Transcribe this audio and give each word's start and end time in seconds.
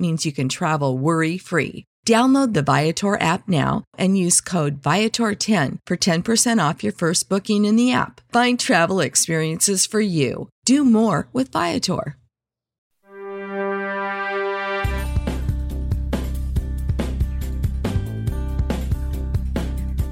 means 0.00 0.24
you 0.24 0.32
can 0.32 0.48
travel 0.48 0.96
worry 0.96 1.36
free. 1.36 1.84
Download 2.06 2.54
the 2.54 2.62
Viator 2.62 3.20
app 3.20 3.46
now 3.46 3.84
and 3.98 4.16
use 4.16 4.40
code 4.40 4.80
Viator10 4.80 5.78
for 5.86 5.96
10% 5.96 6.68
off 6.68 6.82
your 6.82 6.94
first 6.94 7.28
booking 7.28 7.66
in 7.66 7.76
the 7.76 7.92
app. 7.92 8.20
Find 8.32 8.58
travel 8.58 9.00
experiences 9.00 9.84
for 9.86 10.00
you. 10.00 10.48
Do 10.64 10.84
more 10.84 11.28
with 11.32 11.52
Viator. 11.52 12.16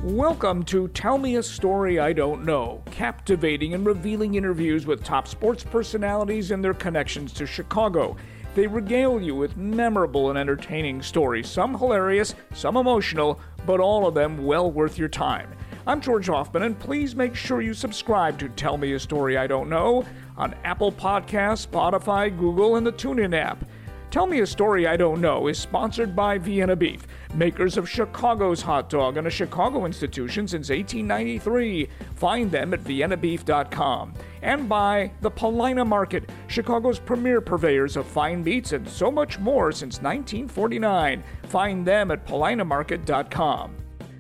Welcome 0.05 0.65
to 0.65 0.89
Tell 0.89 1.17
Me 1.19 1.37
a 1.37 1.43
Story 1.43 2.01
I 2.01 2.13
Don't 2.13 2.45
Know, 2.45 2.83
captivating 2.91 3.75
and 3.75 3.87
revealing 3.87 4.35
interviews 4.35 4.87
with 4.87 5.05
top 5.05 5.29
sports 5.29 5.63
personalities 5.63 6.51
and 6.51 6.65
their 6.65 6.75
connections 6.75 7.33
to 7.35 7.47
Chicago. 7.47 8.17
They 8.59 8.67
regale 8.67 9.21
you 9.21 9.37
with 9.37 9.57
memorable 9.57 10.31
and 10.31 10.37
entertaining 10.37 11.01
stories, 11.01 11.49
some 11.49 11.79
hilarious, 11.79 12.35
some 12.55 12.77
emotional, 12.77 13.39
but 13.65 13.79
all 13.79 14.05
of 14.05 14.15
them 14.15 14.45
well 14.45 14.69
worth 14.69 14.99
your 14.99 15.09
time. 15.09 15.49
I'm 15.87 16.01
George 16.01 16.27
Ofman, 16.27 16.63
and 16.67 16.77
please 16.77 17.15
make 17.15 17.37
sure 17.37 17.61
you 17.61 17.73
subscribe 17.73 18.37
to 18.41 18.49
Tell 18.49 18.77
Me 18.77 18.95
a 18.95 18.99
Story 18.99 19.37
I 19.37 19.47
Don't 19.47 19.71
Know 19.71 20.05
on 20.37 20.57
Apple 20.65 20.91
Podcasts, 20.91 21.69
Spotify, 21.69 22.37
Google, 22.37 22.75
and 22.75 22.85
the 22.85 22.91
TuneIn 22.91 23.33
app. 23.33 23.65
Tell 24.11 24.27
Me 24.27 24.41
a 24.41 24.47
Story 24.47 24.87
I 24.87 24.97
Don't 24.97 25.21
Know 25.21 25.49
is 25.49 25.59
sponsored 25.59 26.17
by 26.17 26.39
Vienna 26.39 26.75
Beef, 26.75 27.07
makers 27.35 27.77
of 27.77 27.87
Chicago's 27.87 28.63
hot 28.63 28.89
dog 28.89 29.19
and 29.19 29.27
a 29.27 29.31
Chicago 29.31 29.85
institution 29.85 30.49
since 30.49 30.71
1893. 30.71 31.91
Find 32.17 32.51
them 32.51 32.73
at 32.73 32.83
viennabeef.com. 32.85 34.15
And 34.41 34.67
by 34.67 35.13
the 35.21 35.31
Paulina 35.31 35.85
Market, 35.85 36.31
Chicago's 36.47 36.99
premier 36.99 37.43
purveyors 37.43 37.99
of 37.99 38.07
fine 38.07 38.43
meats 38.43 38.73
and 38.73 38.89
so 38.89 39.11
much 39.11 39.39
more 39.39 39.73
since 39.73 39.97
1949. 39.97 41.23
Find 41.43 41.87
them 41.87 42.11
at 42.11 42.27
paulinamarket.com. 42.27 43.77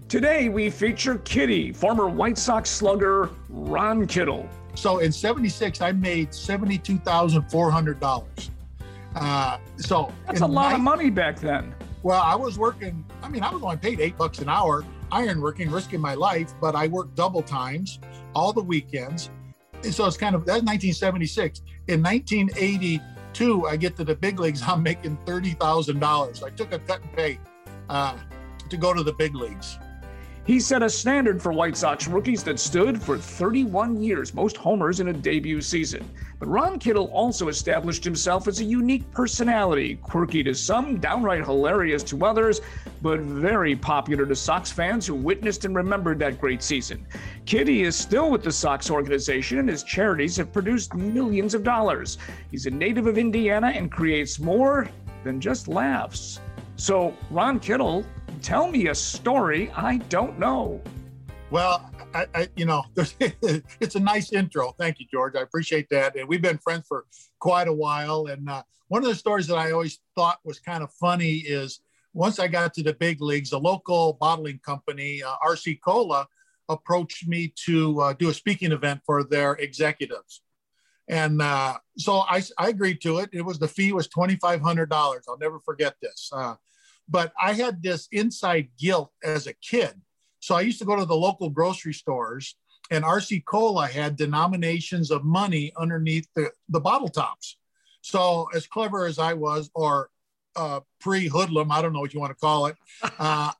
Today 0.06 0.50
we 0.50 0.68
feature 0.68 1.16
Kitty, 1.18 1.72
former 1.72 2.08
White 2.08 2.36
Sox 2.36 2.68
slugger 2.68 3.30
Ron 3.48 4.06
Kittle. 4.06 4.46
So 4.74 4.98
in 4.98 5.12
76, 5.12 5.80
I 5.80 5.92
made 5.92 6.32
$72,400. 6.32 8.50
Uh, 9.20 9.58
so 9.76 10.12
that's 10.26 10.40
a 10.40 10.46
lot 10.46 10.74
of 10.74 10.80
money 10.80 11.10
back 11.10 11.40
then. 11.40 11.74
Well, 12.02 12.22
I 12.22 12.34
was 12.36 12.58
working. 12.58 13.04
I 13.22 13.28
mean, 13.28 13.42
I 13.42 13.52
was 13.52 13.62
only 13.62 13.76
paid 13.76 14.00
eight 14.00 14.16
bucks 14.16 14.38
an 14.38 14.48
hour, 14.48 14.84
iron 15.10 15.40
working, 15.40 15.70
risking 15.70 16.00
my 16.00 16.14
life, 16.14 16.54
but 16.60 16.74
I 16.74 16.86
worked 16.86 17.16
double 17.16 17.42
times 17.42 17.98
all 18.34 18.52
the 18.52 18.62
weekends. 18.62 19.30
And 19.82 19.92
so 19.92 20.06
it's 20.06 20.16
kind 20.16 20.34
of 20.34 20.44
that's 20.44 20.62
1976. 20.62 21.62
In 21.88 22.02
1982, 22.02 23.66
I 23.66 23.76
get 23.76 23.96
to 23.96 24.04
the 24.04 24.14
big 24.14 24.38
leagues. 24.38 24.62
I'm 24.66 24.82
making 24.82 25.18
thirty 25.26 25.52
thousand 25.52 26.00
dollars. 26.00 26.42
I 26.42 26.50
took 26.50 26.72
a 26.72 26.78
cut 26.78 27.02
and 27.02 27.12
pay 27.12 27.40
uh, 27.88 28.16
to 28.68 28.76
go 28.76 28.94
to 28.94 29.02
the 29.02 29.12
big 29.14 29.34
leagues. 29.34 29.78
He 30.48 30.60
set 30.60 30.82
a 30.82 30.88
standard 30.88 31.42
for 31.42 31.52
White 31.52 31.76
Sox 31.76 32.08
rookies 32.08 32.42
that 32.44 32.58
stood 32.58 33.02
for 33.02 33.18
31 33.18 34.02
years, 34.02 34.32
most 34.32 34.56
homers 34.56 34.98
in 34.98 35.08
a 35.08 35.12
debut 35.12 35.60
season. 35.60 36.08
But 36.38 36.48
Ron 36.48 36.78
Kittle 36.78 37.10
also 37.12 37.48
established 37.48 38.02
himself 38.02 38.48
as 38.48 38.58
a 38.58 38.64
unique 38.64 39.10
personality, 39.10 39.96
quirky 39.96 40.42
to 40.44 40.54
some, 40.54 41.00
downright 41.00 41.44
hilarious 41.44 42.02
to 42.04 42.24
others, 42.24 42.62
but 43.02 43.20
very 43.20 43.76
popular 43.76 44.24
to 44.24 44.34
Sox 44.34 44.72
fans 44.72 45.06
who 45.06 45.14
witnessed 45.14 45.66
and 45.66 45.76
remembered 45.76 46.18
that 46.20 46.40
great 46.40 46.62
season. 46.62 47.06
Kitty 47.44 47.82
is 47.82 47.94
still 47.94 48.30
with 48.30 48.42
the 48.42 48.50
Sox 48.50 48.90
organization, 48.90 49.58
and 49.58 49.68
his 49.68 49.82
charities 49.82 50.38
have 50.38 50.50
produced 50.50 50.94
millions 50.94 51.52
of 51.52 51.62
dollars. 51.62 52.16
He's 52.50 52.64
a 52.64 52.70
native 52.70 53.06
of 53.06 53.18
Indiana 53.18 53.66
and 53.66 53.92
creates 53.92 54.40
more 54.40 54.88
than 55.24 55.42
just 55.42 55.68
laughs. 55.68 56.40
So, 56.76 57.12
Ron 57.30 57.60
Kittle 57.60 58.06
tell 58.42 58.70
me 58.70 58.88
a 58.88 58.94
story 58.94 59.70
I 59.72 59.98
don't 60.08 60.38
know. 60.38 60.80
Well, 61.50 61.90
I, 62.14 62.26
I, 62.34 62.48
you 62.56 62.66
know, 62.66 62.84
it's 62.96 63.94
a 63.94 64.00
nice 64.00 64.32
intro. 64.32 64.74
Thank 64.78 65.00
you, 65.00 65.06
George. 65.10 65.34
I 65.34 65.40
appreciate 65.40 65.88
that. 65.90 66.16
And 66.16 66.28
we've 66.28 66.42
been 66.42 66.58
friends 66.58 66.86
for 66.86 67.06
quite 67.38 67.68
a 67.68 67.72
while. 67.72 68.26
And 68.26 68.48
uh, 68.48 68.62
one 68.88 69.02
of 69.02 69.08
the 69.08 69.14
stories 69.14 69.46
that 69.46 69.56
I 69.56 69.72
always 69.72 69.98
thought 70.14 70.38
was 70.44 70.58
kind 70.58 70.82
of 70.82 70.92
funny 70.92 71.36
is 71.36 71.80
once 72.12 72.38
I 72.38 72.48
got 72.48 72.74
to 72.74 72.82
the 72.82 72.94
big 72.94 73.20
leagues, 73.20 73.52
a 73.52 73.58
local 73.58 74.14
bottling 74.20 74.58
company, 74.58 75.22
uh, 75.22 75.36
RC 75.46 75.80
Cola, 75.80 76.26
approached 76.68 77.26
me 77.26 77.52
to 77.64 78.00
uh, 78.00 78.12
do 78.12 78.28
a 78.28 78.34
speaking 78.34 78.72
event 78.72 79.00
for 79.06 79.24
their 79.24 79.52
executives. 79.54 80.42
And 81.08 81.40
uh, 81.40 81.78
so 81.96 82.24
I, 82.28 82.42
I, 82.58 82.68
agreed 82.68 83.00
to 83.02 83.18
it. 83.18 83.30
It 83.32 83.40
was 83.40 83.58
the 83.58 83.68
fee 83.68 83.92
was 83.92 84.08
twenty 84.08 84.36
five 84.36 84.60
hundred 84.60 84.90
dollars. 84.90 85.24
I'll 85.26 85.38
never 85.38 85.58
forget 85.60 85.94
this. 86.02 86.30
Uh, 86.30 86.56
but 87.08 87.32
I 87.40 87.52
had 87.52 87.82
this 87.82 88.08
inside 88.12 88.68
guilt 88.78 89.10
as 89.24 89.46
a 89.46 89.54
kid. 89.54 89.92
So 90.40 90.54
I 90.54 90.60
used 90.60 90.78
to 90.78 90.84
go 90.84 90.96
to 90.96 91.04
the 91.04 91.16
local 91.16 91.50
grocery 91.50 91.94
stores, 91.94 92.56
and 92.90 93.04
RC 93.04 93.44
Cola 93.44 93.86
had 93.86 94.16
denominations 94.16 95.10
of 95.10 95.24
money 95.24 95.72
underneath 95.76 96.28
the, 96.34 96.50
the 96.68 96.80
bottle 96.80 97.08
tops. 97.08 97.56
So, 98.00 98.46
as 98.54 98.66
clever 98.66 99.06
as 99.06 99.18
I 99.18 99.34
was, 99.34 99.70
or 99.74 100.10
uh, 100.56 100.80
pre 101.00 101.28
hoodlum, 101.28 101.70
I 101.70 101.82
don't 101.82 101.92
know 101.92 102.00
what 102.00 102.14
you 102.14 102.20
want 102.20 102.30
to 102.30 102.40
call 102.40 102.66
it, 102.66 102.76
uh, 103.18 103.52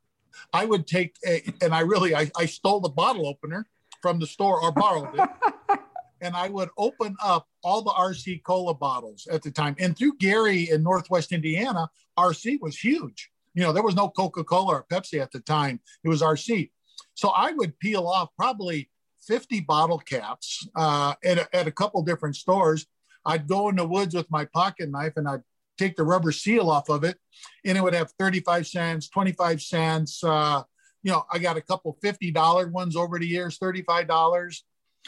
I 0.52 0.64
would 0.64 0.86
take 0.86 1.16
a, 1.26 1.42
and 1.60 1.74
I 1.74 1.80
really, 1.80 2.14
I, 2.14 2.30
I 2.36 2.46
stole 2.46 2.80
the 2.80 2.88
bottle 2.88 3.26
opener 3.26 3.66
from 4.00 4.20
the 4.20 4.26
store 4.26 4.62
or 4.62 4.72
borrowed 4.72 5.18
it. 5.18 5.28
and 6.20 6.34
I 6.34 6.48
would 6.48 6.70
open 6.78 7.16
up 7.22 7.48
all 7.62 7.82
the 7.82 7.90
RC 7.90 8.42
Cola 8.42 8.74
bottles 8.74 9.26
at 9.30 9.42
the 9.42 9.50
time. 9.50 9.76
And 9.78 9.96
through 9.96 10.16
Gary 10.18 10.70
in 10.70 10.82
Northwest 10.82 11.32
Indiana, 11.32 11.90
RC 12.18 12.60
was 12.60 12.78
huge. 12.78 13.30
You 13.58 13.64
know, 13.64 13.72
there 13.72 13.82
was 13.82 13.96
no 13.96 14.08
Coca 14.08 14.44
Cola 14.44 14.76
or 14.76 14.86
Pepsi 14.88 15.20
at 15.20 15.32
the 15.32 15.40
time, 15.40 15.80
it 16.04 16.08
was 16.08 16.22
RC. 16.22 16.70
So 17.14 17.30
I 17.30 17.50
would 17.50 17.76
peel 17.80 18.06
off 18.06 18.28
probably 18.36 18.88
50 19.26 19.62
bottle 19.62 19.98
caps 19.98 20.64
uh, 20.76 21.14
at, 21.24 21.38
a, 21.38 21.56
at 21.56 21.66
a 21.66 21.72
couple 21.72 22.00
different 22.04 22.36
stores. 22.36 22.86
I'd 23.26 23.48
go 23.48 23.68
in 23.68 23.74
the 23.74 23.84
woods 23.84 24.14
with 24.14 24.30
my 24.30 24.44
pocket 24.44 24.92
knife 24.92 25.14
and 25.16 25.26
I'd 25.28 25.42
take 25.76 25.96
the 25.96 26.04
rubber 26.04 26.30
seal 26.30 26.70
off 26.70 26.88
of 26.88 27.02
it, 27.02 27.18
and 27.64 27.76
it 27.76 27.80
would 27.80 27.94
have 27.94 28.12
35 28.16 28.64
cents, 28.64 29.08
25 29.08 29.60
cents. 29.60 30.22
Uh, 30.22 30.62
you 31.02 31.10
know, 31.10 31.24
I 31.32 31.40
got 31.40 31.56
a 31.56 31.60
couple 31.60 31.98
$50 32.00 32.70
ones 32.70 32.94
over 32.94 33.18
the 33.18 33.26
years, 33.26 33.58
$35. 33.58 34.62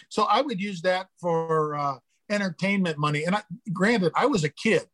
So 0.08 0.24
I 0.24 0.40
would 0.40 0.60
use 0.60 0.82
that 0.82 1.06
for 1.20 1.76
uh, 1.76 1.98
entertainment 2.28 2.98
money. 2.98 3.22
And 3.22 3.36
I, 3.36 3.42
granted, 3.72 4.10
I 4.16 4.26
was 4.26 4.42
a 4.42 4.48
kid. 4.48 4.86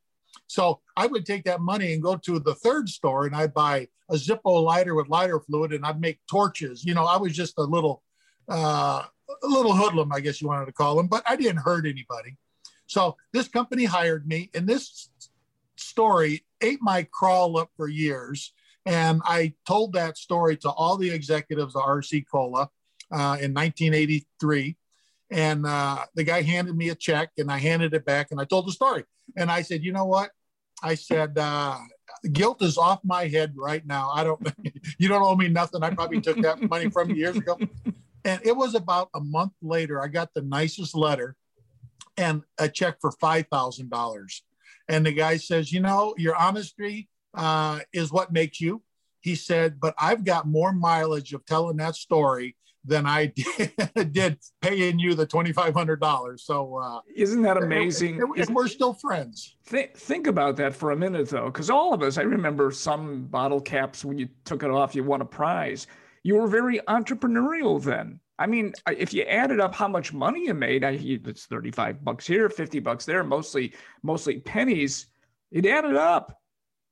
So 0.47 0.81
I 0.97 1.07
would 1.07 1.27
take 1.27 1.45
that 1.45 1.61
money 1.61 1.93
and 1.93 2.03
go 2.03 2.17
to 2.17 2.39
the 2.39 2.55
third 2.55 2.89
store 2.89 3.27
and 3.27 3.35
I'd 3.35 3.55
buy 3.55 3.89
a 4.09 4.15
Zippo 4.15 4.63
lighter 4.63 4.95
with 4.95 5.09
lighter 5.09 5.41
fluid 5.41 5.73
and 5.73 5.85
I'd 5.85 6.01
make 6.01 6.21
torches. 6.31 6.85
You 6.85 6.95
know, 6.95 7.05
I 7.05 7.17
was 7.17 7.33
just 7.33 7.59
a 7.59 7.63
little, 7.63 8.03
uh, 8.49 9.03
a 9.43 9.47
little 9.47 9.75
hoodlum, 9.75 10.13
I 10.13 10.21
guess 10.21 10.41
you 10.41 10.49
wanted 10.49 10.67
to 10.67 10.73
call 10.73 10.99
him, 11.01 11.09
but 11.09 11.25
I 11.27 11.37
didn't 11.37 11.59
hurt 11.59 11.87
anybody. 11.87 12.37
So 12.87 13.17
this 13.33 13.49
company 13.49 13.85
hired 13.85 14.27
me, 14.27 14.51
and 14.55 14.67
this 14.67 15.11
story 15.77 16.45
ate 16.61 16.79
my 16.81 17.07
crawl 17.11 17.59
up 17.59 17.71
for 17.77 17.89
years. 17.89 18.53
And 18.85 19.21
I 19.25 19.55
told 19.67 19.95
that 19.95 20.17
story 20.17 20.57
to 20.59 20.71
all 20.71 20.97
the 20.97 21.11
executives 21.11 21.75
of 21.75 21.83
RC 21.83 22.25
Cola 22.31 22.71
uh, 23.11 23.37
in 23.41 23.53
1983. 23.53 24.77
And 25.31 25.67
uh, 25.67 26.05
the 26.15 26.23
guy 26.23 26.43
handed 26.43 26.77
me 26.77 26.91
a 26.91 26.95
check, 26.95 27.31
and 27.37 27.51
I 27.51 27.59
handed 27.59 27.95
it 27.95 28.05
back, 28.05 28.29
and 28.31 28.41
I 28.41 28.45
told 28.45 28.69
the 28.69 28.73
story. 28.73 29.05
And 29.37 29.51
I 29.51 29.63
said, 29.63 29.83
you 29.83 29.93
know 29.93 30.05
what? 30.05 30.31
I 30.83 30.95
said, 30.95 31.39
uh, 31.39 31.79
guilt 32.33 32.63
is 32.63 32.79
off 32.79 33.01
my 33.05 33.27
head 33.29 33.55
right 33.57 33.85
now. 33.87 34.11
I 34.15 34.25
don't, 34.25 34.41
you 34.99 35.09
don't 35.09 35.23
owe 35.23 35.37
me 35.37 35.49
nothing. 35.49 35.83
I 35.83 35.91
probably 35.91 36.21
took 36.21 36.41
that 36.43 36.61
money 36.69 36.91
from 36.91 37.11
you 37.11 37.17
years 37.17 37.37
ago. 37.37 37.59
And 38.25 38.41
it 38.45 38.57
was 38.57 38.75
about 38.75 39.09
a 39.15 39.21
month 39.21 39.53
later, 39.63 40.03
I 40.03 40.09
got 40.09 40.35
the 40.35 40.43
nicest 40.43 40.95
letter 40.95 41.37
and 42.17 42.43
a 42.59 42.69
check 42.69 43.01
for 43.01 43.13
$5,000. 43.13 44.41
And 44.89 45.07
the 45.07 45.13
guy 45.13 45.37
says, 45.37 45.73
you 45.73 45.81
know, 45.81 46.15
your 46.19 46.35
honesty 46.37 47.09
uh, 47.35 47.81
is 47.93 48.13
what 48.13 48.33
makes 48.33 48.61
you. 48.61 48.83
he 49.21 49.35
said, 49.35 49.81
but 49.81 49.95
I've 49.99 50.25
got 50.25 50.47
more 50.47 50.73
mileage 50.73 51.33
of 51.33 51.45
telling 51.47 51.77
that 51.79 51.97
story 51.97 52.57
than 52.87 53.07
I 53.07 53.27
did, 53.27 53.73
did 54.13 54.39
paying 54.61 54.99
you 54.99 55.15
the 55.15 55.27
$2,500. 55.27 56.41
So, 56.41 56.77
uh, 56.77 57.01
isn't 57.15 57.43
that 57.43 57.57
amazing? 57.57 58.21
It, 58.37 58.51
we're 58.51 58.69
still 58.69 58.95
friends. 58.95 59.57
Th- 59.69 59.91
think 59.95 60.27
about 60.27 60.57
that 60.57 60.75
for 60.75 60.93
a 60.93 60.97
minute, 60.97 61.29
though, 61.29 61.47
because 61.47 61.71
all 61.71 61.93
of 61.93 62.03
us, 62.03 62.19
I 62.19 62.23
remember 62.23 62.71
some 62.71 63.25
bottle 63.25 63.61
caps 63.61 64.05
when 64.05 64.19
you 64.19 64.29
took 64.45 64.63
it 64.63 64.71
off, 64.71 64.95
you 64.95 65.05
won 65.05 65.21
a 65.21 65.27
prize. 65.27 65.87
You 66.23 66.37
were 66.37 66.49
very 66.49 66.81
entrepreneurial 66.89 67.83
then. 67.83 68.21
I 68.39 68.47
mean, 68.47 68.73
if 68.89 69.15
you 69.15 69.23
added 69.23 69.61
up 69.61 69.75
how 69.75 69.89
much 69.89 70.13
money 70.13 70.45
you 70.47 70.55
made, 70.55 70.85
I, 70.85 70.99
it's 71.01 71.47
35 71.47 72.05
bucks 72.05 72.27
here, 72.27 72.51
50 72.51 72.81
bucks 72.81 73.07
there, 73.07 73.25
mostly, 73.25 73.73
mostly 74.03 74.41
pennies. 74.41 75.07
It 75.51 75.65
added 75.65 75.97
up. 75.97 76.39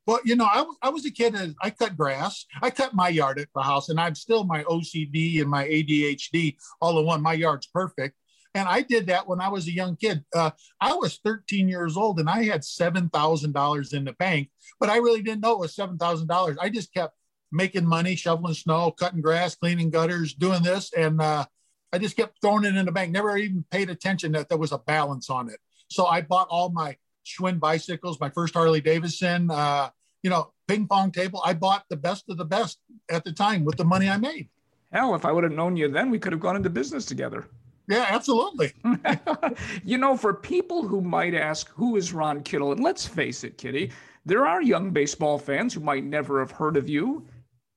Well, 0.06 0.21
you 0.25 0.37
know, 0.37 0.49
I, 0.53 0.62
was 0.62 0.77
I 0.83 0.89
was 0.91 1.06
a 1.06 1.11
kid 1.11 1.35
and 1.35 1.55
I 1.62 1.71
cut 1.71 1.97
grass. 1.97 2.45
I 2.61 2.71
cut 2.71 2.95
my 2.95 3.09
yard 3.09 3.39
at 3.39 3.49
the 3.55 3.62
house, 3.62 3.89
and 3.89 3.99
I'm 3.99 4.15
still 4.15 4.45
my 4.45 4.62
OCD 4.65 5.41
and 5.41 5.51
my 5.51 5.67
ADHD 5.67 6.56
all 6.81 6.99
in 6.99 7.06
one. 7.06 7.23
My 7.23 7.33
yard's 7.33 7.67
perfect. 7.67 8.17
And 8.55 8.69
I 8.69 8.83
did 8.83 9.09
that 9.09 9.27
when 9.27 9.41
I 9.41 9.49
was 9.49 9.67
a 9.67 9.73
young 9.73 9.97
kid. 9.97 10.25
Uh, 10.33 10.53
I 10.81 10.95
was 10.95 11.19
13 11.25 11.69
years 11.69 11.97
old 11.97 12.21
and 12.21 12.31
I 12.31 12.45
had 12.45 12.61
$7,000 12.61 13.95
in 13.95 14.05
the 14.05 14.12
bank, 14.12 14.49
but 14.79 14.89
I 14.89 14.99
really 14.99 15.23
didn't 15.23 15.41
know 15.41 15.55
it 15.55 15.59
was 15.59 15.75
$7,000. 15.75 16.57
I 16.61 16.69
just 16.69 16.95
kept 16.95 17.17
making 17.50 17.85
money, 17.85 18.15
shoveling 18.15 18.55
snow, 18.55 18.93
cutting 18.93 19.21
grass, 19.21 19.57
cleaning 19.57 19.91
gutters, 19.91 20.35
doing 20.35 20.62
this. 20.62 20.93
And 20.93 21.21
uh, 21.21 21.47
I 21.93 21.99
just 21.99 22.17
kept 22.17 22.41
throwing 22.41 22.65
it 22.65 22.77
in 22.77 22.87
the 22.87 22.93
bank, 22.93 23.11
never 23.11 23.37
even 23.37 23.65
paid 23.73 23.91
attention 23.91 24.33
that 24.33 24.49
there 24.49 24.59
was 24.59 24.73
a 24.73 24.79
balance 24.79 25.31
on 25.31 25.49
it. 25.49 25.59
So 25.89 26.07
I 26.07 26.21
bought 26.21 26.49
all 26.49 26.71
my 26.71 26.97
Schwinn 27.25 27.59
bicycles, 27.59 28.21
my 28.21 28.31
first 28.31 28.55
Harley 28.55 28.81
Davidson, 28.81 29.50
uh, 29.50 29.91
you 30.23 30.31
know, 30.31 30.53
ping 30.69 30.87
pong 30.87 31.11
table. 31.11 31.43
I 31.44 31.55
bought 31.55 31.85
the 31.88 31.97
best 31.97 32.25
of 32.29 32.37
the 32.37 32.44
best 32.44 32.79
at 33.11 33.25
the 33.25 33.32
time 33.32 33.65
with 33.65 33.76
the 33.76 33.85
money 33.85 34.09
I 34.09 34.17
made. 34.17 34.49
Hell, 34.93 35.15
if 35.15 35.25
I 35.25 35.32
would 35.32 35.44
have 35.44 35.53
known 35.53 35.76
you 35.76 35.88
then, 35.88 36.11
we 36.11 36.19
could 36.19 36.32
have 36.32 36.41
gone 36.41 36.56
into 36.56 36.71
business 36.71 37.05
together. 37.05 37.47
Yeah, 37.88 38.06
absolutely. 38.09 38.73
you 39.85 39.99
know, 39.99 40.17
for 40.17 40.32
people 40.32 40.87
who 40.87 41.00
might 41.00 41.35
ask, 41.35 41.69
who 41.71 41.97
is 41.97 42.12
Ron 42.12 42.43
Kittle? 42.43 42.73
And 42.73 42.82
let's 42.82 43.06
face 43.06 43.44
it, 43.44 43.59
Kitty, 43.59 43.91
there 44.25 44.47
are 44.47 44.62
young 44.62 44.91
baseball 44.91 45.38
fans 45.38 45.75
who 45.75 45.81
might 45.81 46.05
never 46.05 46.41
have 46.41 46.50
heard 46.50 46.76
of 46.76 46.88
you. 46.88 47.26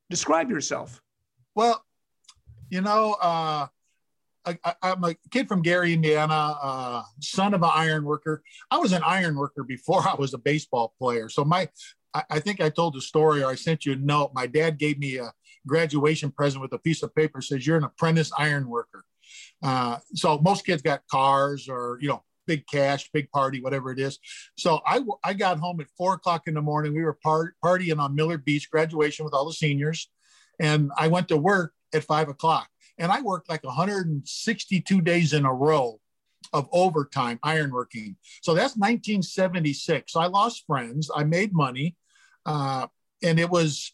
Describe 0.10 0.50
yourself. 0.50 1.02
Well, 1.56 1.84
you 2.70 2.82
know, 2.82 3.18
uh, 3.22 3.68
I, 4.48 4.76
am 4.84 5.04
a 5.04 5.16
kid 5.32 5.48
from 5.48 5.62
Gary, 5.62 5.94
Indiana, 5.94 6.58
uh, 6.62 7.04
son 7.20 7.54
of 7.54 7.64
an 7.64 7.72
iron 7.74 8.06
worker. 8.06 8.44
I 8.72 8.78
was 8.78 8.94
an 8.94 9.04
iron 9.04 9.36
worker 9.36 9.64
before 9.64 10.08
I 10.08 10.16
was 10.16 10.34
a 10.34 10.38
baseball 10.38 10.94
player. 11.00 11.30
So 11.30 11.44
my, 11.44 11.70
I, 12.14 12.24
I 12.30 12.40
think 12.40 12.62
I 12.62 12.70
told 12.70 12.96
the 12.96 13.02
story 13.02 13.44
or 13.44 13.50
I 13.50 13.56
sent 13.56 13.86
you 13.86 13.94
a 13.94 13.98
note. 13.98 14.32
My 14.34 14.48
dad 14.48 14.78
gave 14.78 15.00
me 15.00 15.18
a 15.18 15.34
graduation 15.66 16.32
present 16.32 16.62
with 16.62 16.74
a 16.74 16.80
piece 16.80 17.04
of 17.04 17.14
paper 17.14 17.42
says 17.42 17.68
you're 17.68 17.78
an 17.78 17.84
apprentice 17.84 18.32
iron 18.38 18.70
worker. 18.70 19.04
Uh, 19.62 19.98
so 20.14 20.38
most 20.40 20.66
kids 20.66 20.82
got 20.82 21.02
cars 21.12 21.68
or 21.68 21.98
you 22.02 22.08
know 22.08 22.24
big 22.46 22.66
cash, 22.68 23.10
big 23.12 23.30
party, 23.32 23.60
whatever 23.60 23.92
it 23.92 24.00
is. 24.00 24.20
So 24.56 24.80
I 24.86 25.02
I 25.24 25.34
got 25.34 25.60
home 25.60 25.82
at 25.82 25.88
four 25.98 26.14
o'clock 26.14 26.44
in 26.48 26.54
the 26.54 26.62
morning. 26.62 26.94
We 26.94 27.04
were 27.04 27.18
part, 27.22 27.56
partying 27.64 28.00
on 28.00 28.16
Miller 28.16 28.38
Beach, 28.38 28.72
graduation 28.72 29.26
with 29.26 29.34
all 29.34 29.46
the 29.46 29.54
seniors, 29.54 30.10
and 30.60 30.92
I 30.98 31.10
went 31.10 31.28
to 31.30 31.38
work 31.38 31.74
at 31.94 32.04
five 32.04 32.30
o'clock 32.30 32.70
and 32.98 33.12
I 33.12 33.22
worked 33.22 33.50
like 33.50 33.64
162 33.64 35.02
days 35.02 35.34
in 35.34 35.46
a 35.46 35.54
row 35.54 36.00
of 36.54 36.68
overtime 36.72 37.40
ironworking. 37.44 38.16
So 38.42 38.54
that's 38.54 38.76
1976. 38.76 40.16
I 40.16 40.28
lost 40.28 40.66
friends. 40.66 41.10
I 41.14 41.24
made 41.24 41.54
money, 41.54 41.96
uh, 42.46 42.88
and 43.24 43.40
it 43.40 43.50
was, 43.50 43.92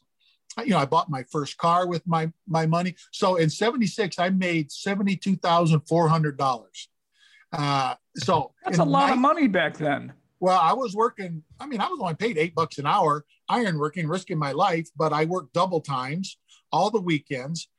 you 0.60 0.72
know, 0.72 0.78
I 0.78 0.86
bought 0.86 1.10
my 1.10 1.24
first 1.24 1.58
car 1.58 1.88
with 1.88 2.06
my 2.06 2.32
my 2.48 2.66
money. 2.66 2.96
So 3.12 3.36
in 3.36 3.50
'76, 3.50 4.20
I 4.20 4.30
made 4.30 4.72
seventy-two 4.72 5.38
thousand 5.38 5.82
four 5.82 6.08
hundred 6.08 6.38
dollars. 6.38 6.90
Uh, 7.52 7.96
so 8.16 8.54
that's 8.64 8.80
a 8.80 8.84
lot 8.84 9.12
of 9.12 9.18
money 9.18 9.48
back 9.48 9.78
then. 9.78 10.14
Well, 10.40 10.60
I 10.60 10.74
was 10.74 10.96
working. 10.96 11.42
I 11.60 11.66
mean, 11.66 11.82
I 11.82 11.88
was 11.88 12.00
only 12.00 12.16
paid 12.16 12.38
eight 12.38 12.54
bucks 12.54 12.78
an 12.78 12.86
hour, 12.86 13.26
ironworking, 13.50 14.10
risking 14.10 14.38
my 14.38 14.52
life, 14.52 14.90
but 14.96 15.14
I 15.14 15.26
worked 15.26 15.54
double 15.54 15.82
times 15.82 16.38
all 16.72 16.90
the 16.90 17.00
weekends 17.00 17.70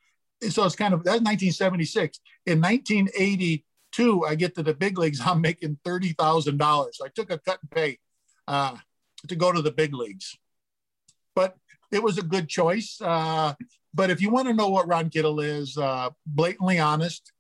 so 0.49 0.65
it's 0.65 0.77
kind 0.77 0.95
of 0.95 1.05
that's 1.05 1.21
1976. 1.21 2.21
In 2.47 2.61
1982, 2.61 4.25
I 4.25 4.35
get 4.35 4.55
to 4.57 4.63
the 4.63 4.75
big 4.75 4.99
leagues. 4.99 5.21
I'm 5.25 5.41
making 5.41 5.79
thirty 5.85 6.13
thousand 6.13 6.59
dollars. 6.59 7.01
I 7.05 7.09
took 7.09 7.31
a 7.31 7.39
cut 7.39 7.59
and 7.63 7.71
pay 7.71 7.99
uh, 8.49 8.77
to 9.29 9.37
go 9.37 9.53
to 9.53 9.63
the 9.63 9.73
big 9.73 9.95
leagues, 9.95 10.37
but 11.35 11.57
it 11.93 12.03
was 12.03 12.19
a 12.19 12.23
good 12.23 12.49
choice. 12.49 12.99
Uh, 13.01 13.55
but 13.95 14.11
if 14.11 14.21
you 14.21 14.31
want 14.31 14.49
to 14.49 14.55
know 14.55 14.69
what 14.69 14.89
Ron 14.89 15.09
Kittle 15.09 15.41
is, 15.41 15.79
uh, 15.79 16.11
blatantly 16.27 16.79
honest. 16.79 17.33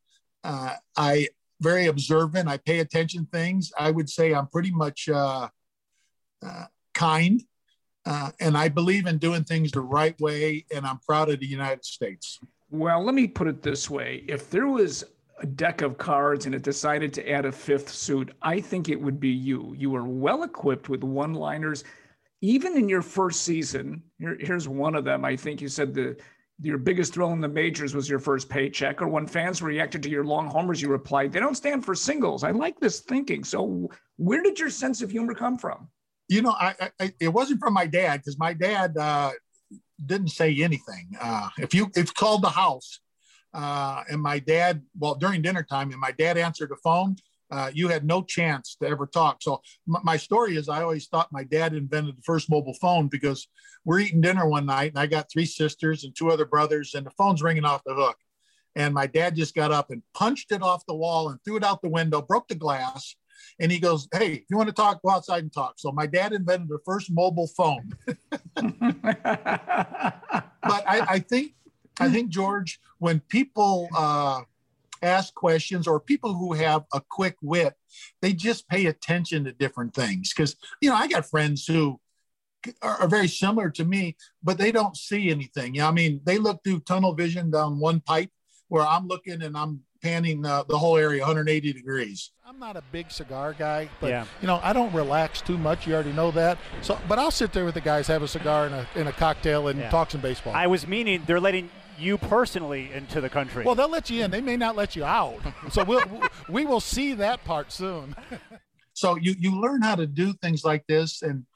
Uh, 0.44 0.74
I 0.94 1.28
very 1.60 1.86
observant. 1.86 2.48
I 2.48 2.58
pay 2.58 2.80
attention 2.80 3.26
things. 3.32 3.72
I 3.78 3.90
would 3.90 4.08
say 4.08 4.34
I'm 4.34 4.46
pretty 4.48 4.70
much 4.70 5.08
uh, 5.08 5.48
uh, 6.44 6.64
kind. 6.92 7.42
Uh, 8.06 8.30
and 8.38 8.56
I 8.56 8.68
believe 8.68 9.06
in 9.06 9.16
doing 9.16 9.44
things 9.44 9.70
the 9.70 9.80
right 9.80 10.18
way, 10.20 10.66
and 10.74 10.86
I'm 10.86 10.98
proud 10.98 11.30
of 11.30 11.40
the 11.40 11.46
United 11.46 11.84
States. 11.84 12.38
Well, 12.74 13.04
let 13.04 13.14
me 13.14 13.28
put 13.28 13.46
it 13.46 13.62
this 13.62 13.88
way. 13.88 14.24
If 14.26 14.50
there 14.50 14.66
was 14.66 15.04
a 15.38 15.46
deck 15.46 15.80
of 15.80 15.96
cards 15.96 16.46
and 16.46 16.56
it 16.56 16.62
decided 16.62 17.14
to 17.14 17.30
add 17.30 17.44
a 17.44 17.52
fifth 17.52 17.88
suit, 17.88 18.34
I 18.42 18.60
think 18.60 18.88
it 18.88 19.00
would 19.00 19.20
be 19.20 19.28
you. 19.28 19.76
You 19.78 19.94
are 19.94 20.02
well 20.02 20.42
equipped 20.42 20.88
with 20.88 21.04
one 21.04 21.34
liners. 21.34 21.84
Even 22.40 22.76
in 22.76 22.88
your 22.88 23.00
first 23.00 23.42
season, 23.42 24.02
here, 24.18 24.36
here's 24.40 24.66
one 24.66 24.96
of 24.96 25.04
them. 25.04 25.24
I 25.24 25.36
think 25.36 25.60
you 25.60 25.68
said 25.68 25.94
the 25.94 26.16
your 26.60 26.78
biggest 26.78 27.14
thrill 27.14 27.32
in 27.32 27.40
the 27.40 27.46
majors 27.46 27.94
was 27.94 28.10
your 28.10 28.18
first 28.18 28.48
paycheck, 28.48 29.00
or 29.00 29.06
when 29.06 29.28
fans 29.28 29.62
reacted 29.62 30.02
to 30.02 30.10
your 30.10 30.24
long 30.24 30.48
homers, 30.48 30.82
you 30.82 30.88
replied, 30.88 31.32
"They 31.32 31.38
don't 31.38 31.56
stand 31.56 31.84
for 31.84 31.94
singles." 31.94 32.42
I 32.42 32.50
like 32.50 32.80
this 32.80 33.00
thinking. 33.00 33.44
So, 33.44 33.88
where 34.16 34.42
did 34.42 34.58
your 34.58 34.70
sense 34.70 35.00
of 35.00 35.12
humor 35.12 35.34
come 35.34 35.58
from? 35.58 35.88
You 36.28 36.42
know, 36.42 36.56
I, 36.58 36.90
I 36.98 37.14
it 37.20 37.28
wasn't 37.28 37.60
from 37.60 37.72
my 37.72 37.86
dad 37.86 38.16
because 38.18 38.36
my 38.36 38.52
dad 38.52 38.96
uh, 38.96 39.30
didn't 40.04 40.28
say 40.28 40.54
anything. 40.62 41.10
Uh, 41.20 41.48
if 41.58 41.74
you 41.74 41.90
if 41.94 42.12
called 42.14 42.42
the 42.42 42.50
house, 42.50 43.00
uh, 43.52 44.02
and 44.08 44.20
my 44.20 44.38
dad, 44.38 44.82
well, 44.98 45.14
during 45.14 45.42
dinner 45.42 45.62
time, 45.62 45.90
and 45.92 46.00
my 46.00 46.10
dad 46.12 46.36
answered 46.36 46.70
the 46.70 46.76
phone, 46.82 47.16
uh, 47.50 47.70
you 47.72 47.88
had 47.88 48.04
no 48.04 48.22
chance 48.22 48.76
to 48.80 48.88
ever 48.88 49.06
talk. 49.06 49.40
So 49.40 49.60
m- 49.88 50.02
my 50.02 50.16
story 50.16 50.56
is, 50.56 50.68
I 50.68 50.82
always 50.82 51.06
thought 51.06 51.28
my 51.30 51.44
dad 51.44 51.72
invented 51.74 52.16
the 52.16 52.22
first 52.22 52.50
mobile 52.50 52.74
phone 52.80 53.06
because 53.08 53.46
we're 53.84 54.00
eating 54.00 54.20
dinner 54.20 54.48
one 54.48 54.66
night, 54.66 54.90
and 54.90 54.98
I 54.98 55.06
got 55.06 55.30
three 55.30 55.46
sisters 55.46 56.04
and 56.04 56.14
two 56.16 56.30
other 56.30 56.46
brothers, 56.46 56.94
and 56.94 57.06
the 57.06 57.12
phone's 57.12 57.42
ringing 57.42 57.64
off 57.64 57.82
the 57.84 57.94
hook. 57.94 58.16
And 58.76 58.92
my 58.92 59.06
dad 59.06 59.36
just 59.36 59.54
got 59.54 59.70
up 59.70 59.90
and 59.90 60.02
punched 60.14 60.50
it 60.50 60.62
off 60.62 60.84
the 60.86 60.96
wall 60.96 61.28
and 61.28 61.38
threw 61.44 61.56
it 61.56 61.64
out 61.64 61.80
the 61.80 61.88
window, 61.88 62.20
broke 62.20 62.48
the 62.48 62.56
glass, 62.56 63.14
and 63.60 63.70
he 63.70 63.78
goes, 63.78 64.08
Hey, 64.12 64.34
if 64.34 64.44
you 64.50 64.56
want 64.56 64.68
to 64.68 64.74
talk, 64.74 65.02
go 65.02 65.10
outside 65.10 65.42
and 65.42 65.52
talk. 65.52 65.74
So 65.78 65.92
my 65.92 66.06
dad 66.06 66.32
invented 66.32 66.68
the 66.68 66.78
first 66.84 67.10
mobile 67.10 67.48
phone. 67.48 67.92
but 68.54 68.64
I, 70.64 71.06
I, 71.08 71.18
think, 71.18 71.54
I 72.00 72.08
think, 72.10 72.30
George, 72.30 72.80
when 72.98 73.20
people 73.20 73.88
uh, 73.96 74.42
ask 75.02 75.34
questions 75.34 75.86
or 75.86 76.00
people 76.00 76.34
who 76.34 76.52
have 76.54 76.84
a 76.92 77.00
quick 77.00 77.36
wit, 77.42 77.74
they 78.22 78.32
just 78.32 78.68
pay 78.68 78.86
attention 78.86 79.44
to 79.44 79.52
different 79.52 79.94
things. 79.94 80.32
Because, 80.32 80.56
you 80.80 80.90
know, 80.90 80.96
I 80.96 81.08
got 81.08 81.26
friends 81.26 81.66
who, 81.66 82.00
are, 82.82 83.02
are 83.02 83.08
very 83.08 83.28
similar 83.28 83.70
to 83.70 83.84
me, 83.84 84.16
but 84.42 84.58
they 84.58 84.72
don't 84.72 84.96
see 84.96 85.30
anything. 85.30 85.80
I 85.80 85.90
mean, 85.90 86.20
they 86.24 86.38
look 86.38 86.62
through 86.64 86.80
tunnel 86.80 87.14
vision 87.14 87.50
down 87.50 87.78
one 87.78 88.00
pipe 88.00 88.30
where 88.68 88.86
I'm 88.86 89.06
looking 89.06 89.42
and 89.42 89.56
I'm 89.56 89.80
panning 90.04 90.44
uh, 90.44 90.62
the 90.68 90.78
whole 90.78 90.98
area 90.98 91.22
180 91.22 91.72
degrees. 91.72 92.30
I'm 92.46 92.58
not 92.58 92.76
a 92.76 92.82
big 92.92 93.10
cigar 93.10 93.54
guy, 93.58 93.88
but 94.00 94.10
yeah. 94.10 94.26
you 94.42 94.46
know 94.46 94.60
I 94.62 94.74
don't 94.74 94.92
relax 94.92 95.40
too 95.40 95.56
much. 95.56 95.86
You 95.86 95.94
already 95.94 96.12
know 96.12 96.30
that. 96.32 96.58
So, 96.82 96.98
but 97.08 97.18
I'll 97.18 97.30
sit 97.30 97.52
there 97.52 97.64
with 97.64 97.74
the 97.74 97.80
guys, 97.80 98.06
have 98.08 98.22
a 98.22 98.28
cigar 98.28 98.66
and 98.66 98.74
a, 98.74 98.88
and 98.94 99.08
a 99.08 99.12
cocktail, 99.12 99.68
and 99.68 99.80
yeah. 99.80 99.90
talk 99.90 100.10
some 100.10 100.20
baseball. 100.20 100.54
I 100.54 100.66
was 100.66 100.86
meaning 100.86 101.22
they're 101.26 101.40
letting 101.40 101.70
you 101.98 102.18
personally 102.18 102.92
into 102.92 103.20
the 103.20 103.30
country. 103.30 103.64
Well, 103.64 103.74
they'll 103.74 103.88
let 103.88 104.10
you 104.10 104.22
in. 104.22 104.30
They 104.30 104.42
may 104.42 104.56
not 104.56 104.76
let 104.76 104.94
you 104.94 105.04
out. 105.04 105.40
So 105.70 105.82
we'll 105.84 106.04
we 106.48 106.66
will 106.66 106.80
see 106.80 107.14
that 107.14 107.42
part 107.44 107.72
soon. 107.72 108.14
so 108.92 109.16
you 109.16 109.34
you 109.38 109.58
learn 109.58 109.80
how 109.80 109.94
to 109.94 110.06
do 110.06 110.34
things 110.34 110.64
like 110.64 110.86
this, 110.86 111.22
and 111.22 111.46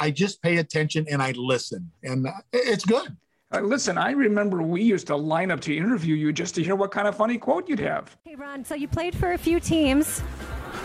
I 0.00 0.10
just 0.10 0.42
pay 0.42 0.56
attention 0.56 1.06
and 1.08 1.22
I 1.22 1.32
listen, 1.36 1.92
and 2.02 2.26
uh, 2.26 2.32
it's 2.52 2.84
good. 2.84 3.16
Uh, 3.54 3.60
listen, 3.60 3.96
I 3.96 4.10
remember 4.10 4.62
we 4.62 4.82
used 4.82 5.06
to 5.06 5.16
line 5.16 5.52
up 5.52 5.60
to 5.60 5.76
interview 5.76 6.16
you 6.16 6.32
just 6.32 6.56
to 6.56 6.62
hear 6.62 6.74
what 6.74 6.90
kind 6.90 7.06
of 7.06 7.16
funny 7.16 7.38
quote 7.38 7.68
you'd 7.68 7.78
have. 7.78 8.16
Hey, 8.24 8.34
Ron, 8.34 8.64
so 8.64 8.74
you 8.74 8.88
played 8.88 9.14
for 9.14 9.32
a 9.32 9.38
few 9.38 9.60
teams. 9.60 10.20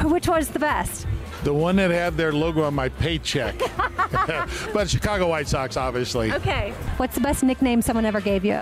Which 0.04 0.28
was 0.28 0.50
the 0.50 0.60
best? 0.60 1.08
The 1.44 1.54
one 1.54 1.78
that 1.78 1.90
had 1.90 2.16
their 2.16 2.32
logo 2.32 2.62
on 2.62 2.76
my 2.76 2.90
paycheck. 2.90 3.58
but 4.74 4.88
Chicago 4.88 5.30
White 5.30 5.48
Sox, 5.48 5.78
obviously. 5.78 6.32
Okay. 6.32 6.72
What's 6.98 7.16
the 7.16 7.22
best 7.22 7.44
nickname 7.44 7.82
someone 7.82 8.06
ever 8.06 8.22
gave 8.22 8.46
you? 8.46 8.62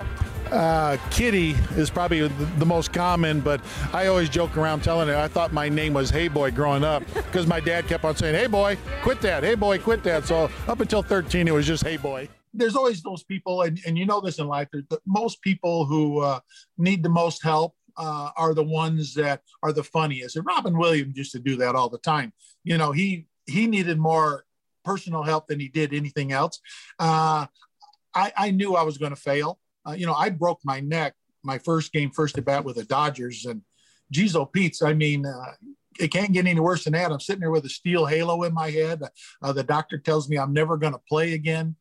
Uh, 0.51 0.95
Kitty 1.11 1.51
is 1.75 1.89
probably 1.89 2.25
the 2.29 2.65
most 2.65 2.93
common, 2.93 3.41
but 3.41 3.59
I 3.91 4.07
always 4.07 4.29
joke 4.29 4.55
around 4.55 4.85
telling 4.85 5.09
it 5.09 5.15
I 5.15 5.27
thought 5.27 5.51
my 5.51 5.67
name 5.67 5.93
was 5.93 6.09
Hey 6.09 6.29
Boy 6.29 6.51
growing 6.51 6.85
up 6.85 7.03
because 7.13 7.45
my 7.45 7.59
dad 7.59 7.87
kept 7.87 8.05
on 8.05 8.15
saying, 8.15 8.35
Hey 8.35 8.47
Boy, 8.47 8.77
quit 9.01 9.19
that. 9.21 9.43
Hey 9.43 9.55
Boy, 9.55 9.77
quit 9.77 10.01
that. 10.03 10.23
So 10.23 10.49
up 10.69 10.79
until 10.79 11.03
13, 11.03 11.49
it 11.49 11.53
was 11.53 11.67
just 11.67 11.83
Hey 11.83 11.97
Boy. 11.97 12.29
There's 12.57 12.75
always 12.75 13.01
those 13.01 13.23
people, 13.23 13.61
and, 13.63 13.79
and 13.85 13.97
you 13.97 14.05
know 14.05 14.21
this 14.21 14.39
in 14.39 14.47
life. 14.47 14.67
The, 14.71 14.99
most 15.05 15.41
people 15.41 15.85
who 15.85 16.21
uh, 16.21 16.39
need 16.77 17.03
the 17.03 17.09
most 17.09 17.43
help 17.43 17.73
uh, 17.97 18.31
are 18.37 18.53
the 18.53 18.63
ones 18.63 19.13
that 19.15 19.41
are 19.63 19.73
the 19.73 19.83
funniest. 19.83 20.35
And 20.35 20.45
Robin 20.45 20.77
Williams 20.77 21.17
used 21.17 21.31
to 21.31 21.39
do 21.39 21.55
that 21.57 21.75
all 21.75 21.89
the 21.89 21.97
time. 21.99 22.33
You 22.63 22.77
know, 22.77 22.91
he 22.91 23.27
he 23.45 23.67
needed 23.67 23.97
more 23.97 24.45
personal 24.83 25.23
help 25.23 25.47
than 25.47 25.59
he 25.59 25.67
did 25.67 25.93
anything 25.93 26.31
else. 26.31 26.59
Uh, 26.99 27.47
I, 28.13 28.31
I 28.35 28.51
knew 28.51 28.75
I 28.75 28.83
was 28.83 28.97
going 28.97 29.11
to 29.11 29.21
fail. 29.21 29.59
Uh, 29.87 29.91
you 29.91 30.05
know, 30.05 30.13
I 30.13 30.29
broke 30.29 30.59
my 30.63 30.79
neck 30.79 31.13
my 31.43 31.57
first 31.57 31.91
game, 31.91 32.11
first 32.11 32.37
at 32.37 32.45
bat 32.45 32.65
with 32.65 32.75
the 32.75 32.83
Dodgers, 32.83 33.45
and 33.45 33.61
geez, 34.11 34.35
oh 34.35 34.45
Pete's. 34.45 34.81
I 34.81 34.93
mean, 34.93 35.25
uh, 35.25 35.53
it 35.99 36.09
can't 36.09 36.33
get 36.33 36.45
any 36.45 36.59
worse 36.59 36.83
than 36.83 36.93
that. 36.93 37.11
I'm 37.11 37.19
sitting 37.19 37.39
there 37.39 37.51
with 37.51 37.65
a 37.65 37.69
steel 37.69 38.05
halo 38.05 38.43
in 38.43 38.53
my 38.53 38.69
head. 38.69 39.01
Uh, 39.41 39.53
the 39.53 39.63
doctor 39.63 39.97
tells 39.97 40.29
me 40.29 40.37
I'm 40.37 40.53
never 40.53 40.77
going 40.77 40.93
to 40.93 41.01
play 41.09 41.33
again. 41.33 41.75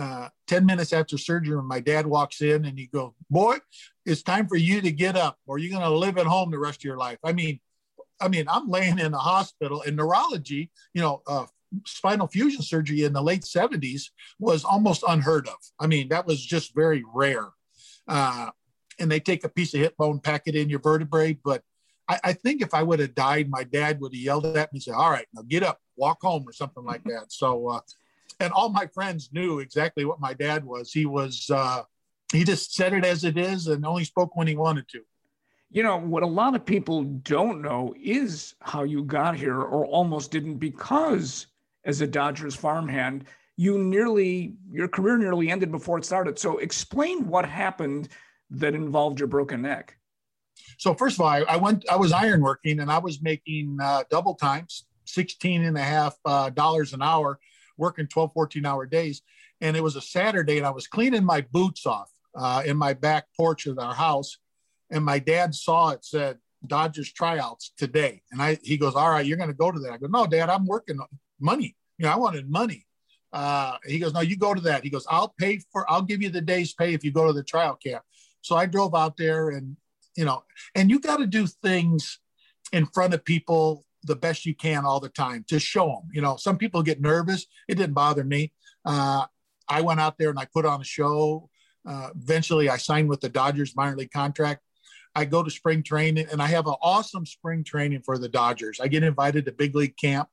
Uh, 0.00 0.30
10 0.46 0.64
minutes 0.64 0.94
after 0.94 1.18
surgery, 1.18 1.62
my 1.62 1.78
dad 1.78 2.06
walks 2.06 2.40
in 2.40 2.64
and 2.64 2.78
he 2.78 2.86
goes, 2.86 3.12
Boy, 3.28 3.58
it's 4.06 4.22
time 4.22 4.48
for 4.48 4.56
you 4.56 4.80
to 4.80 4.90
get 4.90 5.14
up 5.14 5.38
or 5.46 5.58
you're 5.58 5.70
going 5.70 5.82
to 5.82 5.94
live 5.94 6.16
at 6.16 6.24
home 6.24 6.50
the 6.50 6.58
rest 6.58 6.80
of 6.80 6.84
your 6.84 6.96
life. 6.96 7.18
I 7.22 7.34
mean, 7.34 7.60
I 8.18 8.28
mean, 8.28 8.46
I'm 8.48 8.70
laying 8.70 8.98
in 8.98 9.12
the 9.12 9.18
hospital 9.18 9.82
in 9.82 9.96
neurology, 9.96 10.70
you 10.94 11.02
know, 11.02 11.20
uh, 11.26 11.44
spinal 11.84 12.28
fusion 12.28 12.62
surgery 12.62 13.04
in 13.04 13.12
the 13.12 13.22
late 13.22 13.42
70s 13.42 14.04
was 14.38 14.64
almost 14.64 15.04
unheard 15.06 15.46
of. 15.46 15.56
I 15.78 15.86
mean, 15.86 16.08
that 16.08 16.26
was 16.26 16.44
just 16.44 16.74
very 16.74 17.04
rare. 17.14 17.48
Uh, 18.08 18.50
and 18.98 19.10
they 19.10 19.20
take 19.20 19.44
a 19.44 19.50
piece 19.50 19.74
of 19.74 19.80
hip 19.80 19.98
bone, 19.98 20.18
pack 20.18 20.42
it 20.46 20.56
in 20.56 20.70
your 20.70 20.80
vertebrae. 20.80 21.38
But 21.44 21.62
I, 22.08 22.20
I 22.24 22.32
think 22.32 22.62
if 22.62 22.72
I 22.72 22.82
would 22.82 23.00
have 23.00 23.14
died, 23.14 23.50
my 23.50 23.64
dad 23.64 24.00
would 24.00 24.14
have 24.14 24.20
yelled 24.20 24.46
at 24.46 24.72
me 24.72 24.78
and 24.78 24.82
said, 24.82 24.94
All 24.94 25.10
right, 25.10 25.26
now 25.34 25.42
get 25.46 25.62
up, 25.62 25.78
walk 25.96 26.18
home, 26.22 26.44
or 26.46 26.52
something 26.52 26.84
like 26.84 27.04
that. 27.04 27.26
So, 27.28 27.68
uh, 27.68 27.80
and 28.40 28.52
all 28.52 28.70
my 28.70 28.86
friends 28.86 29.30
knew 29.32 29.58
exactly 29.58 30.04
what 30.04 30.18
my 30.18 30.32
dad 30.32 30.64
was. 30.64 30.92
He 30.92 31.06
was, 31.06 31.48
uh, 31.50 31.82
he 32.32 32.42
just 32.42 32.74
said 32.74 32.94
it 32.94 33.04
as 33.04 33.22
it 33.22 33.36
is 33.36 33.66
and 33.66 33.84
only 33.84 34.04
spoke 34.04 34.34
when 34.34 34.46
he 34.46 34.56
wanted 34.56 34.88
to. 34.88 35.02
You 35.70 35.84
know, 35.84 35.98
what 35.98 36.24
a 36.24 36.26
lot 36.26 36.56
of 36.56 36.64
people 36.64 37.04
don't 37.04 37.62
know 37.62 37.94
is 38.02 38.54
how 38.60 38.82
you 38.82 39.04
got 39.04 39.36
here 39.36 39.60
or 39.60 39.86
almost 39.86 40.32
didn't 40.32 40.56
because 40.56 41.46
as 41.84 42.00
a 42.00 42.06
Dodgers 42.06 42.56
farmhand, 42.56 43.26
you 43.56 43.78
nearly, 43.78 44.54
your 44.72 44.88
career 44.88 45.18
nearly 45.18 45.50
ended 45.50 45.70
before 45.70 45.98
it 45.98 46.04
started. 46.04 46.38
So 46.38 46.58
explain 46.58 47.26
what 47.28 47.44
happened 47.44 48.08
that 48.50 48.74
involved 48.74 49.20
your 49.20 49.28
broken 49.28 49.62
neck. 49.62 49.96
So 50.78 50.94
first 50.94 51.16
of 51.16 51.20
all, 51.20 51.28
I, 51.28 51.40
I 51.42 51.56
went, 51.56 51.84
I 51.88 51.96
was 51.96 52.10
ironworking 52.10 52.80
and 52.80 52.90
I 52.90 52.98
was 52.98 53.20
making 53.22 53.78
uh, 53.80 54.04
double 54.10 54.34
times, 54.34 54.86
16 55.04 55.62
and 55.62 55.76
a 55.76 55.82
half 55.82 56.16
uh, 56.24 56.50
dollars 56.50 56.94
an 56.94 57.02
hour, 57.02 57.38
working 57.80 58.06
12, 58.06 58.32
14 58.32 58.64
hour 58.66 58.86
days. 58.86 59.22
And 59.60 59.76
it 59.76 59.82
was 59.82 59.96
a 59.96 60.00
Saturday 60.00 60.58
and 60.58 60.66
I 60.66 60.70
was 60.70 60.86
cleaning 60.86 61.24
my 61.24 61.40
boots 61.40 61.86
off 61.86 62.10
uh, 62.34 62.62
in 62.64 62.76
my 62.76 62.92
back 62.94 63.26
porch 63.36 63.66
of 63.66 63.78
our 63.78 63.94
house. 63.94 64.38
And 64.90 65.04
my 65.04 65.18
dad 65.18 65.54
saw 65.54 65.90
it, 65.90 66.04
said, 66.04 66.38
Dodgers 66.66 67.12
tryouts 67.12 67.72
today. 67.76 68.22
And 68.30 68.42
I, 68.42 68.58
he 68.62 68.76
goes, 68.76 68.94
all 68.94 69.10
right, 69.10 69.24
you're 69.24 69.38
going 69.38 69.48
to 69.48 69.54
go 69.54 69.72
to 69.72 69.78
that. 69.80 69.92
I 69.92 69.96
go, 69.96 70.08
no, 70.08 70.26
dad, 70.26 70.50
I'm 70.50 70.66
working 70.66 70.98
money. 71.40 71.74
You 71.98 72.04
know, 72.04 72.12
I 72.12 72.16
wanted 72.16 72.50
money. 72.50 72.86
Uh, 73.32 73.76
he 73.86 73.98
goes, 73.98 74.12
no, 74.12 74.20
you 74.20 74.36
go 74.36 74.52
to 74.52 74.60
that. 74.62 74.84
He 74.84 74.90
goes, 74.90 75.06
I'll 75.08 75.34
pay 75.38 75.60
for, 75.72 75.90
I'll 75.90 76.02
give 76.02 76.20
you 76.20 76.28
the 76.28 76.40
day's 76.40 76.74
pay 76.74 76.92
if 76.92 77.04
you 77.04 77.12
go 77.12 77.26
to 77.26 77.32
the 77.32 77.42
tryout 77.42 77.82
camp. 77.82 78.02
So 78.42 78.56
I 78.56 78.66
drove 78.66 78.94
out 78.94 79.16
there 79.16 79.50
and, 79.50 79.76
you 80.16 80.24
know, 80.24 80.44
and 80.74 80.90
you 80.90 80.98
got 80.98 81.18
to 81.18 81.26
do 81.26 81.46
things 81.46 82.18
in 82.72 82.86
front 82.86 83.14
of 83.14 83.24
people 83.24 83.84
the 84.04 84.16
best 84.16 84.46
you 84.46 84.54
can 84.54 84.84
all 84.84 85.00
the 85.00 85.08
time 85.08 85.44
to 85.48 85.58
show 85.58 85.86
them. 85.86 86.08
You 86.12 86.22
know, 86.22 86.36
some 86.36 86.56
people 86.56 86.82
get 86.82 87.00
nervous. 87.00 87.46
It 87.68 87.76
didn't 87.76 87.94
bother 87.94 88.24
me. 88.24 88.52
Uh, 88.84 89.26
I 89.68 89.82
went 89.82 90.00
out 90.00 90.18
there 90.18 90.30
and 90.30 90.38
I 90.38 90.46
put 90.46 90.66
on 90.66 90.80
a 90.80 90.84
show. 90.84 91.48
Uh, 91.86 92.10
eventually, 92.14 92.68
I 92.68 92.76
signed 92.76 93.08
with 93.08 93.20
the 93.20 93.28
Dodgers 93.28 93.76
minor 93.76 93.96
league 93.96 94.10
contract. 94.10 94.62
I 95.14 95.24
go 95.24 95.42
to 95.42 95.50
spring 95.50 95.82
training 95.82 96.26
and 96.30 96.40
I 96.40 96.46
have 96.46 96.66
an 96.66 96.74
awesome 96.82 97.26
spring 97.26 97.64
training 97.64 98.02
for 98.04 98.16
the 98.18 98.28
Dodgers. 98.28 98.80
I 98.80 98.88
get 98.88 99.02
invited 99.02 99.44
to 99.46 99.52
big 99.52 99.74
league 99.74 99.96
camp. 99.96 100.28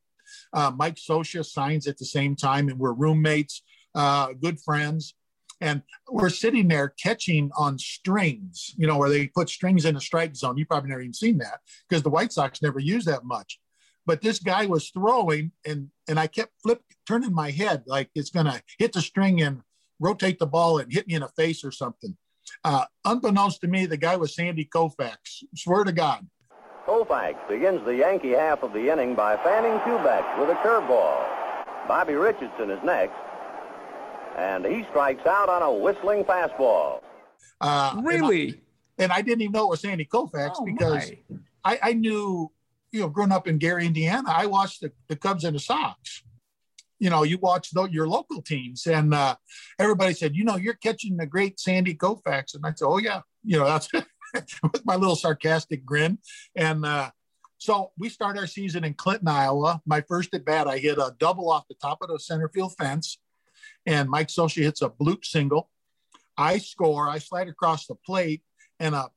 Uh, 0.53 0.71
Mike 0.75 0.95
Scioscia 0.95 1.45
signs 1.45 1.87
at 1.87 1.97
the 1.97 2.05
same 2.05 2.35
time, 2.35 2.67
and 2.67 2.77
we're 2.77 2.93
roommates, 2.93 3.63
uh, 3.95 4.33
good 4.33 4.59
friends. 4.59 5.15
And 5.59 5.81
we're 6.09 6.29
sitting 6.29 6.67
there 6.67 6.89
catching 6.89 7.51
on 7.57 7.79
strings, 7.79 8.75
you 8.77 8.85
know, 8.85 8.97
where 8.97 9.09
they 9.09 9.27
put 9.27 9.49
strings 9.49 9.85
in 9.85 9.95
a 9.95 10.01
strike 10.01 10.35
zone. 10.35 10.57
You 10.57 10.65
probably 10.65 10.89
never 10.89 11.01
even 11.01 11.13
seen 11.13 11.39
that 11.39 11.61
because 11.89 12.03
the 12.03 12.09
White 12.09 12.31
Sox 12.31 12.61
never 12.61 12.79
use 12.79 13.05
that 13.05 13.23
much. 13.23 13.59
But 14.05 14.21
this 14.21 14.39
guy 14.39 14.65
was 14.67 14.89
throwing, 14.89 15.51
and 15.65 15.89
and 16.07 16.19
I 16.19 16.27
kept 16.27 16.53
flip 16.63 16.81
turning 17.05 17.33
my 17.33 17.51
head 17.51 17.83
like 17.87 18.09
it's 18.15 18.29
gonna 18.29 18.61
hit 18.79 18.93
the 18.93 19.01
string 19.01 19.41
and 19.41 19.61
rotate 19.99 20.39
the 20.39 20.47
ball 20.47 20.77
and 20.77 20.93
hit 20.93 21.07
me 21.07 21.15
in 21.15 21.21
the 21.21 21.27
face 21.29 21.63
or 21.63 21.71
something. 21.71 22.15
Uh, 22.63 22.85
unbeknownst 23.03 23.61
to 23.61 23.67
me, 23.67 23.85
the 23.85 23.97
guy 23.97 24.15
was 24.15 24.35
Sandy 24.35 24.63
Koufax. 24.63 25.43
Swear 25.55 25.83
to 25.83 25.91
God. 25.91 26.25
Koufax 26.87 27.35
begins 27.49 27.83
the 27.83 27.95
Yankee 27.95 28.31
half 28.31 28.63
of 28.63 28.71
the 28.71 28.89
inning 28.89 29.13
by 29.13 29.35
fanning 29.43 29.77
Kubek 29.79 30.39
with 30.39 30.49
a 30.49 30.55
curveball. 30.55 31.27
Bobby 31.85 32.13
Richardson 32.13 32.69
is 32.71 32.79
next 32.83 33.15
and 34.37 34.65
he 34.65 34.85
strikes 34.91 35.25
out 35.25 35.49
on 35.49 35.63
a 35.63 35.71
whistling 35.71 36.23
fastball. 36.23 37.01
Uh, 37.59 37.99
really? 38.03 38.49
And 38.49 38.53
I, 38.53 39.03
and 39.03 39.11
I, 39.11 39.21
didn't 39.21 39.41
even 39.41 39.51
know 39.53 39.65
it 39.65 39.69
was 39.71 39.81
Sandy 39.81 40.05
Koufax 40.05 40.55
oh, 40.59 40.65
because 40.65 41.11
I, 41.63 41.79
I, 41.81 41.93
knew, 41.93 42.51
you 42.91 42.99
know, 42.99 43.09
growing 43.09 43.31
up 43.31 43.47
in 43.47 43.57
Gary, 43.57 43.85
Indiana, 43.85 44.29
I 44.29 44.45
watched 44.45 44.81
the, 44.81 44.91
the 45.07 45.15
Cubs 45.15 45.43
and 45.43 45.55
the 45.55 45.59
Sox. 45.59 46.23
You 46.99 47.09
know, 47.09 47.23
you 47.23 47.37
watch 47.37 47.71
the, 47.71 47.83
your 47.85 48.07
local 48.07 48.41
teams, 48.41 48.87
and 48.87 49.13
uh, 49.13 49.35
everybody 49.77 50.13
said, 50.13 50.35
you 50.35 50.43
know, 50.43 50.55
you're 50.55 50.73
catching 50.73 51.17
the 51.17 51.27
great 51.27 51.59
Sandy 51.59 51.93
Koufax, 51.93 52.55
and 52.55 52.65
I 52.65 52.73
said, 52.75 52.85
oh 52.85 52.97
yeah, 52.97 53.21
you 53.43 53.59
know, 53.59 53.65
that's 53.65 53.91
with 54.63 54.85
my 54.85 54.95
little 54.95 55.15
sarcastic 55.15 55.83
grin, 55.83 56.19
and. 56.55 56.85
Uh, 56.85 57.11
so 57.59 57.91
we 57.97 58.07
start 58.07 58.37
our 58.37 58.45
season 58.45 58.83
in 58.83 58.93
Clinton, 58.93 59.27
Iowa. 59.27 59.81
My 59.83 60.01
first 60.01 60.31
at 60.35 60.45
bat, 60.45 60.67
I 60.67 60.77
hit 60.77 60.99
a 60.99 61.15
double 61.17 61.49
off 61.49 61.67
the 61.67 61.73
top 61.73 62.03
of 62.03 62.07
the 62.07 62.19
center 62.19 62.49
field 62.49 62.75
fence 62.77 63.17
and 63.87 64.09
Mike 64.09 64.27
Scioscia 64.27 64.63
hits 64.63 64.81
a 64.81 64.89
bloop 64.89 65.25
single. 65.25 65.69
I 66.37 66.59
score, 66.59 67.09
I 67.09 67.17
slide 67.17 67.47
across 67.47 67.87
the 67.87 67.95
plate, 67.95 68.43
and 68.79 68.93
a 68.93 69.09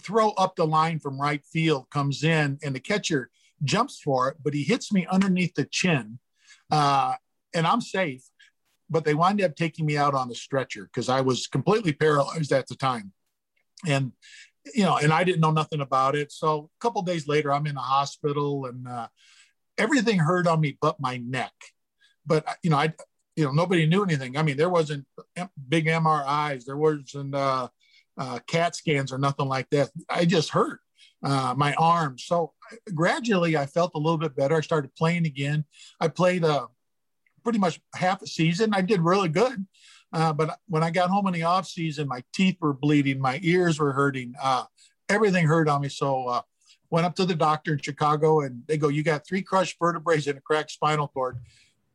throw 0.00 0.30
up 0.30 0.56
the 0.56 0.66
line 0.66 1.00
from 1.00 1.20
right 1.20 1.44
field 1.44 1.90
comes 1.90 2.24
in, 2.24 2.58
and 2.62 2.74
the 2.74 2.80
catcher 2.80 3.30
jumps 3.62 4.00
for 4.00 4.28
it, 4.28 4.36
but 4.42 4.54
he 4.54 4.62
hits 4.62 4.92
me 4.92 5.06
underneath 5.10 5.54
the 5.54 5.66
chin, 5.66 6.18
uh, 6.70 7.16
and 7.52 7.66
I'm 7.66 7.82
safe. 7.82 8.22
But 8.88 9.04
they 9.04 9.14
wind 9.14 9.40
up 9.42 9.56
taking 9.56 9.86
me 9.86 9.96
out 9.96 10.14
on 10.14 10.28
the 10.28 10.34
stretcher 10.34 10.84
because 10.84 11.08
I 11.08 11.20
was 11.20 11.46
completely 11.46 11.92
paralyzed 11.92 12.52
at 12.52 12.68
the 12.68 12.76
time, 12.76 13.12
and 13.86 14.12
you 14.74 14.84
know, 14.84 14.96
and 14.96 15.12
I 15.12 15.24
didn't 15.24 15.40
know 15.40 15.50
nothing 15.50 15.80
about 15.80 16.14
it. 16.14 16.30
So 16.30 16.70
a 16.78 16.80
couple 16.80 17.02
days 17.02 17.26
later, 17.26 17.52
I'm 17.52 17.66
in 17.66 17.74
the 17.74 17.80
hospital, 17.80 18.66
and 18.66 18.86
uh, 18.86 19.08
everything 19.76 20.20
hurt 20.20 20.46
on 20.46 20.60
me 20.60 20.78
but 20.80 21.00
my 21.00 21.16
neck. 21.16 21.52
But 22.24 22.46
you 22.62 22.70
know, 22.70 22.76
I 22.76 22.94
you 23.36 23.44
know, 23.44 23.52
nobody 23.52 23.86
knew 23.86 24.02
anything. 24.02 24.36
I 24.36 24.42
mean, 24.42 24.56
there 24.56 24.68
wasn't 24.68 25.06
big 25.68 25.86
MRIs, 25.86 26.64
there 26.64 26.76
wasn't 26.76 27.34
uh, 27.34 27.68
uh, 28.18 28.38
CAT 28.46 28.76
scans 28.76 29.12
or 29.12 29.18
nothing 29.18 29.46
like 29.46 29.68
that. 29.70 29.90
I 30.08 30.24
just 30.24 30.50
hurt 30.50 30.80
uh, 31.22 31.54
my 31.56 31.74
arm. 31.74 32.18
So 32.18 32.52
gradually, 32.94 33.56
I 33.56 33.66
felt 33.66 33.92
a 33.94 33.98
little 33.98 34.18
bit 34.18 34.36
better. 34.36 34.56
I 34.56 34.60
started 34.60 34.94
playing 34.94 35.26
again. 35.26 35.64
I 36.00 36.08
played 36.08 36.44
uh, 36.44 36.66
pretty 37.42 37.58
much 37.58 37.80
half 37.94 38.22
a 38.22 38.26
season. 38.26 38.74
I 38.74 38.82
did 38.82 39.00
really 39.00 39.28
good. 39.28 39.66
Uh, 40.12 40.32
but 40.32 40.58
when 40.68 40.82
I 40.82 40.90
got 40.90 41.08
home 41.08 41.26
in 41.26 41.32
the 41.32 41.44
off 41.44 41.66
season, 41.66 42.06
my 42.06 42.22
teeth 42.34 42.58
were 42.60 42.74
bleeding, 42.74 43.18
my 43.18 43.40
ears 43.42 43.78
were 43.78 43.92
hurting, 43.92 44.34
uh, 44.42 44.64
everything 45.08 45.46
hurt 45.46 45.68
on 45.68 45.80
me. 45.80 45.88
So 45.88 46.26
uh, 46.26 46.42
went 46.90 47.06
up 47.06 47.14
to 47.16 47.24
the 47.24 47.34
doctor 47.34 47.72
in 47.72 47.78
Chicago, 47.78 48.40
and 48.40 48.62
they 48.66 48.76
go, 48.76 48.88
"You 48.88 49.02
got 49.02 49.26
three 49.26 49.42
crushed 49.42 49.78
vertebrae 49.80 50.20
and 50.26 50.38
a 50.38 50.40
cracked 50.40 50.70
spinal 50.70 51.08
cord." 51.08 51.38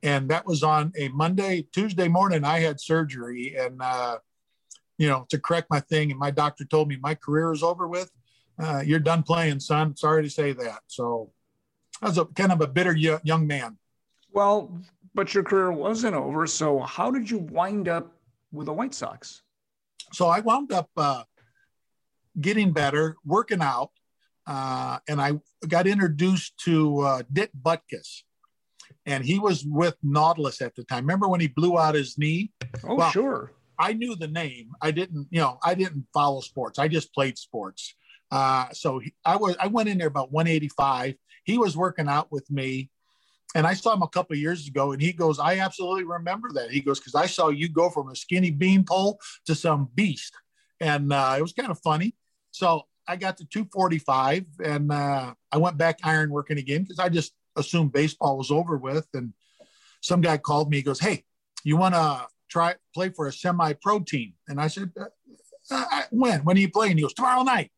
And 0.03 0.29
that 0.29 0.45
was 0.45 0.63
on 0.63 0.91
a 0.97 1.07
Monday. 1.09 1.67
Tuesday 1.71 2.07
morning, 2.07 2.43
I 2.43 2.59
had 2.59 2.79
surgery, 2.79 3.55
and 3.57 3.81
uh, 3.81 4.17
you 4.97 5.07
know, 5.07 5.25
to 5.29 5.39
correct 5.39 5.69
my 5.69 5.79
thing. 5.79 6.11
And 6.11 6.19
my 6.19 6.31
doctor 6.31 6.65
told 6.65 6.87
me 6.87 6.97
my 7.01 7.15
career 7.15 7.51
is 7.51 7.63
over 7.63 7.87
with. 7.87 8.11
Uh, 8.59 8.81
you're 8.85 8.99
done 8.99 9.23
playing, 9.23 9.59
son. 9.59 9.95
Sorry 9.95 10.23
to 10.23 10.29
say 10.29 10.53
that. 10.53 10.79
So 10.87 11.31
I 12.01 12.07
was 12.07 12.17
a 12.17 12.25
kind 12.25 12.51
of 12.51 12.61
a 12.61 12.67
bitter 12.67 12.95
young 12.95 13.47
man. 13.47 13.77
Well, 14.31 14.71
but 15.13 15.33
your 15.33 15.43
career 15.43 15.71
wasn't 15.71 16.15
over. 16.15 16.45
So 16.47 16.79
how 16.79 17.11
did 17.11 17.29
you 17.29 17.39
wind 17.39 17.87
up 17.87 18.11
with 18.51 18.67
the 18.67 18.73
White 18.73 18.93
Sox? 18.93 19.41
So 20.13 20.27
I 20.27 20.39
wound 20.39 20.71
up 20.71 20.89
uh, 20.95 21.23
getting 22.39 22.71
better, 22.71 23.17
working 23.25 23.61
out, 23.61 23.91
uh, 24.45 24.99
and 25.07 25.19
I 25.19 25.33
got 25.67 25.87
introduced 25.87 26.57
to 26.65 26.99
uh, 27.01 27.23
Dick 27.31 27.51
Butkus 27.59 28.23
and 29.07 29.23
he 29.23 29.39
was 29.39 29.65
with 29.65 29.95
Nautilus 30.03 30.61
at 30.61 30.75
the 30.75 30.83
time. 30.83 31.05
Remember 31.05 31.29
when 31.29 31.39
he 31.39 31.47
blew 31.47 31.79
out 31.79 31.95
his 31.95 32.17
knee? 32.17 32.51
Oh, 32.83 32.95
well, 32.95 33.09
sure. 33.09 33.53
I 33.79 33.93
knew 33.93 34.15
the 34.15 34.27
name. 34.27 34.71
I 34.81 34.91
didn't, 34.91 35.27
you 35.31 35.39
know, 35.39 35.59
I 35.63 35.75
didn't 35.75 36.05
follow 36.13 36.41
sports. 36.41 36.77
I 36.77 36.89
just 36.89 37.13
played 37.13 37.37
sports. 37.37 37.95
Uh, 38.29 38.67
so 38.73 38.99
he, 38.99 39.13
I 39.23 39.37
was, 39.37 39.55
I 39.59 39.67
went 39.67 39.87
in 39.87 39.97
there 39.97 40.07
about 40.07 40.33
185. 40.33 41.15
He 41.45 41.57
was 41.57 41.77
working 41.77 42.09
out 42.09 42.31
with 42.31 42.51
me, 42.51 42.91
And 43.55 43.65
I 43.65 43.73
saw 43.75 43.93
him 43.93 44.01
a 44.01 44.09
couple 44.09 44.35
years 44.35 44.67
ago, 44.67 44.91
and 44.91 45.01
he 45.01 45.13
goes, 45.13 45.39
"I 45.39 45.59
absolutely 45.59 46.03
remember 46.03 46.51
that." 46.53 46.69
He 46.69 46.81
goes, 46.81 46.99
"Because 46.99 47.15
I 47.15 47.27
saw 47.27 47.47
you 47.47 47.69
go 47.69 47.89
from 47.89 48.09
a 48.09 48.15
skinny 48.15 48.51
beanpole 48.51 49.19
to 49.45 49.55
some 49.55 49.89
beast," 49.95 50.33
and 50.81 51.13
uh, 51.13 51.35
it 51.37 51.41
was 51.41 51.53
kind 51.53 51.71
of 51.71 51.79
funny. 51.79 52.13
So 52.51 52.83
I 53.07 53.15
got 53.15 53.37
to 53.37 53.45
245, 53.45 54.45
and 54.65 54.91
uh, 54.91 55.33
I 55.49 55.57
went 55.57 55.77
back 55.77 55.99
iron 56.03 56.29
working 56.29 56.57
again 56.57 56.83
because 56.83 56.99
I 56.99 57.07
just 57.07 57.33
assumed 57.57 57.91
baseball 57.91 58.37
was 58.37 58.51
over 58.51 58.77
with. 58.77 59.07
And 59.13 59.33
some 60.01 60.21
guy 60.21 60.37
called 60.37 60.69
me. 60.69 60.77
He 60.77 60.83
goes, 60.83 60.99
"Hey, 60.99 61.25
you 61.63 61.75
want 61.75 61.95
to 61.95 62.27
try 62.49 62.75
play 62.93 63.09
for 63.09 63.27
a 63.27 63.33
semi-pro 63.33 64.01
team?" 64.01 64.33
And 64.47 64.61
I 64.61 64.67
said, 64.67 64.91
uh, 65.71 66.03
"When? 66.11 66.43
When 66.45 66.57
are 66.57 66.61
you 66.61 66.71
playing?" 66.71 66.97
He 66.97 67.03
goes, 67.03 67.13
"Tomorrow 67.13 67.43
night." 67.43 67.71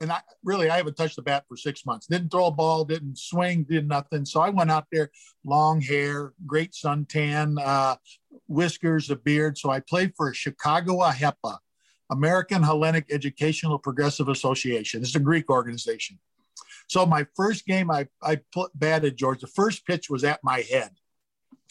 and 0.00 0.12
I 0.12 0.20
really 0.42 0.70
I 0.70 0.76
haven't 0.76 0.96
touched 0.96 1.16
the 1.16 1.22
bat 1.22 1.44
for 1.48 1.56
six 1.56 1.86
months. 1.86 2.06
Didn't 2.06 2.30
throw 2.30 2.46
a 2.46 2.50
ball, 2.50 2.84
didn't 2.84 3.18
swing, 3.18 3.64
did 3.64 3.88
nothing. 3.88 4.24
So 4.24 4.40
I 4.40 4.50
went 4.50 4.70
out 4.70 4.86
there, 4.92 5.10
long 5.44 5.80
hair, 5.80 6.32
great 6.46 6.72
suntan, 6.72 7.56
uh, 7.64 7.96
whiskers, 8.46 9.10
a 9.10 9.16
beard. 9.16 9.58
So 9.58 9.70
I 9.70 9.80
played 9.80 10.12
for 10.16 10.32
Chicago 10.34 10.98
AHEPA, 10.98 11.58
American 12.10 12.62
Hellenic 12.62 13.06
Educational 13.10 13.78
Progressive 13.78 14.28
Association. 14.28 15.02
It's 15.02 15.14
a 15.14 15.20
Greek 15.20 15.48
organization. 15.50 16.18
So 16.86 17.06
my 17.06 17.26
first 17.36 17.66
game 17.66 17.90
I 17.90 18.08
I 18.22 18.40
batted 18.74 19.16
George. 19.16 19.40
The 19.40 19.46
first 19.46 19.86
pitch 19.86 20.10
was 20.10 20.24
at 20.24 20.40
my 20.42 20.60
head, 20.60 20.90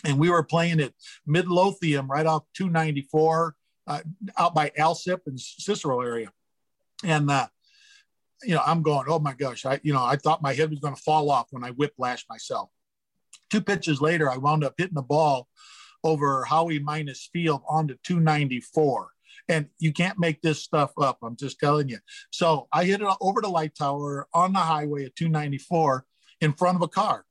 and 0.03 0.19
we 0.19 0.29
were 0.29 0.43
playing 0.43 0.79
at 0.79 0.93
Midlothian 1.25 2.07
right 2.07 2.25
off 2.25 2.43
294 2.55 3.55
uh, 3.85 3.99
out 4.37 4.55
by 4.55 4.71
Alsip 4.77 5.21
and 5.27 5.39
Cicero 5.39 6.01
area, 6.01 6.31
and. 7.03 7.29
Uh, 7.29 7.47
you 8.45 8.53
know, 8.53 8.61
I'm 8.65 8.81
going, 8.81 9.05
oh 9.07 9.19
my 9.19 9.33
gosh, 9.33 9.65
I, 9.65 9.79
you 9.83 9.93
know, 9.93 10.03
I 10.03 10.17
thought 10.17 10.41
my 10.41 10.53
head 10.53 10.69
was 10.69 10.79
going 10.79 10.93
to 10.93 11.01
fall 11.01 11.31
off 11.31 11.47
when 11.51 11.63
I 11.63 11.71
whiplashed 11.71 12.25
myself. 12.29 12.69
Two 13.49 13.61
pitches 13.61 14.01
later, 14.01 14.29
I 14.29 14.37
wound 14.37 14.63
up 14.63 14.73
hitting 14.77 14.95
the 14.95 15.01
ball 15.01 15.47
over 16.03 16.43
Howie 16.43 16.79
Minus 16.79 17.29
Field 17.31 17.61
onto 17.67 17.95
294. 18.03 19.12
And 19.49 19.67
you 19.77 19.91
can't 19.91 20.19
make 20.19 20.41
this 20.41 20.63
stuff 20.63 20.91
up. 20.97 21.19
I'm 21.21 21.35
just 21.35 21.59
telling 21.59 21.89
you. 21.89 21.99
So 22.31 22.67
I 22.71 22.85
hit 22.85 23.01
it 23.01 23.07
over 23.19 23.41
the 23.41 23.49
light 23.49 23.75
tower 23.75 24.27
on 24.33 24.53
the 24.53 24.59
highway 24.59 25.05
at 25.05 25.15
294 25.15 26.05
in 26.41 26.53
front 26.53 26.77
of 26.77 26.81
a 26.81 26.87
car. 26.87 27.25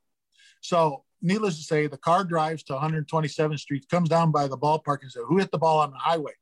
So 0.60 1.04
needless 1.22 1.56
to 1.56 1.62
say, 1.62 1.86
the 1.86 1.96
car 1.96 2.24
drives 2.24 2.62
to 2.64 2.74
127th 2.74 3.58
Street, 3.58 3.88
comes 3.88 4.08
down 4.08 4.30
by 4.30 4.46
the 4.46 4.58
ballpark 4.58 5.02
and 5.02 5.10
says, 5.10 5.22
Who 5.26 5.38
hit 5.38 5.50
the 5.50 5.58
ball 5.58 5.80
on 5.80 5.90
the 5.90 5.98
highway? 5.98 6.32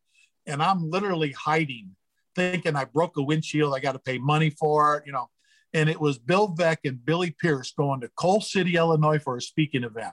And 0.46 0.62
I'm 0.62 0.90
literally 0.90 1.32
hiding 1.32 1.94
thinking 2.34 2.76
I 2.76 2.84
broke 2.84 3.16
a 3.16 3.22
windshield. 3.22 3.74
I 3.74 3.80
got 3.80 3.92
to 3.92 3.98
pay 3.98 4.18
money 4.18 4.50
for 4.50 4.96
it, 4.96 5.04
you 5.06 5.12
know. 5.12 5.28
And 5.72 5.88
it 5.88 6.00
was 6.00 6.18
Bill 6.18 6.48
Veeck 6.48 6.78
and 6.84 7.04
Billy 7.04 7.30
Pierce 7.30 7.72
going 7.72 8.00
to 8.00 8.10
Coal 8.16 8.40
City, 8.40 8.76
Illinois 8.76 9.18
for 9.18 9.36
a 9.36 9.42
speaking 9.42 9.84
event. 9.84 10.12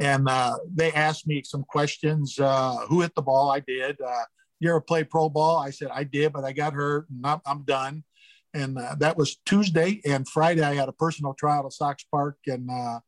And 0.00 0.28
uh, 0.28 0.56
they 0.74 0.92
asked 0.92 1.26
me 1.26 1.42
some 1.44 1.62
questions. 1.62 2.38
Uh, 2.38 2.78
who 2.88 3.02
hit 3.02 3.14
the 3.14 3.22
ball? 3.22 3.50
I 3.50 3.60
did. 3.60 4.00
Uh, 4.00 4.22
you 4.58 4.70
ever 4.70 4.80
play 4.80 5.04
pro 5.04 5.28
ball? 5.28 5.58
I 5.58 5.70
said, 5.70 5.90
I 5.92 6.04
did, 6.04 6.32
but 6.32 6.44
I 6.44 6.52
got 6.52 6.72
hurt 6.72 7.06
and 7.10 7.24
I'm, 7.24 7.40
I'm 7.46 7.62
done. 7.62 8.02
And 8.52 8.78
uh, 8.78 8.96
that 8.98 9.16
was 9.16 9.36
Tuesday. 9.46 10.00
And 10.04 10.26
Friday, 10.26 10.62
I 10.62 10.74
had 10.74 10.88
a 10.88 10.92
personal 10.92 11.34
trial 11.34 11.66
at 11.66 11.72
Sox 11.72 12.02
Park. 12.04 12.38
And, 12.46 12.68
uh, 12.70 13.00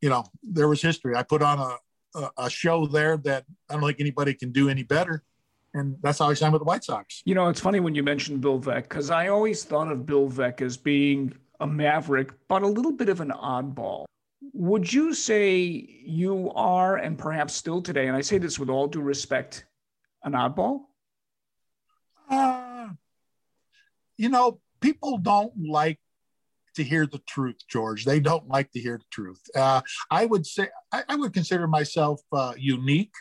you 0.00 0.10
know, 0.10 0.24
there 0.42 0.68
was 0.68 0.80
history. 0.80 1.16
I 1.16 1.22
put 1.22 1.42
on 1.42 1.58
a, 1.58 2.18
a, 2.18 2.30
a 2.44 2.50
show 2.50 2.86
there 2.86 3.16
that 3.18 3.44
I 3.68 3.74
don't 3.74 3.82
think 3.82 4.00
anybody 4.00 4.34
can 4.34 4.52
do 4.52 4.68
any 4.68 4.82
better 4.82 5.24
and 5.74 5.96
that's 6.02 6.18
how 6.18 6.30
I 6.30 6.34
signed 6.34 6.52
with 6.52 6.60
the 6.60 6.64
White 6.64 6.84
Sox. 6.84 7.22
You 7.24 7.34
know, 7.34 7.48
it's 7.48 7.60
funny 7.60 7.80
when 7.80 7.94
you 7.94 8.02
mentioned 8.02 8.40
Bill 8.40 8.58
Veeck 8.58 8.84
because 8.84 9.10
I 9.10 9.28
always 9.28 9.64
thought 9.64 9.90
of 9.90 10.06
Bill 10.06 10.28
Veeck 10.28 10.62
as 10.62 10.76
being 10.76 11.32
a 11.60 11.66
maverick, 11.66 12.32
but 12.48 12.62
a 12.62 12.66
little 12.66 12.92
bit 12.92 13.08
of 13.08 13.20
an 13.20 13.30
oddball. 13.30 14.04
Would 14.58 14.92
you 14.92 15.14
say 15.14 15.56
you 16.04 16.50
are, 16.50 16.96
and 16.96 17.16
perhaps 17.16 17.54
still 17.54 17.80
today, 17.80 18.08
and 18.08 18.16
I 18.16 18.22
say 18.22 18.38
this 18.38 18.58
with 18.58 18.68
all 18.68 18.88
due 18.88 19.00
respect, 19.00 19.64
an 20.24 20.32
oddball? 20.32 20.80
Uh, 22.28 22.88
you 24.16 24.28
know, 24.28 24.60
people 24.80 25.18
don't 25.18 25.52
like 25.64 26.00
to 26.74 26.82
hear 26.82 27.06
the 27.06 27.20
truth, 27.20 27.58
George. 27.68 28.04
They 28.04 28.18
don't 28.18 28.48
like 28.48 28.72
to 28.72 28.80
hear 28.80 28.98
the 28.98 29.04
truth. 29.12 29.40
Uh, 29.54 29.80
I 30.10 30.26
would 30.26 30.44
say 30.44 30.66
I, 30.90 31.04
I 31.08 31.14
would 31.14 31.32
consider 31.32 31.68
myself 31.68 32.20
uh, 32.32 32.54
unique 32.58 33.14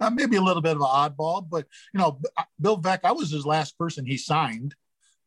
uh, 0.00 0.10
maybe 0.10 0.36
a 0.36 0.42
little 0.42 0.60
bit 0.60 0.76
of 0.76 0.82
an 0.82 0.86
oddball, 0.86 1.48
but 1.48 1.66
you 1.94 2.00
know, 2.00 2.20
uh, 2.36 2.42
Bill 2.60 2.78
Veeck, 2.78 3.00
I 3.04 3.12
was 3.12 3.30
his 3.30 3.46
last 3.46 3.78
person 3.78 4.04
he 4.04 4.18
signed. 4.18 4.74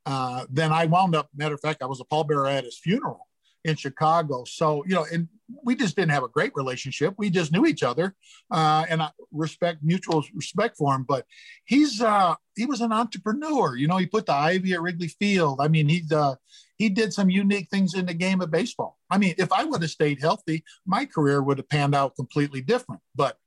Uh, 0.06 0.46
then 0.52 0.72
I 0.72 0.86
wound 0.86 1.15
up, 1.15 1.30
matter 1.36 1.56
of 1.56 1.62
fact, 1.62 1.82
I 1.82 1.88
was 1.88 2.00
a 2.00 2.06
pallbearer 2.06 2.48
at 2.48 2.63
his 2.63 2.78
funeral 2.78 3.27
in 3.68 3.76
Chicago. 3.76 4.44
So, 4.46 4.84
you 4.88 4.96
know, 4.96 5.06
and 5.12 5.28
we 5.64 5.76
just 5.76 5.96
didn't 5.96 6.12
have 6.12 6.24
a 6.24 6.30
great 6.30 6.52
relationship. 6.56 7.14
We 7.18 7.30
just 7.30 7.52
knew 7.52 7.66
each 7.66 7.84
other 7.84 8.16
uh, 8.52 8.86
and 8.90 9.02
I 9.02 9.10
respect, 9.32 9.84
mutual 9.84 10.24
respect 10.34 10.78
for 10.78 10.96
him. 10.96 11.06
But 11.08 11.26
he's, 11.66 12.02
uh, 12.02 12.36
he 12.56 12.66
was 12.66 12.82
an 12.82 12.92
entrepreneur. 12.92 13.76
You 13.76 13.88
know, 13.88 13.98
he 13.98 14.06
put 14.06 14.26
the 14.26 14.34
Ivy 14.34 14.74
at 14.74 14.82
Wrigley 14.82 15.10
Field. 15.10 15.60
I 15.62 15.68
mean, 15.68 15.90
he's, 15.90 16.12
uh, 16.12 16.36
he 16.78 16.90
did 16.90 17.14
some 17.14 17.30
unique 17.30 17.70
things 17.70 17.94
in 17.94 18.06
the 18.06 18.14
game 18.14 18.42
of 18.42 18.52
baseball. 18.52 18.98
I 19.10 19.18
mean, 19.18 19.36
if 19.38 19.52
I 19.52 19.64
would 19.64 19.82
have 19.82 19.92
stayed 19.92 20.22
healthy, 20.22 20.64
my 20.86 21.06
career 21.06 21.42
would 21.42 21.58
have 21.58 21.70
panned 21.70 21.96
out 21.96 22.16
completely 22.16 22.62
different. 22.62 23.02
But 23.16 23.38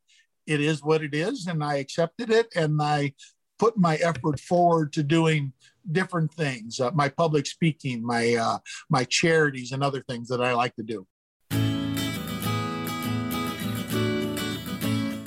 it 0.47 0.61
is 0.61 0.83
what 0.83 1.03
it 1.03 1.15
is, 1.15 1.47
and 1.47 1.63
I 1.63 1.77
accepted 1.77 2.31
it, 2.31 2.49
and 2.57 2.83
I 2.83 3.15
put 3.59 3.77
my 3.77 3.97
effort 3.97 4.41
forward 4.41 4.93
to 4.95 5.03
doing 5.03 5.53
different 5.91 6.33
things, 6.33 6.81
uh, 6.81 6.91
my 6.93 7.09
public 7.09 7.47
speaking, 7.47 8.05
my 8.05 8.35
uh, 8.35 8.59
my 8.89 9.05
charities, 9.05 9.73
and 9.73 9.83
other 9.83 10.03
things 10.03 10.29
that 10.29 10.41
I 10.41 10.55
like 10.55 10.75
to 10.77 10.83
do. 10.83 11.07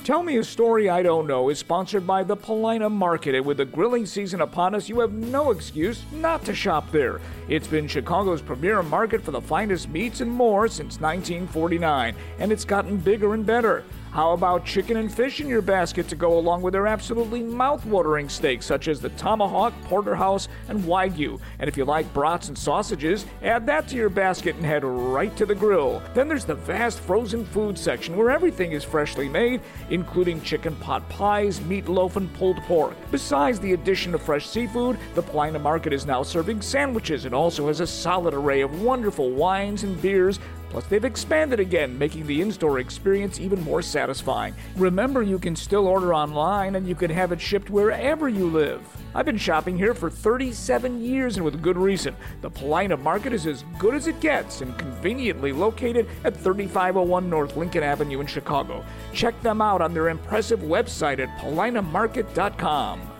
Tell 0.04 0.22
Me 0.22 0.36
a 0.36 0.44
Story 0.44 0.90
I 0.90 1.02
Don't 1.02 1.26
Know 1.26 1.48
is 1.48 1.58
sponsored 1.58 2.06
by 2.06 2.24
the 2.24 2.36
Paulina 2.36 2.90
Market, 2.90 3.34
and 3.34 3.46
with 3.46 3.56
the 3.56 3.64
grilling 3.64 4.04
season 4.04 4.42
upon 4.42 4.74
us, 4.74 4.86
you 4.86 5.00
have 5.00 5.14
no 5.14 5.50
excuse 5.50 6.02
not 6.12 6.44
to 6.44 6.54
shop 6.54 6.92
there. 6.92 7.22
It's 7.48 7.66
been 7.66 7.88
Chicago's 7.88 8.42
premier 8.42 8.82
market 8.82 9.22
for 9.22 9.30
the 9.30 9.40
finest 9.40 9.88
meats 9.88 10.20
and 10.20 10.30
more 10.30 10.68
since 10.68 11.00
1949, 11.00 12.14
and 12.38 12.52
it's 12.52 12.66
gotten 12.66 12.98
bigger 12.98 13.32
and 13.32 13.46
better. 13.46 13.82
How 14.14 14.30
about 14.30 14.64
chicken 14.64 14.96
and 14.98 15.12
fish 15.12 15.40
in 15.40 15.48
your 15.48 15.60
basket 15.60 16.06
to 16.06 16.14
go 16.14 16.38
along 16.38 16.62
with 16.62 16.72
their 16.72 16.86
absolutely 16.86 17.42
mouth-watering 17.42 18.28
steaks, 18.28 18.64
such 18.64 18.86
as 18.86 19.00
the 19.00 19.08
tomahawk, 19.08 19.74
porterhouse, 19.86 20.46
and 20.68 20.84
wagyu? 20.84 21.40
And 21.58 21.66
if 21.66 21.76
you 21.76 21.84
like 21.84 22.14
brats 22.14 22.46
and 22.46 22.56
sausages, 22.56 23.26
add 23.42 23.66
that 23.66 23.88
to 23.88 23.96
your 23.96 24.08
basket 24.08 24.54
and 24.54 24.64
head 24.64 24.84
right 24.84 25.36
to 25.36 25.44
the 25.44 25.54
grill. 25.56 26.00
Then 26.14 26.28
there's 26.28 26.44
the 26.44 26.54
vast 26.54 27.00
frozen 27.00 27.44
food 27.44 27.76
section 27.76 28.16
where 28.16 28.30
everything 28.30 28.70
is 28.70 28.84
freshly 28.84 29.28
made, 29.28 29.60
including 29.90 30.40
chicken 30.42 30.76
pot 30.76 31.08
pies, 31.08 31.58
meatloaf, 31.58 32.14
and 32.14 32.32
pulled 32.34 32.58
pork. 32.58 32.94
Besides 33.10 33.58
the 33.58 33.72
addition 33.72 34.14
of 34.14 34.22
fresh 34.22 34.48
seafood, 34.48 34.96
the 35.16 35.22
Paulina 35.22 35.58
Market 35.58 35.92
is 35.92 36.06
now 36.06 36.22
serving 36.22 36.62
sandwiches 36.62 37.24
and 37.24 37.34
also 37.34 37.66
has 37.66 37.80
a 37.80 37.86
solid 37.86 38.32
array 38.32 38.60
of 38.60 38.80
wonderful 38.80 39.32
wines 39.32 39.82
and 39.82 40.00
beers 40.00 40.38
Plus, 40.74 40.86
they've 40.86 41.04
expanded 41.04 41.60
again, 41.60 41.96
making 41.96 42.26
the 42.26 42.42
in 42.42 42.50
store 42.50 42.80
experience 42.80 43.38
even 43.38 43.62
more 43.62 43.80
satisfying. 43.80 44.52
Remember, 44.74 45.22
you 45.22 45.38
can 45.38 45.54
still 45.54 45.86
order 45.86 46.12
online 46.12 46.74
and 46.74 46.84
you 46.84 46.96
can 46.96 47.12
have 47.12 47.30
it 47.30 47.40
shipped 47.40 47.70
wherever 47.70 48.28
you 48.28 48.48
live. 48.48 48.82
I've 49.14 49.24
been 49.24 49.36
shopping 49.36 49.78
here 49.78 49.94
for 49.94 50.10
37 50.10 51.00
years 51.00 51.36
and 51.36 51.44
with 51.44 51.62
good 51.62 51.76
reason. 51.76 52.16
The 52.40 52.50
Paulina 52.50 52.96
Market 52.96 53.32
is 53.32 53.46
as 53.46 53.64
good 53.78 53.94
as 53.94 54.08
it 54.08 54.18
gets 54.18 54.62
and 54.62 54.76
conveniently 54.76 55.52
located 55.52 56.08
at 56.24 56.36
3501 56.36 57.30
North 57.30 57.56
Lincoln 57.56 57.84
Avenue 57.84 58.18
in 58.18 58.26
Chicago. 58.26 58.84
Check 59.12 59.40
them 59.42 59.60
out 59.60 59.80
on 59.80 59.94
their 59.94 60.08
impressive 60.08 60.58
website 60.58 61.20
at 61.20 61.28
paulinamarket.com. 61.38 63.13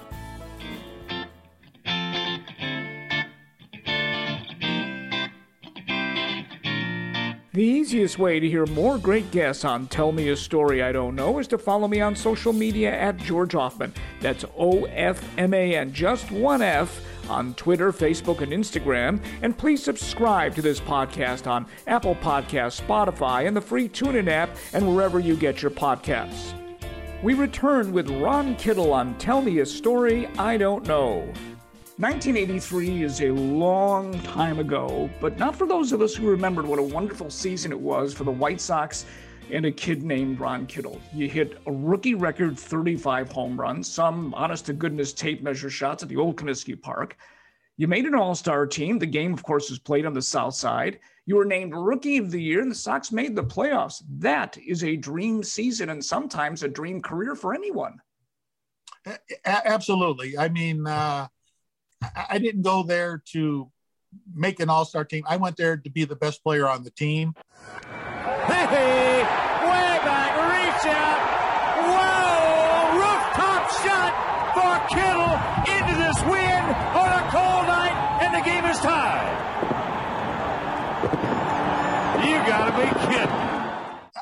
The 7.55 7.63
easiest 7.63 8.19
way 8.19 8.41
to 8.41 8.49
hear 8.49 8.67
more 8.67 8.99
great 8.99 9.31
guests 9.31 9.65
on 9.65 9.87
Tell 9.87 10.11
Me 10.11 10.31
a 10.31 10.37
Story 10.37 10.83
I 10.83 10.91
Don't 10.91 11.15
Know 11.15 11.39
is 11.39 11.47
to 11.47 11.57
follow 11.57 11.87
me 11.87 12.01
on 12.01 12.17
social 12.17 12.53
media 12.53 12.93
at 12.93 13.17
George 13.17 13.53
Ofman. 13.53 13.93
That's 14.21 14.45
O 14.59 14.87
F 14.87 15.23
M 15.39 15.55
A 15.55 15.77
N, 15.77 15.93
just 15.93 16.33
one 16.33 16.63
F, 16.63 17.01
on 17.31 17.55
Twitter, 17.55 17.93
Facebook, 17.93 18.41
and 18.41 18.51
Instagram. 18.51 19.23
And 19.41 19.57
please 19.57 19.85
subscribe 19.85 20.57
to 20.57 20.63
this 20.63 20.81
podcast 20.81 21.47
on 21.47 21.67
Apple 21.87 22.17
Podcasts, 22.17 22.83
Spotify, 22.83 23.47
and 23.47 23.57
the 23.57 23.61
free 23.61 23.89
TuneIn 23.89 24.27
app, 24.27 24.51
and 24.73 24.93
wherever 24.93 25.21
you 25.21 25.37
get 25.37 25.63
your 25.63 25.71
podcasts. 25.71 26.55
We 27.23 27.35
return 27.35 27.93
with 27.93 28.11
Ron 28.11 28.57
Kittle 28.57 28.93
on 28.93 29.17
Tell 29.19 29.41
Me 29.41 29.61
a 29.61 29.67
Story 29.67 30.27
I 30.39 30.57
Don't 30.57 30.89
Know. 30.89 31.33
1983 31.97 33.05
is 33.05 33.21
a 33.21 33.31
long 33.31 34.21
time 34.23 34.59
ago, 34.59 35.09
but 35.21 35.39
not 35.39 35.55
for 35.55 35.65
those 35.65 35.93
of 35.93 36.03
us 36.03 36.13
who 36.13 36.29
remembered 36.29 36.67
what 36.67 36.81
a 36.81 36.83
wonderful 36.83 37.31
season 37.31 37.71
it 37.71 37.79
was 37.79 38.13
for 38.13 38.25
the 38.25 38.33
White 38.33 38.61
Sox 38.61 39.07
and 39.53 39.65
a 39.65 39.71
kid 39.71 40.03
named 40.03 40.41
Ron 40.41 40.67
Kittle. 40.67 41.01
You 41.15 41.29
hit 41.29 41.57
a 41.69 41.71
rookie 41.71 42.17
record 42.17 42.59
35 42.59 43.31
home 43.31 43.61
runs, 43.61 43.87
some 43.87 44.35
honest 44.35 44.67
to 44.67 44.73
goodness 44.73 45.13
tape 45.13 45.41
measure 45.41 45.71
shots 45.71 46.03
at 46.03 46.09
the 46.09 46.17
old 46.17 46.35
Comiskey 46.35 46.81
Park. 46.83 47.17
You 47.77 47.87
made 47.87 48.07
an 48.07 48.17
all 48.17 48.35
star 48.35 48.67
team. 48.67 48.99
The 48.99 49.07
game, 49.07 49.33
of 49.33 49.45
course, 49.45 49.71
was 49.71 49.79
played 49.79 50.05
on 50.05 50.15
the 50.15 50.23
South 50.23 50.57
Side. 50.57 50.99
You 51.27 51.37
were 51.37 51.45
named 51.45 51.75
Rookie 51.77 52.17
of 52.17 52.33
the 52.33 52.43
Year, 52.43 52.61
and 52.61 52.73
the 52.73 52.75
Sox 52.75 53.13
made 53.13 53.37
the 53.37 53.45
playoffs. 53.45 54.03
That 54.19 54.59
is 54.59 54.83
a 54.83 54.97
dream 54.97 55.45
season 55.45 55.91
and 55.91 56.05
sometimes 56.05 56.65
a 56.65 56.69
dream 56.69 57.01
career 57.01 57.37
for 57.37 57.55
anyone. 57.55 58.01
Absolutely. 59.45 60.37
I 60.37 60.49
mean, 60.49 60.89
uh, 60.89 61.29
I 62.31 62.39
didn't 62.39 62.63
go 62.63 62.83
there 62.83 63.23
to 63.33 63.71
make 64.35 64.61
an 64.61 64.69
all 64.69 64.85
star 64.85 65.05
team. 65.05 65.25
I 65.29 65.37
went 65.37 65.57
there 65.57 65.77
to 65.77 65.91
be 65.91 66.05
the 66.05 66.17
best 66.17 66.43
player 66.43 66.69
on 66.69 66.85
the 66.85 66.91
team. 66.91 67.35
Hey, 68.47 69.23
way 69.65 69.99
back, 70.05 70.33
reach 70.37 70.87
out. 70.93 71.21
Whoa, 71.85 72.99
rooftop 72.99 73.71
shot 73.83 74.13
for 74.55 74.75
Kittle 74.95 75.35
into 75.75 75.95
this 75.99 76.19
wind 76.31 76.67
on 76.95 77.09
a 77.09 77.23
cold 77.31 77.67
night, 77.67 77.97
and 78.23 78.35
the 78.35 78.43
game 78.45 78.65
is 78.65 78.79
tied. 78.79 79.33
You 82.27 82.37
gotta 82.47 82.73
be 82.73 82.87
kidding. 83.15 83.54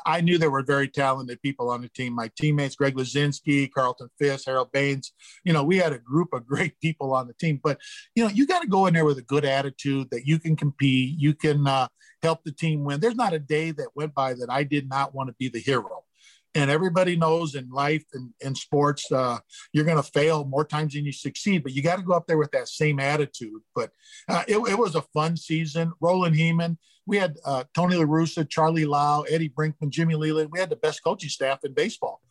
I 0.05 0.21
knew 0.21 0.37
there 0.37 0.51
were 0.51 0.63
very 0.63 0.87
talented 0.87 1.41
people 1.41 1.69
on 1.69 1.81
the 1.81 1.89
team. 1.89 2.13
My 2.13 2.29
teammates, 2.35 2.75
Greg 2.75 2.95
Luzinski, 2.95 3.71
Carlton 3.71 4.09
Fisk, 4.17 4.45
Harold 4.45 4.71
Baines, 4.71 5.11
you 5.43 5.53
know, 5.53 5.63
we 5.63 5.77
had 5.77 5.93
a 5.93 5.99
group 5.99 6.29
of 6.33 6.45
great 6.45 6.79
people 6.81 7.13
on 7.13 7.27
the 7.27 7.33
team. 7.33 7.59
But, 7.63 7.79
you 8.15 8.23
know, 8.23 8.29
you 8.29 8.45
got 8.47 8.61
to 8.61 8.67
go 8.67 8.85
in 8.85 8.93
there 8.93 9.05
with 9.05 9.17
a 9.17 9.23
good 9.23 9.45
attitude 9.45 10.09
that 10.11 10.25
you 10.25 10.39
can 10.39 10.55
compete, 10.55 11.17
you 11.17 11.33
can 11.33 11.67
uh, 11.67 11.87
help 12.21 12.43
the 12.43 12.51
team 12.51 12.83
win. 12.83 12.99
There's 12.99 13.15
not 13.15 13.33
a 13.33 13.39
day 13.39 13.71
that 13.71 13.89
went 13.95 14.13
by 14.13 14.33
that 14.33 14.49
I 14.49 14.63
did 14.63 14.89
not 14.89 15.13
want 15.13 15.29
to 15.29 15.35
be 15.39 15.49
the 15.49 15.59
hero. 15.59 16.02
And 16.55 16.69
everybody 16.69 17.15
knows 17.15 17.55
in 17.55 17.69
life 17.69 18.05
and 18.13 18.31
in 18.39 18.53
sports, 18.53 19.11
uh, 19.11 19.39
you're 19.71 19.85
going 19.85 19.97
to 19.97 20.03
fail 20.03 20.45
more 20.45 20.63
times 20.63 20.93
than 20.93 21.05
you 21.05 21.11
succeed, 21.11 21.63
but 21.63 21.73
you 21.73 21.81
got 21.81 21.95
to 21.95 22.03
go 22.03 22.13
up 22.13 22.27
there 22.27 22.37
with 22.37 22.51
that 22.51 22.67
same 22.67 22.99
attitude. 22.99 23.61
But 23.73 23.91
uh, 24.29 24.43
it, 24.47 24.57
it 24.57 24.77
was 24.77 24.95
a 24.95 25.01
fun 25.01 25.35
season. 25.35 25.93
Roland 25.99 26.35
Hemond, 26.35 26.77
we 27.07 27.17
had 27.17 27.37
uh, 27.43 27.63
Tony 27.73 27.95
La 27.95 28.05
Russa, 28.05 28.47
Charlie 28.47 28.85
Lau, 28.85 29.23
Eddie 29.23 29.49
Brinkman, 29.49 29.89
Jimmy 29.89 30.15
Leyland 30.15 30.51
We 30.51 30.59
had 30.59 30.69
the 30.69 30.75
best 30.75 31.03
coaching 31.03 31.29
staff 31.29 31.59
in 31.63 31.73
baseball. 31.73 32.21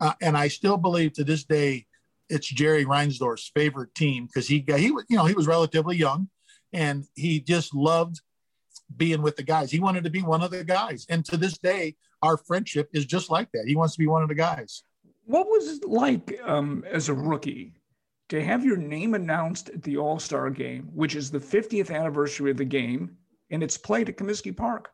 Uh, 0.00 0.12
and 0.20 0.36
I 0.36 0.48
still 0.48 0.76
believe 0.76 1.12
to 1.14 1.24
this 1.24 1.44
day, 1.44 1.86
it's 2.28 2.48
Jerry 2.48 2.84
Reinsdorf's 2.84 3.50
favorite 3.54 3.94
team 3.94 4.26
because 4.26 4.48
he 4.48 4.60
got, 4.60 4.80
he 4.80 4.90
was, 4.90 5.04
you 5.08 5.16
know, 5.16 5.26
he 5.26 5.34
was 5.34 5.46
relatively 5.46 5.96
young 5.96 6.28
and 6.72 7.04
he 7.14 7.40
just 7.40 7.74
loved 7.74 8.20
being 8.96 9.22
with 9.22 9.36
the 9.36 9.42
guys. 9.42 9.70
He 9.70 9.80
wanted 9.80 10.04
to 10.04 10.10
be 10.10 10.22
one 10.22 10.42
of 10.42 10.50
the 10.50 10.64
guys. 10.64 11.06
And 11.08 11.24
to 11.26 11.36
this 11.36 11.58
day, 11.58 11.96
our 12.22 12.36
friendship 12.36 12.88
is 12.92 13.04
just 13.04 13.30
like 13.30 13.50
that. 13.52 13.64
He 13.66 13.76
wants 13.76 13.94
to 13.94 13.98
be 13.98 14.06
one 14.06 14.22
of 14.22 14.28
the 14.28 14.34
guys. 14.34 14.82
What 15.24 15.46
was 15.46 15.78
it 15.78 15.88
like 15.88 16.38
um, 16.44 16.84
as 16.90 17.08
a 17.08 17.14
rookie 17.14 17.74
to 18.28 18.42
have 18.42 18.64
your 18.64 18.76
name 18.76 19.14
announced 19.14 19.70
at 19.70 19.82
the 19.82 19.96
All 19.96 20.18
Star 20.18 20.50
game, 20.50 20.90
which 20.94 21.14
is 21.16 21.30
the 21.30 21.38
50th 21.38 21.94
anniversary 21.94 22.50
of 22.50 22.56
the 22.56 22.64
game? 22.64 23.16
and 23.50 23.62
it's 23.62 23.78
played 23.78 24.08
at 24.08 24.16
Comiskey 24.16 24.56
Park. 24.56 24.90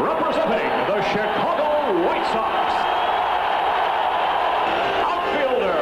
Representing 0.00 0.70
the 0.88 1.02
Chicago 1.02 2.06
White 2.06 2.26
Sox, 2.32 2.74
outfielder 5.04 5.78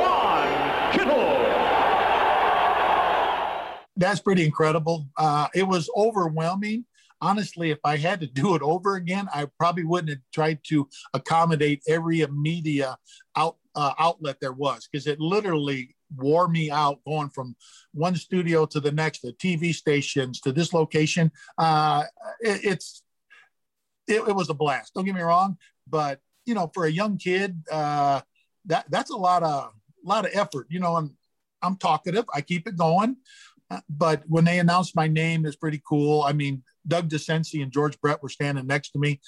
Ron 0.00 0.92
Kittle. 0.92 1.36
That's 3.96 4.20
pretty 4.20 4.44
incredible. 4.44 5.08
Uh, 5.16 5.48
it 5.54 5.66
was 5.66 5.90
overwhelming. 5.96 6.84
Honestly, 7.22 7.70
if 7.70 7.78
I 7.84 7.96
had 7.96 8.20
to 8.20 8.26
do 8.42 8.54
it 8.54 8.62
over 8.62 8.96
again, 8.96 9.28
I 9.32 9.46
probably 9.58 9.84
wouldn't 9.84 10.10
have 10.10 10.20
tried 10.32 10.60
to 10.68 10.88
accommodate 11.14 11.82
every 11.88 12.24
media 12.26 12.96
out 13.36 13.56
uh, 13.74 13.92
outlet 13.98 14.38
there 14.40 14.52
was 14.52 14.88
because 14.90 15.06
it 15.06 15.20
literally 15.20 15.94
wore 16.16 16.48
me 16.48 16.70
out 16.70 16.98
going 17.06 17.28
from 17.28 17.54
one 17.92 18.16
studio 18.16 18.64
to 18.64 18.80
the 18.80 18.92
next, 18.92 19.20
the 19.20 19.32
TV 19.32 19.74
stations 19.74 20.40
to 20.40 20.52
this 20.52 20.72
location. 20.72 21.30
Uh, 21.58 22.04
it, 22.40 22.60
it's 22.64 23.02
it, 24.08 24.26
it, 24.26 24.34
was 24.34 24.48
a 24.48 24.54
blast. 24.54 24.94
Don't 24.94 25.04
get 25.04 25.14
me 25.14 25.20
wrong, 25.20 25.58
but 25.86 26.20
you 26.46 26.54
know, 26.54 26.70
for 26.72 26.86
a 26.86 26.90
young 26.90 27.18
kid, 27.18 27.62
uh, 27.70 28.20
that 28.66 28.86
that's 28.90 29.10
a 29.10 29.16
lot 29.16 29.42
of 29.42 29.72
lot 30.04 30.24
of 30.24 30.30
effort. 30.34 30.66
You 30.70 30.80
know, 30.80 30.96
I'm 30.96 31.16
I'm 31.60 31.76
talkative. 31.76 32.24
I 32.32 32.40
keep 32.40 32.66
it 32.66 32.76
going. 32.76 33.16
But 33.88 34.22
when 34.26 34.44
they 34.44 34.58
announced 34.58 34.94
my 34.94 35.08
name, 35.08 35.44
it's 35.44 35.56
pretty 35.56 35.82
cool. 35.86 36.22
I 36.22 36.32
mean, 36.32 36.62
Doug 36.86 37.08
DeCinces 37.08 37.62
and 37.62 37.72
George 37.72 38.00
Brett 38.00 38.22
were 38.22 38.28
standing 38.28 38.66
next 38.66 38.90
to 38.90 38.98
me, 38.98 39.20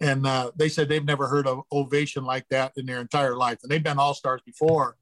and 0.00 0.26
uh, 0.26 0.52
they 0.56 0.68
said 0.68 0.88
they've 0.88 1.04
never 1.04 1.26
heard 1.26 1.46
of 1.46 1.62
ovation 1.70 2.24
like 2.24 2.46
that 2.50 2.72
in 2.76 2.86
their 2.86 3.00
entire 3.00 3.36
life, 3.36 3.58
and 3.62 3.70
they've 3.70 3.82
been 3.82 3.98
all 3.98 4.14
stars 4.14 4.40
before 4.46 4.96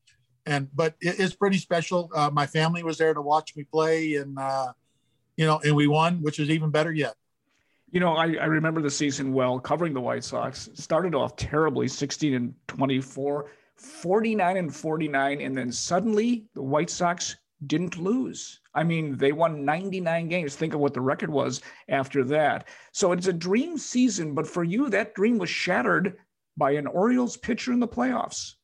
and 0.46 0.68
but 0.74 0.94
it, 1.00 1.18
it's 1.18 1.34
pretty 1.34 1.58
special. 1.58 2.10
Uh, 2.14 2.30
my 2.32 2.46
family 2.46 2.82
was 2.82 2.98
there 2.98 3.14
to 3.14 3.22
watch 3.22 3.56
me 3.56 3.64
play, 3.64 4.16
and 4.16 4.38
uh, 4.38 4.72
you 5.36 5.46
know, 5.46 5.60
and 5.64 5.74
we 5.74 5.86
won, 5.86 6.22
which 6.22 6.38
is 6.38 6.50
even 6.50 6.70
better 6.70 6.92
yet. 6.92 7.14
You 7.90 8.00
know, 8.00 8.14
I, 8.14 8.34
I 8.34 8.46
remember 8.46 8.80
the 8.80 8.90
season 8.90 9.32
well, 9.32 9.60
covering 9.60 9.92
the 9.92 10.00
White 10.00 10.24
Sox. 10.24 10.70
Started 10.74 11.14
off 11.14 11.36
terribly, 11.36 11.88
16 11.88 12.34
and 12.34 12.54
24, 12.68 13.50
49 13.76 14.56
and 14.56 14.74
49, 14.74 15.40
and 15.40 15.56
then 15.56 15.70
suddenly 15.70 16.46
the 16.54 16.62
White 16.62 16.90
Sox 16.90 17.36
didn't 17.66 17.98
lose. 17.98 18.60
I 18.74 18.84
mean, 18.84 19.16
they 19.16 19.32
won 19.32 19.64
99 19.64 20.28
games. 20.28 20.56
Think 20.56 20.74
of 20.74 20.80
what 20.80 20.94
the 20.94 21.00
record 21.00 21.30
was 21.30 21.60
after 21.88 22.24
that. 22.24 22.68
So 22.92 23.12
it's 23.12 23.26
a 23.26 23.32
dream 23.32 23.78
season, 23.78 24.34
but 24.34 24.46
for 24.46 24.64
you, 24.64 24.88
that 24.90 25.14
dream 25.14 25.38
was 25.38 25.50
shattered 25.50 26.16
by 26.56 26.72
an 26.72 26.86
Orioles 26.86 27.36
pitcher 27.36 27.72
in 27.72 27.80
the 27.80 27.88
playoffs 27.88 28.54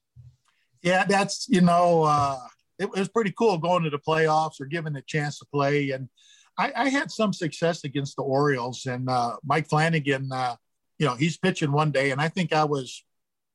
yeah, 0.82 1.04
that's 1.04 1.48
you 1.48 1.60
know, 1.60 2.04
uh, 2.04 2.38
it, 2.78 2.90
was 2.90 3.08
pretty 3.08 3.32
cool 3.36 3.58
going 3.58 3.84
to 3.84 3.90
the 3.90 3.98
playoffs 3.98 4.60
or 4.60 4.66
given 4.66 4.96
a 4.96 5.02
chance 5.02 5.38
to 5.38 5.46
play. 5.46 5.90
And 5.90 6.08
I, 6.56 6.72
I 6.74 6.88
had 6.88 7.10
some 7.10 7.32
success 7.32 7.84
against 7.84 8.16
the 8.16 8.22
Orioles 8.22 8.86
and 8.86 9.08
uh, 9.08 9.36
Mike 9.44 9.68
Flanagan. 9.68 10.30
Uh, 10.32 10.56
you 10.98 11.06
know, 11.06 11.14
he's 11.14 11.36
pitching 11.36 11.72
one 11.72 11.92
day, 11.92 12.10
and 12.10 12.20
I 12.20 12.28
think 12.28 12.52
I 12.52 12.64
was, 12.64 13.04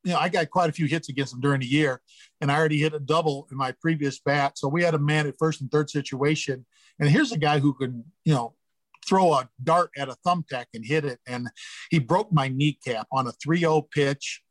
you 0.03 0.11
know, 0.11 0.19
I 0.19 0.29
got 0.29 0.49
quite 0.49 0.69
a 0.69 0.73
few 0.73 0.85
hits 0.85 1.09
against 1.09 1.33
him 1.33 1.41
during 1.41 1.61
the 1.61 1.67
year, 1.67 2.01
and 2.41 2.51
I 2.51 2.57
already 2.57 2.79
hit 2.79 2.93
a 2.93 2.99
double 2.99 3.47
in 3.51 3.57
my 3.57 3.73
previous 3.81 4.19
bat. 4.19 4.57
So 4.57 4.67
we 4.67 4.83
had 4.83 4.93
a 4.93 4.99
man 4.99 5.27
at 5.27 5.35
first 5.39 5.61
and 5.61 5.71
third 5.71 5.89
situation, 5.89 6.65
and 6.99 7.09
here's 7.09 7.31
a 7.31 7.37
guy 7.37 7.59
who 7.59 7.73
can, 7.73 8.03
you 8.25 8.33
know, 8.33 8.53
throw 9.05 9.33
a 9.33 9.49
dart 9.63 9.91
at 9.97 10.09
a 10.09 10.15
thumbtack 10.25 10.65
and 10.73 10.85
hit 10.85 11.05
it. 11.05 11.19
And 11.27 11.49
he 11.89 11.99
broke 11.99 12.31
my 12.31 12.47
kneecap 12.47 13.07
on 13.11 13.27
a 13.27 13.31
3 13.33 13.59
0 13.59 13.81
pitch 13.93 14.41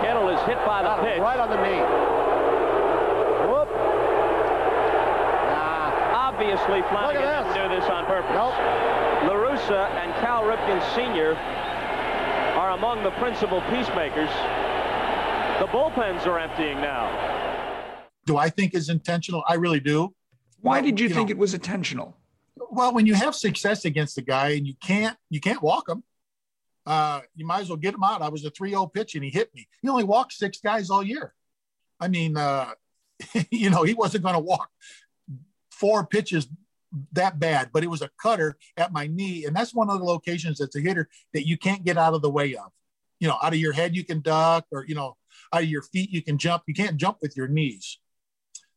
Kittle 0.00 0.28
is 0.30 0.40
hit 0.46 0.58
by 0.64 0.82
the 0.82 0.94
pitch. 1.02 1.20
Right 1.20 1.40
on 1.40 1.50
the 1.50 1.58
knee. 1.58 1.82
Whoop. 3.50 3.68
Nah. 5.50 6.30
Obviously, 6.30 6.80
Flanagan 6.86 7.26
didn't 7.26 7.52
do 7.52 7.64
this 7.74 7.90
on 7.90 8.06
purpose. 8.06 8.30
Nope. 8.30 8.54
La 9.26 9.34
Russa 9.34 9.90
and 9.98 10.14
Cal 10.22 10.44
Ripken 10.44 10.78
Sr. 10.94 11.34
are 12.58 12.72
among 12.72 13.04
the 13.04 13.12
principal 13.12 13.60
peacemakers. 13.70 14.28
The 15.60 15.68
bullpens 15.68 16.26
are 16.26 16.40
emptying 16.40 16.80
now. 16.80 17.06
Do 18.26 18.36
I 18.36 18.50
think 18.50 18.74
is 18.74 18.88
intentional? 18.88 19.44
I 19.48 19.54
really 19.54 19.78
do. 19.78 20.12
Why 20.60 20.80
did 20.80 20.98
you, 20.98 21.06
you 21.06 21.14
think 21.14 21.28
know, 21.28 21.34
it 21.34 21.38
was 21.38 21.54
intentional? 21.54 22.16
Well, 22.72 22.92
when 22.92 23.06
you 23.06 23.14
have 23.14 23.36
success 23.36 23.84
against 23.84 24.18
a 24.18 24.22
guy 24.22 24.48
and 24.50 24.66
you 24.66 24.74
can't 24.82 25.16
you 25.30 25.38
can't 25.38 25.62
walk 25.62 25.88
him, 25.88 26.02
uh, 26.84 27.20
you 27.36 27.46
might 27.46 27.60
as 27.60 27.68
well 27.68 27.76
get 27.76 27.94
him 27.94 28.02
out. 28.02 28.22
I 28.22 28.28
was 28.28 28.44
a 28.44 28.50
3 28.50 28.70
0 28.70 28.86
pitch 28.86 29.14
and 29.14 29.22
he 29.22 29.30
hit 29.30 29.54
me. 29.54 29.68
He 29.80 29.88
only 29.88 30.02
walked 30.02 30.32
six 30.32 30.58
guys 30.58 30.90
all 30.90 31.04
year. 31.04 31.34
I 32.00 32.08
mean, 32.08 32.36
uh, 32.36 32.72
you 33.52 33.70
know, 33.70 33.84
he 33.84 33.94
wasn't 33.94 34.24
going 34.24 34.34
to 34.34 34.40
walk 34.40 34.68
four 35.70 36.04
pitches 36.04 36.48
that 37.12 37.38
bad, 37.38 37.70
but 37.72 37.84
it 37.84 37.90
was 37.90 38.02
a 38.02 38.10
cutter 38.20 38.56
at 38.76 38.92
my 38.92 39.06
knee. 39.06 39.44
And 39.44 39.54
that's 39.54 39.74
one 39.74 39.90
of 39.90 39.98
the 39.98 40.04
locations 40.04 40.58
that's 40.58 40.76
a 40.76 40.80
hitter 40.80 41.08
that 41.34 41.46
you 41.46 41.58
can't 41.58 41.84
get 41.84 41.98
out 41.98 42.14
of 42.14 42.22
the 42.22 42.30
way 42.30 42.54
of. 42.54 42.70
You 43.20 43.28
know, 43.28 43.36
out 43.42 43.52
of 43.52 43.58
your 43.58 43.72
head, 43.72 43.96
you 43.96 44.04
can 44.04 44.20
duck, 44.20 44.66
or, 44.72 44.84
you 44.86 44.94
know, 44.94 45.16
out 45.52 45.62
of 45.62 45.68
your 45.68 45.82
feet, 45.82 46.10
you 46.10 46.22
can 46.22 46.38
jump. 46.38 46.62
You 46.66 46.74
can't 46.74 46.96
jump 46.96 47.18
with 47.20 47.36
your 47.36 47.48
knees. 47.48 47.98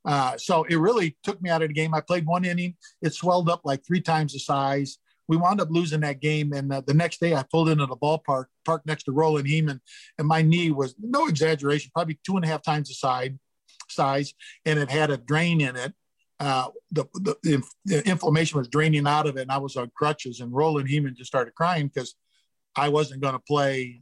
Uh, 0.04 0.36
so 0.38 0.64
it 0.64 0.78
really 0.78 1.16
took 1.24 1.42
me 1.42 1.50
out 1.50 1.62
of 1.62 1.68
the 1.68 1.74
game. 1.74 1.94
I 1.94 2.02
played 2.02 2.26
one 2.26 2.44
inning. 2.44 2.76
It 3.02 3.14
swelled 3.14 3.50
up 3.50 3.62
like 3.64 3.86
three 3.86 4.02
times 4.02 4.34
the 4.34 4.40
size 4.40 4.98
we 5.32 5.38
wound 5.38 5.62
up 5.62 5.70
losing 5.72 6.02
that 6.02 6.20
game. 6.20 6.52
And 6.52 6.74
uh, 6.74 6.82
the 6.86 6.94
next 6.94 7.22
day, 7.22 7.34
I 7.34 7.44
pulled 7.50 7.70
into 7.70 7.86
the 7.86 7.96
ballpark, 7.96 8.48
parked 8.66 8.86
next 8.86 9.04
to 9.04 9.14
Roland 9.14 9.48
Hemond, 9.48 9.80
and 10.18 10.28
my 10.28 10.42
knee 10.42 10.72
was 10.72 10.94
no 11.00 11.28
exaggeration, 11.28 11.90
probably 11.94 12.20
two 12.26 12.36
and 12.36 12.44
a 12.44 12.50
half 12.50 12.62
times 12.62 12.90
the 12.90 12.96
side 12.96 13.40
size, 13.88 14.34
and 14.66 14.78
it 14.78 14.90
had 14.90 15.10
a 15.10 15.18
drain 15.18 15.62
in 15.62 15.78
it. 15.78 15.94
Uh, 16.42 16.70
the, 16.92 17.06
the, 17.14 17.64
the, 17.86 18.10
inflammation 18.10 18.58
was 18.58 18.68
draining 18.68 19.06
out 19.06 19.28
of 19.28 19.38
it, 19.38 19.44
and 19.44 19.52
I 19.52 19.60
was 19.60 19.76
on 19.76 19.92
crutches. 19.96 20.40
And 20.40 20.52
Roland 20.52 20.90
Hemond 20.90 21.16
just 21.16 21.28
started 21.28 21.54
crying 21.54 21.88
because 21.88 22.16
I 22.76 22.90
wasn't 22.90 23.22
going 23.22 23.36
to 23.36 23.40
play 23.40 24.02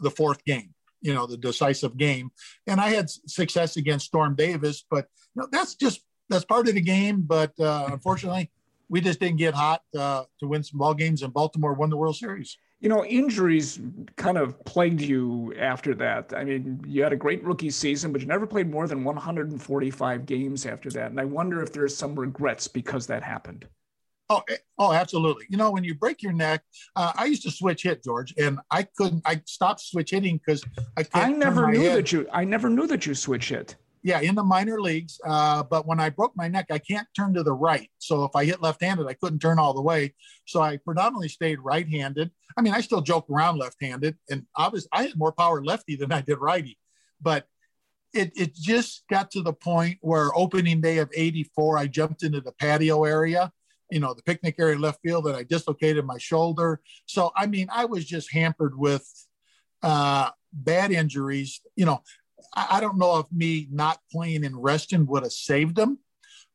the 0.00 0.10
fourth 0.10 0.44
game, 0.44 0.74
you 1.00 1.14
know, 1.14 1.28
the 1.28 1.36
decisive 1.36 1.96
game. 1.96 2.30
And 2.66 2.80
I 2.80 2.88
had 2.88 3.08
success 3.08 3.76
against 3.76 4.06
Storm 4.06 4.34
Davis, 4.34 4.84
but 4.90 5.06
you 5.36 5.42
know, 5.42 5.48
that's 5.52 5.76
just 5.76 6.00
that's 6.28 6.44
part 6.44 6.66
of 6.66 6.74
the 6.74 6.80
game. 6.80 7.22
But 7.22 7.52
uh, 7.60 7.90
unfortunately, 7.92 8.50
we 8.88 9.00
just 9.00 9.20
didn't 9.20 9.38
get 9.38 9.54
hot 9.54 9.82
uh, 9.96 10.24
to 10.40 10.48
win 10.48 10.64
some 10.64 10.78
ball 10.78 10.94
games, 10.94 11.22
and 11.22 11.32
Baltimore 11.32 11.74
won 11.74 11.90
the 11.90 11.96
World 11.96 12.16
Series. 12.16 12.58
You 12.80 12.90
know, 12.90 13.04
injuries 13.04 13.80
kind 14.16 14.36
of 14.36 14.62
plagued 14.64 15.00
you 15.00 15.54
after 15.58 15.94
that. 15.94 16.32
I 16.36 16.44
mean, 16.44 16.82
you 16.86 17.02
had 17.02 17.12
a 17.12 17.16
great 17.16 17.42
rookie 17.42 17.70
season, 17.70 18.12
but 18.12 18.20
you 18.20 18.26
never 18.26 18.46
played 18.46 18.70
more 18.70 18.86
than 18.86 19.02
145 19.02 20.26
games 20.26 20.66
after 20.66 20.90
that. 20.90 21.10
And 21.10 21.18
I 21.18 21.24
wonder 21.24 21.62
if 21.62 21.72
there's 21.72 21.96
some 21.96 22.14
regrets 22.14 22.68
because 22.68 23.06
that 23.06 23.22
happened. 23.22 23.66
Oh, 24.28 24.42
eh, 24.50 24.56
oh, 24.78 24.92
absolutely. 24.92 25.46
You 25.48 25.56
know, 25.56 25.70
when 25.70 25.84
you 25.84 25.94
break 25.94 26.22
your 26.22 26.32
neck, 26.32 26.62
uh, 26.96 27.12
I 27.16 27.26
used 27.26 27.44
to 27.44 27.50
switch 27.50 27.84
hit, 27.84 28.02
George, 28.04 28.34
and 28.36 28.58
I 28.70 28.82
couldn't. 28.82 29.22
I 29.24 29.40
stopped 29.46 29.80
switch 29.80 30.10
hitting 30.10 30.38
because 30.44 30.64
I. 30.98 31.06
I 31.14 31.32
never 31.32 31.70
knew 31.70 31.82
head. 31.82 31.96
that 31.96 32.12
you. 32.12 32.28
I 32.32 32.44
never 32.44 32.68
knew 32.68 32.86
that 32.88 33.06
you 33.06 33.14
switch 33.14 33.50
hit 33.50 33.76
yeah, 34.06 34.20
in 34.20 34.36
the 34.36 34.44
minor 34.44 34.80
leagues. 34.80 35.20
Uh, 35.26 35.64
but 35.64 35.84
when 35.84 35.98
I 35.98 36.10
broke 36.10 36.36
my 36.36 36.46
neck, 36.46 36.66
I 36.70 36.78
can't 36.78 37.08
turn 37.16 37.34
to 37.34 37.42
the 37.42 37.52
right. 37.52 37.90
So 37.98 38.22
if 38.22 38.36
I 38.36 38.44
hit 38.44 38.62
left-handed, 38.62 39.08
I 39.08 39.14
couldn't 39.14 39.40
turn 39.40 39.58
all 39.58 39.74
the 39.74 39.82
way. 39.82 40.14
So 40.44 40.62
I 40.62 40.76
predominantly 40.76 41.28
stayed 41.28 41.58
right-handed. 41.58 42.30
I 42.56 42.60
mean, 42.60 42.72
I 42.72 42.82
still 42.82 43.00
joke 43.00 43.28
around 43.28 43.58
left-handed, 43.58 44.16
and 44.30 44.46
obviously 44.54 44.90
I 44.92 45.02
had 45.02 45.18
more 45.18 45.32
power 45.32 45.60
lefty 45.60 45.96
than 45.96 46.12
I 46.12 46.20
did 46.20 46.38
righty. 46.38 46.78
But 47.20 47.48
it 48.14 48.30
it 48.36 48.54
just 48.54 49.02
got 49.10 49.32
to 49.32 49.42
the 49.42 49.52
point 49.52 49.98
where 50.02 50.30
opening 50.38 50.80
day 50.80 50.98
of 50.98 51.10
'84, 51.12 51.76
I 51.76 51.88
jumped 51.88 52.22
into 52.22 52.40
the 52.40 52.52
patio 52.52 53.02
area, 53.02 53.50
you 53.90 53.98
know, 53.98 54.14
the 54.14 54.22
picnic 54.22 54.54
area 54.60 54.78
left 54.78 55.00
field, 55.02 55.26
and 55.26 55.36
I 55.36 55.42
dislocated 55.42 56.04
my 56.06 56.18
shoulder. 56.18 56.80
So 57.06 57.32
I 57.34 57.46
mean, 57.46 57.66
I 57.72 57.86
was 57.86 58.04
just 58.04 58.32
hampered 58.32 58.78
with 58.78 59.04
uh, 59.82 60.30
bad 60.52 60.92
injuries. 60.92 61.60
You 61.74 61.86
know, 61.86 62.02
I, 62.54 62.80
don't 62.80 62.98
know 62.98 63.18
if 63.18 63.26
me 63.32 63.68
not 63.70 63.98
playing 64.10 64.44
and 64.44 64.62
resting 64.62 65.06
would 65.06 65.22
have 65.22 65.32
saved 65.32 65.76
them. 65.76 65.98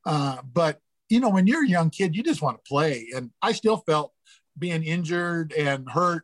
Uh, 0.06 0.38
but 0.52 0.80
you 1.10 1.20
know, 1.20 1.30
when 1.30 1.48
you're 1.48 1.66
a 1.66 1.70
young 1.70 1.90
kid, 1.90 2.16
you 2.16 2.24
just 2.24 2.42
want 2.42 2.58
to 2.58 2.70
play. 2.70 3.10
And 3.16 3.32
I 3.42 3.52
still 3.52 3.78
felt 3.78 4.14
being 4.58 4.84
injured 4.84 5.54
and 5.54 5.90
hurt, 5.90 6.24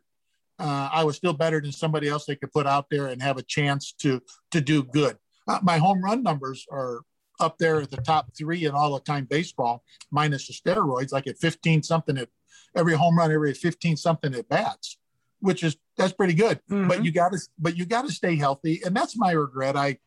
uh, 0.58 0.88
I 0.92 1.04
was 1.04 1.16
still 1.16 1.32
better 1.32 1.60
than 1.60 1.72
somebody 1.72 2.08
else 2.08 2.24
they 2.24 2.36
could 2.36 2.52
put 2.52 2.66
out 2.66 2.86
there 2.90 3.06
and 3.06 3.22
have 3.22 3.38
a 3.38 3.42
chance 3.42 3.92
to 4.00 4.20
to 4.50 4.60
do 4.60 4.82
good. 4.82 5.16
Uh, 5.46 5.60
my 5.62 5.78
home 5.78 6.02
run 6.02 6.22
numbers 6.22 6.66
are 6.70 7.02
up 7.38 7.58
there 7.58 7.80
at 7.80 7.90
the 7.90 7.98
top 7.98 8.30
three 8.36 8.64
in 8.64 8.72
all 8.72 8.94
the 8.94 9.00
time 9.00 9.24
baseball, 9.24 9.84
minus 10.10 10.48
the 10.48 10.52
steroids, 10.52 11.12
like 11.12 11.26
at 11.28 11.38
15 11.38 11.82
something 11.82 12.18
at 12.18 12.28
every 12.76 12.94
home 12.94 13.16
run, 13.16 13.30
every 13.30 13.54
15 13.54 13.96
something 13.96 14.34
at 14.34 14.48
bats 14.48 14.98
which 15.40 15.62
is 15.62 15.76
that's 15.96 16.12
pretty 16.12 16.34
good. 16.34 16.60
Mm-hmm. 16.70 16.88
But 16.88 17.04
you 17.04 17.12
got 17.12 17.32
to 17.32 17.38
but 17.58 17.76
you 17.76 17.86
got 17.86 18.06
to 18.06 18.12
stay 18.12 18.36
healthy, 18.36 18.82
and 18.84 18.96
that's 18.96 19.16
my 19.16 19.32
regret. 19.32 19.76
I 19.76 19.98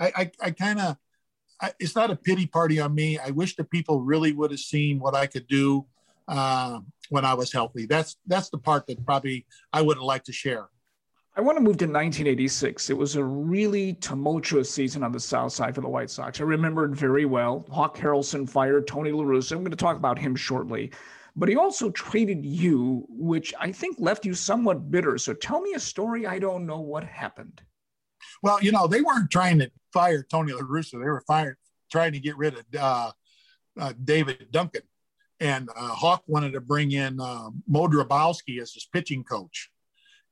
I 0.00 0.12
I, 0.16 0.30
I 0.42 0.50
kind 0.50 0.80
of 0.80 0.96
it's 1.78 1.96
not 1.96 2.10
a 2.10 2.16
pity 2.16 2.46
party 2.46 2.80
on 2.80 2.94
me. 2.94 3.18
I 3.18 3.30
wish 3.30 3.56
the 3.56 3.64
people 3.64 4.02
really 4.02 4.32
would 4.32 4.50
have 4.50 4.60
seen 4.60 4.98
what 4.98 5.14
I 5.14 5.26
could 5.26 5.46
do 5.46 5.86
uh, 6.28 6.80
when 7.08 7.24
I 7.24 7.34
was 7.34 7.52
healthy. 7.52 7.86
That's 7.86 8.16
that's 8.26 8.50
the 8.50 8.58
part 8.58 8.86
that 8.86 9.04
probably 9.04 9.46
I 9.72 9.82
would 9.82 9.96
have 9.96 10.04
liked 10.04 10.26
to 10.26 10.32
share. 10.32 10.68
I 11.38 11.42
want 11.42 11.56
to 11.58 11.60
move 11.60 11.76
to 11.78 11.84
1986. 11.84 12.88
It 12.88 12.96
was 12.96 13.16
a 13.16 13.24
really 13.24 13.92
tumultuous 13.94 14.70
season 14.70 15.02
on 15.02 15.12
the 15.12 15.20
South 15.20 15.52
Side 15.52 15.74
for 15.74 15.82
the 15.82 15.88
White 15.88 16.08
Sox. 16.08 16.40
I 16.40 16.44
remember 16.44 16.86
it 16.86 16.92
very 16.92 17.26
well. 17.26 17.66
Hawk 17.70 17.94
Harrelson 17.98 18.48
fired 18.48 18.86
Tony 18.86 19.12
La 19.12 19.22
Russa. 19.22 19.52
I'm 19.52 19.58
going 19.58 19.70
to 19.70 19.76
talk 19.76 19.98
about 19.98 20.18
him 20.18 20.34
shortly 20.34 20.92
but 21.36 21.50
he 21.50 21.56
also 21.56 21.90
traded 21.90 22.44
you, 22.44 23.04
which 23.10 23.52
I 23.60 23.70
think 23.70 23.96
left 24.00 24.24
you 24.24 24.32
somewhat 24.32 24.90
bitter. 24.90 25.18
So 25.18 25.34
tell 25.34 25.60
me 25.60 25.74
a 25.74 25.80
story. 25.80 26.26
I 26.26 26.38
don't 26.38 26.66
know 26.66 26.80
what 26.80 27.04
happened. 27.04 27.60
Well, 28.42 28.62
you 28.62 28.72
know, 28.72 28.86
they 28.86 29.02
weren't 29.02 29.30
trying 29.30 29.58
to 29.58 29.70
fire 29.92 30.22
Tony 30.22 30.52
La 30.54 30.62
Russa. 30.62 30.92
They 30.92 30.98
were 30.98 31.22
fired, 31.26 31.58
trying 31.92 32.12
to 32.12 32.20
get 32.20 32.38
rid 32.38 32.54
of 32.54 32.64
uh, 32.78 33.10
uh, 33.78 33.92
David 34.02 34.48
Duncan. 34.50 34.82
And 35.38 35.68
uh, 35.68 35.88
Hawk 35.88 36.22
wanted 36.26 36.54
to 36.54 36.62
bring 36.62 36.92
in 36.92 37.20
uh, 37.20 37.50
Moe 37.68 37.88
Drabowsky 37.88 38.60
as 38.60 38.72
his 38.72 38.88
pitching 38.90 39.22
coach. 39.22 39.70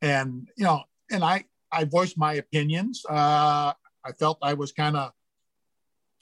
And, 0.00 0.48
you 0.56 0.64
know, 0.64 0.84
and 1.10 1.22
I, 1.22 1.44
I 1.70 1.84
voiced 1.84 2.16
my 2.16 2.34
opinions. 2.34 3.04
Uh, 3.08 3.74
I 4.02 4.12
felt 4.18 4.38
I 4.40 4.54
was 4.54 4.72
kind 4.72 4.96
of 4.96 5.12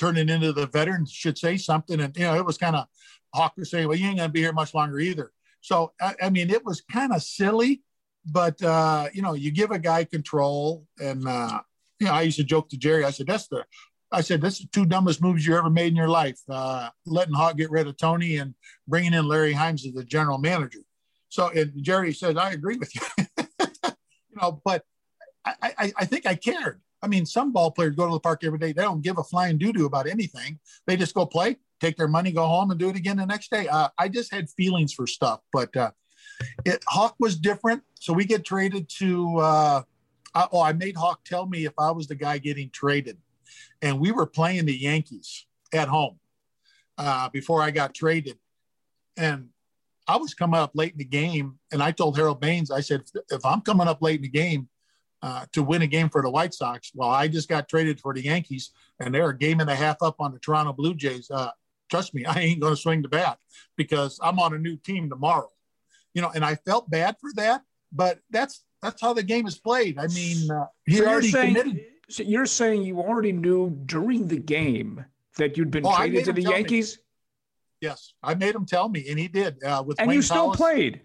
turning 0.00 0.28
into 0.28 0.52
the 0.52 0.66
veteran 0.66 1.06
should 1.06 1.38
say 1.38 1.56
something. 1.56 2.00
And, 2.00 2.16
you 2.16 2.24
know, 2.24 2.34
it 2.34 2.44
was 2.44 2.58
kind 2.58 2.74
of 2.74 2.86
Hawk 3.34 3.54
saying, 3.62 3.88
well, 3.88 3.96
you 3.96 4.06
ain't 4.06 4.18
going 4.18 4.28
to 4.28 4.32
be 4.32 4.40
here 4.40 4.52
much 4.52 4.74
longer 4.74 4.98
either. 5.00 5.32
So, 5.60 5.92
I, 6.00 6.14
I 6.22 6.30
mean, 6.30 6.50
it 6.50 6.64
was 6.64 6.82
kind 6.82 7.12
of 7.12 7.22
silly, 7.22 7.82
but, 8.26 8.60
uh, 8.62 9.08
you 9.12 9.22
know, 9.22 9.34
you 9.34 9.50
give 9.50 9.70
a 9.70 9.78
guy 9.78 10.04
control. 10.04 10.86
And, 11.00 11.26
uh, 11.26 11.60
you 12.00 12.06
know, 12.06 12.12
I 12.12 12.22
used 12.22 12.38
to 12.38 12.44
joke 12.44 12.68
to 12.70 12.76
Jerry, 12.76 13.04
I 13.04 13.10
said, 13.10 13.26
that's 13.26 13.48
the, 13.48 13.64
I 14.10 14.20
said, 14.20 14.42
that's 14.42 14.58
the 14.58 14.68
two 14.72 14.84
dumbest 14.84 15.22
moves 15.22 15.46
you 15.46 15.56
ever 15.56 15.70
made 15.70 15.88
in 15.88 15.96
your 15.96 16.08
life. 16.08 16.38
Uh, 16.48 16.90
letting 17.06 17.34
Hawk 17.34 17.56
get 17.56 17.70
rid 17.70 17.86
of 17.86 17.96
Tony 17.96 18.36
and 18.36 18.54
bringing 18.86 19.14
in 19.14 19.26
Larry 19.26 19.54
Himes 19.54 19.86
as 19.86 19.94
the 19.94 20.04
general 20.04 20.38
manager. 20.38 20.80
So, 21.28 21.48
and 21.48 21.72
Jerry 21.82 22.12
says, 22.12 22.36
I 22.36 22.50
agree 22.50 22.76
with 22.76 22.94
you. 22.94 23.00
you 23.48 24.36
know, 24.40 24.60
but 24.64 24.84
I, 25.44 25.54
I, 25.62 25.92
I 25.96 26.04
think 26.04 26.26
I 26.26 26.34
cared. 26.34 26.80
I 27.02 27.08
mean, 27.08 27.26
some 27.26 27.52
ball 27.52 27.70
players 27.70 27.96
go 27.96 28.06
to 28.06 28.12
the 28.12 28.20
park 28.20 28.44
every 28.44 28.58
day. 28.58 28.72
They 28.72 28.82
don't 28.82 29.02
give 29.02 29.18
a 29.18 29.24
flying 29.24 29.58
doo 29.58 29.72
doo 29.72 29.86
about 29.86 30.06
anything. 30.06 30.60
They 30.86 30.96
just 30.96 31.14
go 31.14 31.26
play, 31.26 31.56
take 31.82 31.96
their 31.96 32.08
money, 32.08 32.32
go 32.32 32.46
home, 32.46 32.70
and 32.70 32.78
do 32.78 32.88
it 32.88 32.96
again 32.96 33.16
the 33.16 33.26
next 33.26 33.50
day. 33.50 33.66
Uh, 33.66 33.88
I 33.98 34.08
just 34.08 34.32
had 34.32 34.48
feelings 34.50 34.92
for 34.92 35.06
stuff, 35.06 35.40
but 35.52 35.76
uh, 35.76 35.90
it, 36.64 36.82
Hawk 36.86 37.16
was 37.18 37.36
different. 37.36 37.82
So 37.98 38.12
we 38.12 38.24
get 38.24 38.44
traded 38.44 38.88
to. 38.98 39.38
Uh, 39.38 39.82
I, 40.34 40.48
oh, 40.52 40.62
I 40.62 40.72
made 40.72 40.96
Hawk 40.96 41.24
tell 41.24 41.46
me 41.46 41.66
if 41.66 41.74
I 41.78 41.90
was 41.90 42.06
the 42.06 42.14
guy 42.14 42.38
getting 42.38 42.70
traded, 42.70 43.18
and 43.82 44.00
we 44.00 44.12
were 44.12 44.26
playing 44.26 44.64
the 44.64 44.76
Yankees 44.76 45.46
at 45.74 45.88
home 45.88 46.18
uh, 46.96 47.28
before 47.30 47.60
I 47.60 47.70
got 47.70 47.94
traded, 47.94 48.38
and 49.16 49.48
I 50.06 50.16
was 50.16 50.34
coming 50.34 50.60
up 50.60 50.72
late 50.74 50.92
in 50.92 50.98
the 50.98 51.04
game, 51.04 51.58
and 51.72 51.82
I 51.82 51.90
told 51.90 52.16
Harold 52.16 52.40
Baines, 52.40 52.70
I 52.70 52.80
said, 52.80 53.02
if 53.30 53.44
I'm 53.44 53.60
coming 53.60 53.88
up 53.88 54.02
late 54.02 54.16
in 54.16 54.22
the 54.22 54.28
game, 54.28 54.68
uh, 55.22 55.46
to 55.52 55.62
win 55.62 55.82
a 55.82 55.86
game 55.86 56.08
for 56.08 56.20
the 56.20 56.30
White 56.30 56.52
Sox. 56.52 56.90
Well, 56.94 57.08
I 57.08 57.28
just 57.28 57.48
got 57.48 57.68
traded 57.68 58.00
for 58.00 58.12
the 58.12 58.22
Yankees, 58.22 58.72
and 58.98 59.14
they're 59.14 59.30
a 59.30 59.38
game 59.38 59.60
and 59.60 59.70
a 59.70 59.74
half 59.74 59.96
up 60.02 60.16
on 60.18 60.32
the 60.32 60.40
Toronto 60.40 60.72
Blue 60.72 60.94
Jays. 60.94 61.30
Uh, 61.30 61.50
trust 61.92 62.14
me, 62.14 62.24
I 62.24 62.40
ain't 62.40 62.60
going 62.60 62.74
to 62.74 62.80
swing 62.80 63.02
the 63.02 63.08
bat 63.08 63.38
because 63.76 64.18
I'm 64.22 64.38
on 64.40 64.54
a 64.54 64.58
new 64.58 64.76
team 64.76 65.10
tomorrow. 65.10 65.50
You 66.14 66.22
know, 66.22 66.30
and 66.34 66.44
I 66.44 66.56
felt 66.56 66.90
bad 66.90 67.16
for 67.20 67.30
that, 67.36 67.62
but 67.92 68.18
that's 68.30 68.64
that's 68.82 69.00
how 69.00 69.12
the 69.12 69.22
game 69.22 69.46
is 69.46 69.58
played. 69.58 69.98
I 69.98 70.08
mean, 70.08 70.50
uh, 70.50 70.66
he 70.84 70.96
so 70.96 71.06
already 71.06 71.30
saying, 71.30 71.54
committed. 71.54 71.80
So 72.10 72.22
you're 72.22 72.46
saying 72.46 72.82
you 72.82 72.98
already 72.98 73.32
knew 73.32 73.70
during 73.86 74.26
the 74.26 74.36
game 74.38 75.04
that 75.38 75.56
you'd 75.56 75.70
been 75.70 75.86
oh, 75.86 75.96
traded 75.96 76.24
to 76.26 76.32
the 76.32 76.42
Yankees? 76.42 76.96
Me. 76.96 77.02
Yes, 77.88 78.14
I 78.22 78.34
made 78.34 78.54
him 78.54 78.66
tell 78.66 78.88
me, 78.88 79.06
and 79.08 79.18
he 79.18 79.28
did. 79.28 79.62
Uh, 79.62 79.82
with 79.86 80.00
and 80.00 80.08
Wayne 80.08 80.16
you 80.16 80.22
still 80.22 80.36
Hollis. 80.36 80.56
played. 80.56 81.00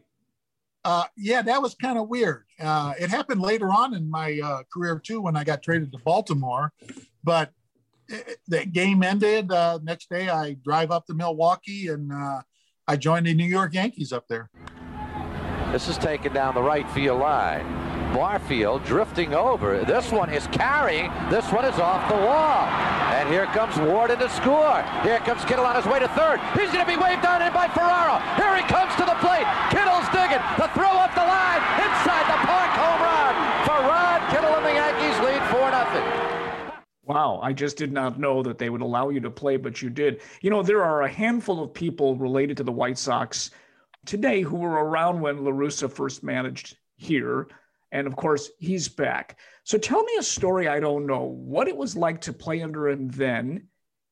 Uh, 0.83 1.03
yeah, 1.15 1.41
that 1.41 1.61
was 1.61 1.75
kind 1.75 1.97
of 1.97 2.07
weird. 2.07 2.43
Uh, 2.59 2.93
it 2.99 3.09
happened 3.09 3.41
later 3.41 3.69
on 3.69 3.93
in 3.93 4.09
my 4.09 4.39
uh, 4.43 4.63
career 4.73 4.99
too 4.99 5.21
when 5.21 5.35
I 5.35 5.43
got 5.43 5.61
traded 5.61 5.91
to 5.91 5.97
Baltimore, 5.99 6.71
but 7.23 7.51
the 8.47 8.65
game 8.65 9.03
ended. 9.03 9.51
Uh, 9.51 9.79
next 9.83 10.09
day, 10.09 10.29
I 10.29 10.53
drive 10.63 10.91
up 10.91 11.05
to 11.07 11.13
Milwaukee 11.13 11.87
and 11.87 12.11
uh, 12.11 12.41
I 12.87 12.95
joined 12.95 13.25
the 13.25 13.33
New 13.33 13.45
York 13.45 13.73
Yankees 13.73 14.11
up 14.11 14.27
there. 14.27 14.49
This 15.71 15.89
is 15.89 15.97
taken 15.97 16.33
down 16.33 16.55
the 16.55 16.63
right 16.63 16.89
field 16.91 17.19
line. 17.19 17.65
Barfield 18.13 18.85
drifting 18.85 19.33
over. 19.33 19.83
This 19.83 20.11
one 20.11 20.29
is 20.29 20.47
carrying. 20.47 21.11
This 21.29 21.51
one 21.51 21.65
is 21.65 21.77
off 21.77 22.07
the 22.07 22.15
wall. 22.15 22.65
And 23.11 23.27
here 23.29 23.45
comes 23.47 23.77
Warden 23.77 24.19
to 24.19 24.29
score. 24.29 24.81
Here 25.03 25.19
comes 25.19 25.43
Kittle 25.43 25.65
on 25.65 25.75
his 25.75 25.85
way 25.85 25.99
to 25.99 26.07
third. 26.15 26.39
He's 26.55 26.71
going 26.71 26.85
to 26.85 26.89
be 26.89 26.95
waved 26.95 27.25
on 27.25 27.41
in 27.41 27.51
by 27.51 27.67
Ferraro. 27.67 28.23
Here 28.39 28.55
he 28.55 28.63
comes 28.71 28.95
to 28.95 29.03
the 29.03 29.17
plate. 29.19 29.45
Kittle's 29.69 30.07
digging. 30.15 30.39
The 30.55 30.71
throw 30.71 30.95
up 30.95 31.11
the 31.13 31.27
line. 31.27 31.61
Inside 31.83 32.25
the 32.31 32.39
park. 32.47 32.71
Home 32.79 33.01
run. 33.03 33.33
For 33.67 33.77
Ron 33.83 34.19
Kittle 34.31 34.55
and 34.55 34.65
the 34.65 34.75
Yankees 34.79 35.17
lead 35.19 35.43
4 35.51 35.71
nothing. 35.71 36.27
Wow, 37.07 37.39
I 37.41 37.53
just 37.53 37.77
did 37.77 37.93
not 37.93 38.19
know 38.19 38.43
that 38.43 38.57
they 38.57 38.69
would 38.69 38.81
allow 38.81 39.07
you 39.07 39.21
to 39.21 39.31
play, 39.31 39.55
but 39.55 39.81
you 39.81 39.89
did. 39.89 40.19
You 40.41 40.49
know, 40.49 40.61
there 40.61 40.83
are 40.83 41.03
a 41.03 41.09
handful 41.09 41.63
of 41.63 41.73
people 41.73 42.17
related 42.17 42.57
to 42.57 42.63
the 42.63 42.71
White 42.71 42.97
Sox 42.97 43.51
today 44.05 44.41
who 44.41 44.57
were 44.57 44.83
around 44.83 45.21
when 45.21 45.45
La 45.45 45.51
Russa 45.51 45.89
first 45.89 46.21
managed 46.21 46.75
here. 46.97 47.47
And 47.93 48.07
of 48.07 48.17
course, 48.17 48.51
he's 48.59 48.89
back. 48.89 49.39
So 49.63 49.77
tell 49.77 50.03
me 50.03 50.17
a 50.19 50.23
story 50.23 50.67
I 50.67 50.81
don't 50.81 51.07
know 51.07 51.23
what 51.23 51.69
it 51.69 51.77
was 51.77 51.95
like 51.95 52.19
to 52.21 52.33
play 52.33 52.61
under 52.61 52.89
him 52.89 53.07
then. 53.07 53.67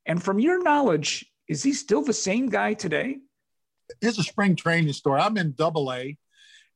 And 0.06 0.24
from 0.24 0.40
your 0.40 0.64
knowledge, 0.64 1.26
is 1.50 1.64
he 1.64 1.74
still 1.74 2.02
the 2.02 2.14
same 2.14 2.48
guy 2.48 2.76
today? 2.76 3.18
Here's 4.00 4.20
a 4.20 4.24
spring 4.24 4.56
training 4.56 4.94
story. 4.94 5.20
I'm 5.20 5.36
in 5.36 5.52
double 5.52 5.92
A, 5.92 6.18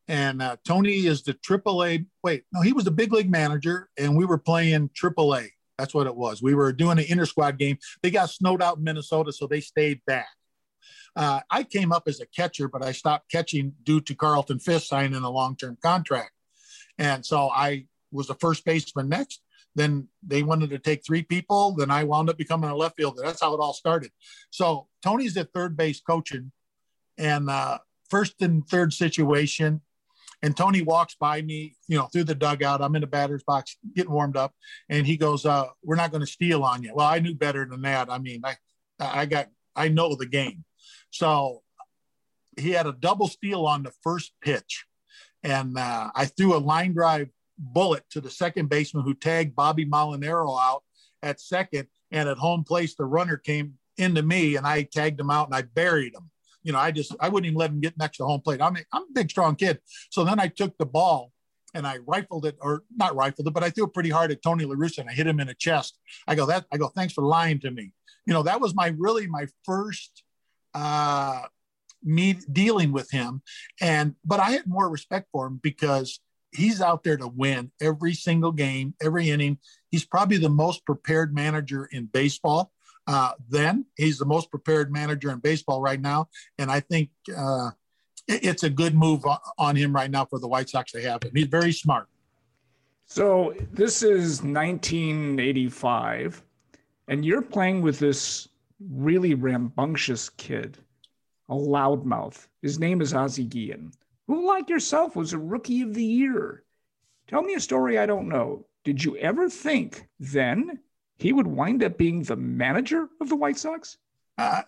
and 0.10 0.42
uh, 0.42 0.58
Tony 0.66 1.06
is 1.06 1.24
the 1.24 1.34
triple 1.34 1.86
A. 1.86 2.06
Wait, 2.24 2.44
no, 2.52 2.60
he 2.60 2.74
was 2.74 2.84
the 2.84 2.92
big 2.92 3.14
league 3.14 3.32
manager, 3.32 3.90
and 3.98 4.18
we 4.18 4.26
were 4.26 4.38
playing 4.38 4.90
triple 4.94 5.34
A. 5.34 5.50
That's 5.80 5.94
what 5.94 6.08
it 6.08 6.16
was. 6.16 6.42
We 6.42 6.56
were 6.56 6.74
doing 6.74 7.00
an 7.00 7.06
inter 7.08 7.26
squad 7.26 7.58
game. 7.58 7.78
They 8.04 8.12
got 8.12 8.30
snowed 8.30 8.62
out 8.62 8.78
in 8.78 8.84
Minnesota, 8.84 9.32
so 9.32 9.48
they 9.48 9.62
stayed 9.62 10.02
back. 10.06 10.28
Uh, 11.16 11.40
I 11.50 11.64
came 11.64 11.94
up 11.94 12.04
as 12.08 12.20
a 12.20 12.26
catcher, 12.28 12.68
but 12.68 12.84
I 12.84 12.92
stopped 12.92 13.32
catching 13.32 13.74
due 13.84 14.02
to 14.02 14.14
Carlton 14.14 14.60
Fisk 14.60 14.88
signing 14.88 15.24
a 15.24 15.30
long 15.30 15.56
term 15.56 15.78
contract. 15.82 16.32
And 16.98 17.26
so 17.26 17.50
I 17.50 17.86
was 18.12 18.28
the 18.28 18.36
first 18.36 18.66
baseman 18.66 19.08
next. 19.08 19.42
Then 19.74 20.10
they 20.22 20.44
wanted 20.44 20.72
to 20.72 20.80
take 20.80 21.06
three 21.06 21.24
people. 21.24 21.76
Then 21.76 21.92
I 21.92 22.04
wound 22.04 22.30
up 22.30 22.38
becoming 22.38 22.70
a 22.70 22.76
left 22.76 22.98
fielder. 22.98 23.22
That's 23.24 23.42
how 23.42 23.54
it 23.54 23.60
all 23.60 23.74
started. 23.74 24.12
So 24.50 24.88
Tony's 25.02 25.38
at 25.38 25.54
third 25.54 25.78
base 25.78 26.02
coaching, 26.02 26.52
and 27.18 27.50
uh, 27.50 27.78
first 28.10 28.42
and 28.42 28.68
third 28.68 28.92
situation, 28.92 29.80
and 30.42 30.56
Tony 30.56 30.82
walks 30.82 31.16
by 31.16 31.42
me, 31.42 31.76
you 31.88 31.98
know, 31.98 32.06
through 32.06 32.24
the 32.26 32.36
dugout. 32.36 32.82
I'm 32.82 32.96
in 32.96 33.02
the 33.02 33.08
batter's 33.08 33.44
box 33.44 33.78
getting 33.96 34.12
warmed 34.12 34.38
up, 34.38 34.54
and 34.88 35.06
he 35.06 35.18
goes, 35.18 35.46
uh, 35.46 35.68
"We're 35.84 35.96
not 35.96 36.12
going 36.12 36.26
to 36.26 36.32
steal 36.32 36.64
on 36.64 36.84
you." 36.84 36.94
Well, 36.94 37.08
I 37.08 37.20
knew 37.20 37.36
better 37.36 37.66
than 37.66 37.82
that. 37.82 38.10
I 38.10 38.20
mean, 38.20 38.42
I 38.44 38.56
I 39.00 39.26
got 39.26 39.50
I 39.76 39.90
know 39.90 40.16
the 40.16 40.26
game, 40.26 40.64
so 41.12 41.64
he 42.58 42.72
had 42.72 42.88
a 42.88 42.94
double 42.94 43.28
steal 43.28 43.66
on 43.66 43.84
the 43.84 43.94
first 44.02 44.34
pitch, 44.42 44.86
and 45.44 45.78
uh, 45.78 46.12
I 46.16 46.26
threw 46.26 46.56
a 46.56 46.60
line 46.60 46.94
drive 46.94 47.30
bullet 47.58 48.04
to 48.12 48.22
the 48.22 48.30
second 48.30 48.70
baseman 48.70 49.04
who 49.04 49.14
tagged 49.14 49.56
Bobby 49.56 49.86
Molinaro 49.86 50.58
out 50.60 50.84
at 51.22 51.42
second, 51.42 51.88
and 52.12 52.30
at 52.30 52.38
home 52.38 52.64
place 52.64 52.96
the 52.96 53.06
runner 53.06 53.36
came 53.36 53.74
into 53.98 54.22
me, 54.22 54.56
and 54.56 54.66
I 54.66 54.84
tagged 54.84 55.20
him 55.20 55.30
out 55.30 55.48
and 55.48 55.56
I 55.56 55.64
buried 55.64 56.16
him 56.16 56.29
you 56.64 56.72
know, 56.72 56.80
I 56.80 56.92
just 56.92 57.16
I 57.20 57.30
wouldn't 57.30 57.48
even 57.48 57.58
let 57.58 57.72
him 57.72 57.80
get 57.80 57.98
next 57.98 58.18
to 58.18 58.26
home 58.26 58.42
plate. 58.42 58.62
I 58.62 58.70
mean, 58.70 58.84
I'm 58.94 59.04
a 59.04 59.14
big, 59.14 59.30
strong 59.30 59.56
kid. 59.56 59.80
So 60.10 60.24
then 60.24 60.40
I 60.40 60.48
took 60.48 60.78
the 60.78 60.86
ball 60.86 61.32
and 61.74 61.86
I 61.86 62.00
rifled 62.06 62.46
it, 62.46 62.58
or 62.62 62.84
not 62.96 63.16
rifled 63.16 63.48
it, 63.48 63.54
but 63.54 63.64
I 63.64 63.70
threw 63.70 63.86
it 63.86 63.94
pretty 63.94 64.10
hard 64.10 64.32
at 64.32 64.42
Tony 64.42 64.66
La 64.66 64.76
Russa 64.76 65.00
and 65.00 65.10
I 65.10 65.14
hit 65.14 65.28
him 65.28 65.40
in 65.40 65.48
the 65.48 65.54
chest. 65.54 65.98
I 66.28 66.36
go, 66.36 66.46
that 66.48 66.66
I 66.72 66.78
go, 66.78 66.88
thanks 66.88 67.14
for 67.14 67.24
lying 67.24 67.60
to 67.62 67.72
me. 67.72 67.94
You 68.26 68.34
know, 68.34 68.44
that 68.44 68.60
was 68.62 68.76
my 68.76 68.94
really 68.98 69.28
my 69.28 69.48
first 69.64 70.24
uh 70.74 71.44
me 72.04 72.38
dealing 72.52 72.92
with 72.92 73.12
him. 73.12 73.42
And 73.82 74.16
but 74.26 74.40
I 74.40 74.52
had 74.52 74.68
more 74.68 74.90
respect 74.90 75.28
for 75.32 75.48
him 75.48 75.60
because 75.62 76.20
he's 76.52 76.82
out 76.82 77.04
there 77.04 77.18
to 77.18 77.28
win 77.28 77.72
every 77.82 78.14
single 78.14 78.52
game, 78.52 78.94
every 79.02 79.30
inning. 79.30 79.58
He's 79.90 80.06
probably 80.06 80.38
the 80.38 80.50
most 80.50 80.86
prepared 80.86 81.34
manager 81.34 81.86
in 81.86 82.06
baseball 82.06 82.72
uh, 83.10 83.32
then. 83.50 83.86
He's 83.98 84.20
the 84.20 84.26
most 84.26 84.52
prepared 84.52 84.94
manager 84.94 85.32
in 85.32 85.40
baseball 85.40 85.82
right 85.82 86.00
now, 86.00 86.28
and 86.60 86.70
I 86.70 86.80
think 86.80 87.10
uh, 87.36 87.72
it, 88.28 88.46
it's 88.46 88.64
a 88.64 88.70
good 88.70 88.94
move 88.94 89.26
on 89.58 89.76
him 89.76 89.94
right 89.94 90.12
now 90.12 90.26
for 90.26 90.38
the 90.38 90.48
White 90.48 90.70
Sox 90.70 90.92
to 90.92 91.02
have 91.02 91.24
him. 91.24 91.32
He's 91.34 91.48
very 91.48 91.72
smart. 91.72 92.08
So 93.08 93.56
this 93.72 94.04
is 94.04 94.44
1985, 94.44 96.44
and 97.08 97.26
you're 97.26 97.42
playing 97.42 97.82
with 97.82 97.98
this 97.98 98.48
really 98.80 99.34
rambunctious 99.34 100.30
kid, 100.30 100.78
a 101.50 101.56
loudmouth. 101.56 102.46
His 102.62 102.78
name 102.78 103.02
is 103.02 103.16
Ozzie 103.16 103.44
Guillen, 103.44 103.92
who, 104.28 104.48
like 104.48 104.70
yourself, 104.70 105.16
was 105.16 105.34
a 105.34 105.40
rookie 105.40 105.82
of 105.82 105.96
the 105.96 106.04
year. 106.04 106.64
Tell 107.28 107.42
me 107.42 107.56
a 107.56 107.60
story 107.60 107.98
I 107.98 108.06
don't 108.06 108.30
know. 108.30 108.68
Did 108.84 109.04
you 109.04 109.18
ever 109.18 109.50
think 109.50 110.08
then 110.20 110.80
he 111.20 111.34
would 111.34 111.48
wind 111.48 111.84
up 111.84 111.98
being 111.98 112.24
the 112.24 112.38
manager 112.38 113.08
of 113.22 113.30
the 113.30 113.36
White 113.36 113.58
Sox? 113.58 113.98
Uh, 114.38 114.62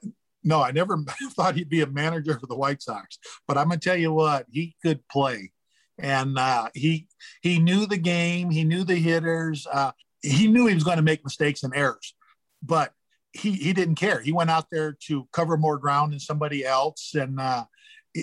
no, 0.43 0.61
I 0.61 0.71
never 0.71 0.97
thought 1.31 1.55
he'd 1.55 1.69
be 1.69 1.81
a 1.81 1.87
manager 1.87 2.37
for 2.37 2.45
the 2.45 2.55
White 2.55 2.81
Sox. 2.81 3.17
But 3.47 3.57
I'm 3.57 3.69
gonna 3.69 3.79
tell 3.79 3.97
you 3.97 4.13
what, 4.13 4.45
he 4.51 4.75
could 4.83 5.07
play, 5.07 5.51
and 5.97 6.37
uh, 6.37 6.69
he 6.73 7.07
he 7.41 7.59
knew 7.59 7.87
the 7.87 7.97
game. 7.97 8.49
He 8.49 8.63
knew 8.63 8.83
the 8.83 8.95
hitters. 8.95 9.65
Uh, 9.71 9.91
he 10.21 10.47
knew 10.47 10.67
he 10.67 10.75
was 10.75 10.83
going 10.83 10.97
to 10.97 11.03
make 11.03 11.23
mistakes 11.23 11.63
and 11.63 11.73
errors, 11.75 12.13
but 12.61 12.93
he 13.31 13.53
he 13.53 13.73
didn't 13.73 13.95
care. 13.95 14.19
He 14.19 14.31
went 14.31 14.49
out 14.49 14.67
there 14.71 14.97
to 15.07 15.27
cover 15.31 15.57
more 15.57 15.77
ground 15.77 16.11
than 16.11 16.19
somebody 16.19 16.65
else, 16.65 17.13
and 17.15 17.39
uh, 17.39 17.65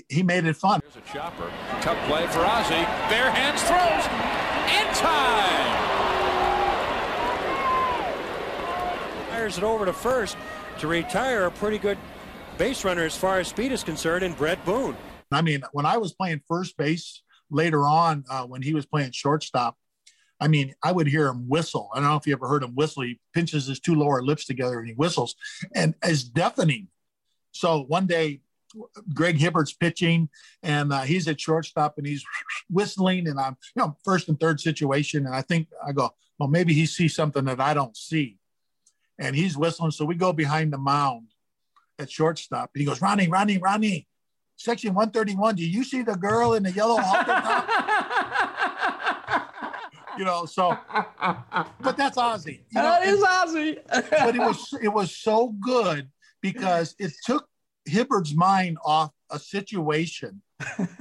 he 0.08 0.22
made 0.22 0.44
it 0.44 0.56
fun. 0.56 0.80
Here's 0.82 0.96
a 0.96 1.12
chopper, 1.12 1.50
tough 1.80 2.06
play 2.08 2.26
for 2.26 2.40
Ozzie. 2.40 2.74
Bare 3.08 3.30
hands 3.30 3.62
throws 3.62 4.04
in 4.68 4.94
time. 4.94 5.87
Fires 9.48 9.56
it 9.56 9.64
over 9.64 9.86
to 9.86 9.94
first 9.94 10.36
to 10.78 10.86
retire 10.86 11.46
a 11.46 11.50
pretty 11.50 11.78
good 11.78 11.96
base 12.58 12.84
runner 12.84 13.04
as 13.04 13.16
far 13.16 13.38
as 13.40 13.48
speed 13.48 13.72
is 13.72 13.82
concerned 13.82 14.22
in 14.22 14.34
Bret 14.34 14.62
Boone. 14.66 14.94
I 15.32 15.40
mean, 15.40 15.62
when 15.72 15.86
I 15.86 15.96
was 15.96 16.12
playing 16.12 16.42
first 16.46 16.76
base 16.76 17.22
later 17.50 17.86
on, 17.86 18.24
uh, 18.28 18.44
when 18.44 18.60
he 18.60 18.74
was 18.74 18.84
playing 18.84 19.12
shortstop, 19.12 19.78
I 20.38 20.48
mean, 20.48 20.74
I 20.82 20.92
would 20.92 21.06
hear 21.06 21.28
him 21.28 21.48
whistle. 21.48 21.88
I 21.94 22.00
don't 22.00 22.10
know 22.10 22.16
if 22.16 22.26
you 22.26 22.34
ever 22.34 22.46
heard 22.46 22.62
him 22.62 22.74
whistle. 22.74 23.04
He 23.04 23.20
pinches 23.32 23.66
his 23.66 23.80
two 23.80 23.94
lower 23.94 24.22
lips 24.22 24.44
together 24.44 24.80
and 24.80 24.86
he 24.86 24.92
whistles, 24.92 25.34
and 25.74 25.94
it's 26.02 26.24
deafening. 26.24 26.88
So 27.52 27.84
one 27.84 28.06
day, 28.06 28.42
Greg 29.14 29.38
Hibbard's 29.38 29.72
pitching, 29.72 30.28
and 30.62 30.92
uh, 30.92 31.00
he's 31.02 31.26
at 31.26 31.40
shortstop, 31.40 31.96
and 31.96 32.06
he's 32.06 32.22
whistling, 32.68 33.26
and 33.26 33.40
I'm, 33.40 33.56
you 33.74 33.82
know, 33.82 33.96
first 34.04 34.28
and 34.28 34.38
third 34.38 34.60
situation, 34.60 35.24
and 35.24 35.34
I 35.34 35.40
think 35.40 35.68
I 35.82 35.92
go, 35.92 36.10
well, 36.38 36.50
maybe 36.50 36.74
he 36.74 36.84
sees 36.84 37.14
something 37.14 37.46
that 37.46 37.60
I 37.60 37.72
don't 37.72 37.96
see 37.96 38.37
and 39.18 39.34
he's 39.34 39.56
whistling. 39.56 39.90
So 39.90 40.04
we 40.04 40.14
go 40.14 40.32
behind 40.32 40.72
the 40.72 40.78
mound 40.78 41.28
at 41.98 42.10
shortstop. 42.10 42.70
And 42.74 42.80
he 42.80 42.86
goes, 42.86 43.02
Ronnie, 43.02 43.28
Ronnie, 43.28 43.58
Ronnie, 43.58 44.06
section 44.56 44.94
131. 44.94 45.56
Do 45.56 45.68
you 45.68 45.84
see 45.84 46.02
the 46.02 46.14
girl 46.14 46.54
in 46.54 46.62
the 46.62 46.72
yellow 46.72 46.98
you 50.18 50.24
know, 50.24 50.44
so 50.46 50.76
but 51.80 51.96
that's 51.96 52.18
Ozzie. 52.18 52.64
You 52.70 52.82
know, 52.82 52.82
that 52.82 53.06
is 53.06 53.22
Ozzie. 53.22 53.78
but 54.10 54.34
it 54.34 54.40
was 54.40 54.74
it 54.82 54.88
was 54.88 55.16
so 55.16 55.54
good 55.60 56.10
because 56.42 56.94
it 56.98 57.12
took 57.24 57.48
Hibbard's 57.88 58.34
mind 58.34 58.78
off 58.84 59.12
a 59.30 59.38
situation 59.38 60.42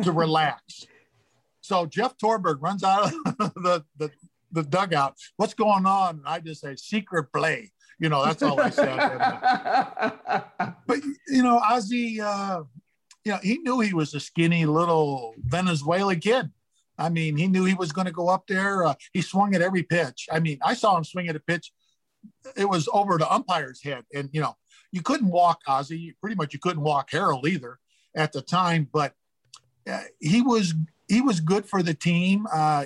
to 0.03 0.11
relax. 0.11 0.85
So 1.61 1.85
Jeff 1.85 2.15
Torborg 2.17 2.61
runs 2.61 2.83
out 2.83 3.05
of 3.05 3.11
the, 3.55 3.83
the 3.97 4.11
the 4.51 4.63
dugout. 4.63 5.15
What's 5.37 5.53
going 5.55 5.85
on? 5.85 6.17
And 6.17 6.27
I 6.27 6.39
just 6.39 6.61
say 6.61 6.75
secret 6.75 7.33
play. 7.33 7.71
You 7.99 8.09
know, 8.09 8.23
that's 8.23 8.43
all 8.43 8.59
I 8.59 8.69
said. 8.69 8.97
but 10.87 10.99
you 11.27 11.41
know, 11.41 11.57
Ozzie, 11.57 12.21
uh, 12.21 12.63
you 13.25 13.31
know, 13.31 13.39
he 13.41 13.57
knew 13.57 13.79
he 13.79 13.93
was 13.93 14.13
a 14.13 14.19
skinny 14.19 14.65
little 14.65 15.33
Venezuelan 15.39 16.19
kid. 16.19 16.51
I 16.99 17.09
mean, 17.09 17.37
he 17.37 17.47
knew 17.47 17.65
he 17.65 17.73
was 17.73 17.91
going 17.91 18.05
to 18.07 18.13
go 18.13 18.29
up 18.29 18.45
there. 18.47 18.83
Uh, 18.83 18.95
he 19.13 19.21
swung 19.21 19.55
at 19.55 19.61
every 19.61 19.83
pitch. 19.83 20.27
I 20.31 20.39
mean, 20.39 20.59
I 20.63 20.73
saw 20.73 20.97
him 20.97 21.03
swing 21.03 21.27
at 21.27 21.35
a 21.35 21.39
pitch. 21.39 21.71
It 22.55 22.65
was 22.65 22.87
over 22.91 23.17
the 23.17 23.31
umpire's 23.31 23.83
head, 23.83 24.03
and 24.13 24.29
you 24.31 24.41
know, 24.41 24.55
you 24.91 25.01
couldn't 25.01 25.29
walk 25.29 25.61
Ozzie. 25.67 26.15
Pretty 26.21 26.35
much, 26.35 26.53
you 26.53 26.59
couldn't 26.59 26.83
walk 26.83 27.09
Harold 27.11 27.47
either 27.47 27.79
at 28.15 28.31
the 28.31 28.41
time. 28.41 28.87
But 28.91 29.13
uh, 29.89 30.03
he 30.19 30.41
was 30.41 30.73
he 31.07 31.21
was 31.21 31.39
good 31.39 31.65
for 31.65 31.81
the 31.81 31.93
team. 31.93 32.47
Uh, 32.51 32.85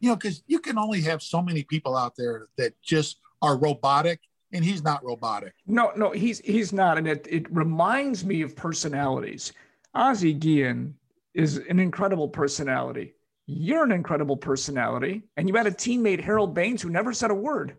you 0.00 0.08
know, 0.08 0.16
because 0.16 0.42
you 0.46 0.58
can 0.58 0.78
only 0.78 1.00
have 1.02 1.22
so 1.22 1.42
many 1.42 1.64
people 1.64 1.96
out 1.96 2.14
there 2.16 2.48
that 2.56 2.80
just 2.82 3.18
are 3.42 3.56
robotic 3.56 4.20
and 4.52 4.64
he's 4.64 4.82
not 4.82 5.04
robotic. 5.04 5.54
No, 5.66 5.92
no, 5.96 6.10
he's 6.10 6.40
he's 6.40 6.72
not, 6.72 6.98
and 6.98 7.06
it 7.06 7.26
it 7.30 7.50
reminds 7.54 8.24
me 8.24 8.42
of 8.42 8.56
personalities. 8.56 9.52
Ozzie 9.94 10.34
Guillen 10.34 10.94
is 11.34 11.58
an 11.68 11.78
incredible 11.78 12.28
personality. 12.28 13.14
You're 13.46 13.84
an 13.84 13.92
incredible 13.92 14.36
personality, 14.36 15.22
and 15.36 15.48
you 15.48 15.54
had 15.54 15.66
a 15.66 15.70
teammate 15.70 16.22
Harold 16.22 16.54
Baines 16.54 16.82
who 16.82 16.90
never 16.90 17.12
said 17.12 17.30
a 17.30 17.34
word. 17.34 17.76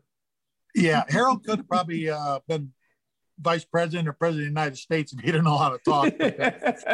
Yeah, 0.75 1.03
Harold 1.09 1.43
could 1.43 1.59
have 1.59 1.67
probably 1.67 2.09
uh, 2.09 2.39
been 2.47 2.71
vice 3.39 3.65
president 3.65 4.07
or 4.07 4.13
president 4.13 4.47
of 4.47 4.53
the 4.53 4.61
United 4.61 4.77
States 4.77 5.13
if 5.13 5.19
he 5.19 5.27
didn't 5.27 5.45
know 5.45 5.57
how 5.57 5.69
to 5.69 5.77
talk. 5.79 6.05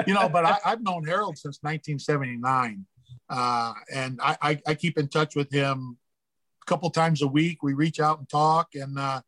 you 0.08 0.14
know, 0.14 0.30
but 0.30 0.46
I, 0.46 0.58
have 0.64 0.82
known 0.82 1.06
Harold 1.06 1.38
since 1.38 1.60
1979, 1.62 2.86
uh, 3.30 3.74
and 3.94 4.20
I, 4.22 4.38
I, 4.42 4.62
I, 4.68 4.74
keep 4.76 4.98
in 4.98 5.08
touch 5.08 5.36
with 5.36 5.52
him 5.52 5.98
a 6.62 6.66
couple 6.66 6.90
times 6.90 7.22
a 7.22 7.28
week. 7.28 7.64
We 7.64 7.74
reach 7.74 8.00
out 8.00 8.20
and 8.20 8.30
talk, 8.30 8.76
and 8.76 9.00
uh, 9.00 9.22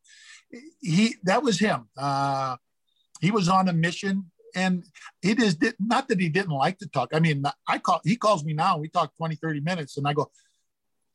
he 0.81 1.15
that 1.23 1.43
was 1.43 1.59
him. 1.59 1.87
Uh, 1.97 2.57
he 3.19 3.31
was 3.31 3.49
on 3.49 3.67
a 3.67 3.73
mission, 3.73 4.31
and 4.55 4.83
it 5.21 5.39
is 5.39 5.57
not 5.79 6.07
that 6.07 6.19
he 6.19 6.29
didn't 6.29 6.51
like 6.51 6.77
to 6.79 6.87
talk. 6.87 7.09
I 7.13 7.19
mean, 7.19 7.43
I 7.67 7.79
call 7.79 8.01
he 8.03 8.15
calls 8.15 8.43
me 8.43 8.53
now. 8.53 8.77
We 8.77 8.89
talk 8.89 9.15
20, 9.17 9.35
30 9.35 9.59
minutes, 9.61 9.97
and 9.97 10.07
I 10.07 10.13
go, 10.13 10.31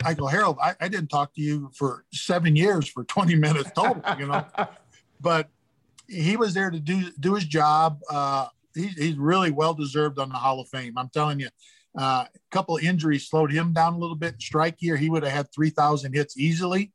I 0.04 0.14
go, 0.14 0.26
Harold, 0.26 0.58
I, 0.62 0.74
I 0.80 0.88
didn't 0.88 1.08
talk 1.08 1.34
to 1.34 1.40
you 1.40 1.70
for 1.74 2.04
seven 2.12 2.56
years 2.56 2.88
for 2.88 3.04
20 3.04 3.36
minutes 3.36 3.70
total, 3.74 4.02
you 4.18 4.26
know. 4.26 4.44
but 5.20 5.48
he 6.08 6.36
was 6.36 6.54
there 6.54 6.70
to 6.70 6.80
do 6.80 7.10
do 7.18 7.34
his 7.34 7.44
job. 7.44 8.00
Uh, 8.10 8.48
he, 8.74 8.88
he's 8.88 9.16
really 9.16 9.50
well 9.50 9.74
deserved 9.74 10.18
on 10.18 10.28
the 10.28 10.34
Hall 10.36 10.60
of 10.60 10.68
Fame. 10.68 10.96
I'm 10.96 11.10
telling 11.10 11.40
you. 11.40 11.48
Uh, 11.94 12.24
a 12.34 12.38
couple 12.50 12.74
of 12.74 12.82
injuries 12.82 13.28
slowed 13.28 13.52
him 13.52 13.74
down 13.74 13.92
a 13.92 13.98
little 13.98 14.16
bit. 14.16 14.40
Strike 14.40 14.80
year, 14.80 14.96
he 14.96 15.10
would 15.10 15.22
have 15.22 15.32
had 15.32 15.52
3,000 15.52 16.14
hits 16.14 16.38
easily. 16.38 16.90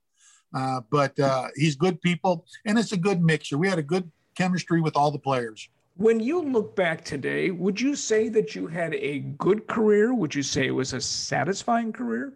Uh, 0.54 0.82
but 0.90 1.18
uh, 1.20 1.48
he's 1.56 1.76
good 1.76 2.02
people, 2.02 2.46
and 2.66 2.80
it's 2.80 2.92
a 2.92 2.98
good 2.98 3.22
mixture. 3.22 3.58
We 3.58 3.68
had 3.68 3.80
a 3.80 3.84
good 3.84 4.10
chemistry 4.36 4.82
with 4.82 4.96
all 4.96 5.12
the 5.12 5.20
players. 5.20 5.70
When 5.98 6.20
you 6.20 6.42
look 6.42 6.76
back 6.76 7.04
today, 7.04 7.52
would 7.52 7.82
you 7.82 7.96
say 7.96 8.30
that 8.30 8.56
you 8.56 8.68
had 8.68 8.94
a 8.94 9.20
good 9.20 9.68
career? 9.68 10.14
Would 10.14 10.36
you 10.36 10.44
say 10.44 10.68
it 10.68 10.72
was 10.72 10.94
a 10.94 11.02
satisfying 11.02 11.92
career? 11.92 12.34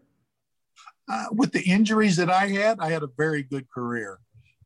Uh, 1.07 1.25
with 1.31 1.51
the 1.51 1.61
injuries 1.61 2.15
that 2.15 2.29
I 2.29 2.47
had, 2.47 2.79
I 2.79 2.89
had 2.89 3.03
a 3.03 3.09
very 3.17 3.43
good 3.43 3.69
career. 3.69 4.19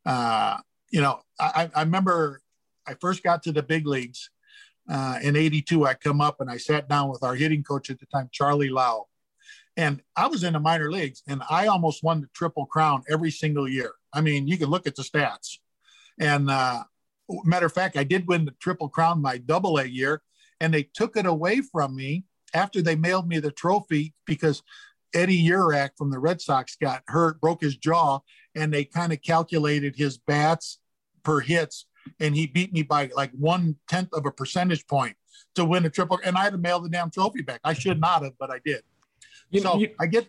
Uh, 0.04 0.58
you 0.90 1.00
know, 1.00 1.20
I, 1.38 1.70
I, 1.74 1.82
remember 1.82 2.40
I 2.86 2.94
first 2.94 3.22
got 3.22 3.42
to 3.44 3.52
the 3.52 3.62
big 3.62 3.86
leagues 3.86 4.30
uh, 4.88 5.18
in 5.22 5.36
'82. 5.36 5.84
I 5.84 5.94
come 5.94 6.20
up 6.20 6.40
and 6.40 6.50
I 6.50 6.56
sat 6.56 6.88
down 6.88 7.10
with 7.10 7.22
our 7.22 7.34
hitting 7.34 7.62
coach 7.62 7.90
at 7.90 7.98
the 7.98 8.06
time, 8.06 8.28
Charlie 8.32 8.68
Lau, 8.68 9.06
and 9.76 10.00
I 10.16 10.26
was 10.26 10.42
in 10.44 10.54
the 10.54 10.60
minor 10.60 10.90
leagues 10.90 11.22
and 11.28 11.42
I 11.50 11.66
almost 11.66 12.02
won 12.02 12.20
the 12.20 12.28
triple 12.34 12.66
crown 12.66 13.02
every 13.10 13.30
single 13.30 13.68
year. 13.68 13.92
I 14.12 14.20
mean, 14.20 14.48
you 14.48 14.56
can 14.56 14.70
look 14.70 14.86
at 14.86 14.96
the 14.96 15.02
stats. 15.02 15.58
And 16.18 16.50
uh, 16.50 16.84
matter 17.44 17.66
of 17.66 17.72
fact, 17.72 17.96
I 17.96 18.04
did 18.04 18.26
win 18.26 18.46
the 18.46 18.54
triple 18.60 18.88
crown 18.88 19.20
my 19.20 19.38
double 19.38 19.78
A 19.78 19.84
year 19.84 20.22
and 20.60 20.72
they 20.72 20.88
took 20.94 21.16
it 21.16 21.26
away 21.26 21.60
from 21.60 21.94
me 21.94 22.24
after 22.54 22.80
they 22.80 22.96
mailed 22.96 23.28
me 23.28 23.38
the 23.38 23.50
trophy 23.50 24.14
because 24.24 24.62
Eddie 25.14 25.46
Urak 25.48 25.90
from 25.96 26.10
the 26.10 26.18
Red 26.18 26.40
Sox 26.40 26.76
got 26.76 27.02
hurt, 27.08 27.40
broke 27.40 27.62
his 27.62 27.76
jaw, 27.76 28.20
and 28.54 28.72
they 28.72 28.84
kind 28.84 29.12
of 29.12 29.22
calculated 29.22 29.96
his 29.96 30.18
bats 30.18 30.78
per 31.22 31.40
hits, 31.40 31.86
and 32.20 32.34
he 32.34 32.46
beat 32.46 32.72
me 32.72 32.82
by 32.82 33.10
like 33.14 33.30
one 33.32 33.76
tenth 33.88 34.12
of 34.12 34.26
a 34.26 34.30
percentage 34.30 34.86
point 34.86 35.16
to 35.54 35.64
win 35.64 35.84
a 35.84 35.90
triple. 35.90 36.18
And 36.24 36.36
I 36.36 36.44
had 36.44 36.52
to 36.52 36.58
mail 36.58 36.80
the 36.80 36.88
damn 36.88 37.10
trophy 37.10 37.42
back. 37.42 37.60
I 37.64 37.72
should 37.72 38.00
not 38.00 38.22
have, 38.22 38.34
but 38.38 38.50
I 38.50 38.60
did. 38.64 38.82
You, 39.50 39.60
so 39.60 39.78
you, 39.78 39.90
I 40.00 40.06
get. 40.06 40.28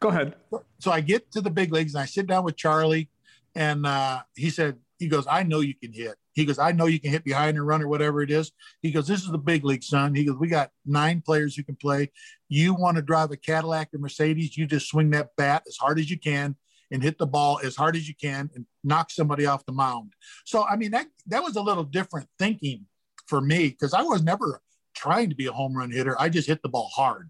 Go 0.00 0.08
ahead. 0.08 0.34
So 0.78 0.92
I 0.92 1.00
get 1.00 1.30
to 1.32 1.40
the 1.40 1.50
big 1.50 1.72
leagues 1.72 1.94
and 1.94 2.02
I 2.02 2.06
sit 2.06 2.26
down 2.26 2.44
with 2.44 2.56
Charlie, 2.56 3.08
and 3.54 3.86
uh, 3.86 4.22
he 4.34 4.50
said, 4.50 4.76
he 4.98 5.08
goes, 5.08 5.26
I 5.28 5.42
know 5.42 5.60
you 5.60 5.74
can 5.74 5.92
hit. 5.92 6.16
He 6.32 6.44
goes, 6.44 6.58
I 6.58 6.72
know 6.72 6.86
you 6.86 7.00
can 7.00 7.10
hit 7.10 7.24
behind 7.24 7.56
and 7.56 7.66
run 7.66 7.82
or 7.82 7.88
whatever 7.88 8.22
it 8.22 8.30
is. 8.30 8.52
He 8.82 8.90
goes, 8.90 9.06
This 9.06 9.22
is 9.22 9.30
the 9.30 9.38
big 9.38 9.64
league, 9.64 9.82
son. 9.82 10.14
He 10.14 10.24
goes, 10.24 10.36
We 10.36 10.48
got 10.48 10.70
nine 10.84 11.22
players 11.24 11.54
who 11.54 11.62
can 11.62 11.76
play. 11.76 12.12
You 12.48 12.74
want 12.74 12.96
to 12.96 13.02
drive 13.02 13.30
a 13.30 13.36
Cadillac 13.36 13.88
or 13.94 13.98
Mercedes, 13.98 14.56
you 14.56 14.66
just 14.66 14.88
swing 14.88 15.10
that 15.10 15.30
bat 15.36 15.64
as 15.66 15.76
hard 15.76 15.98
as 15.98 16.10
you 16.10 16.18
can 16.18 16.56
and 16.90 17.02
hit 17.02 17.18
the 17.18 17.26
ball 17.26 17.60
as 17.64 17.74
hard 17.74 17.96
as 17.96 18.08
you 18.08 18.14
can 18.14 18.50
and 18.54 18.66
knock 18.84 19.10
somebody 19.10 19.44
off 19.44 19.66
the 19.66 19.72
mound. 19.72 20.12
So 20.44 20.64
I 20.64 20.76
mean 20.76 20.92
that 20.92 21.06
that 21.26 21.42
was 21.42 21.56
a 21.56 21.62
little 21.62 21.84
different 21.84 22.28
thinking 22.38 22.86
for 23.26 23.40
me 23.40 23.70
because 23.70 23.92
I 23.92 24.02
was 24.02 24.22
never 24.22 24.62
trying 24.94 25.28
to 25.30 25.36
be 25.36 25.46
a 25.46 25.52
home 25.52 25.76
run 25.76 25.90
hitter. 25.90 26.20
I 26.20 26.28
just 26.28 26.48
hit 26.48 26.62
the 26.62 26.68
ball 26.68 26.90
hard. 26.94 27.28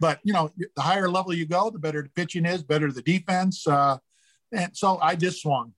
But 0.00 0.18
you 0.24 0.32
know, 0.32 0.50
the 0.56 0.82
higher 0.82 1.08
level 1.08 1.32
you 1.32 1.46
go, 1.46 1.70
the 1.70 1.78
better 1.78 2.02
the 2.02 2.08
pitching 2.08 2.46
is, 2.46 2.62
better 2.62 2.90
the 2.90 3.02
defense. 3.02 3.66
Uh, 3.66 3.98
and 4.50 4.76
so 4.76 4.98
I 4.98 5.14
just 5.14 5.42
swung. 5.42 5.74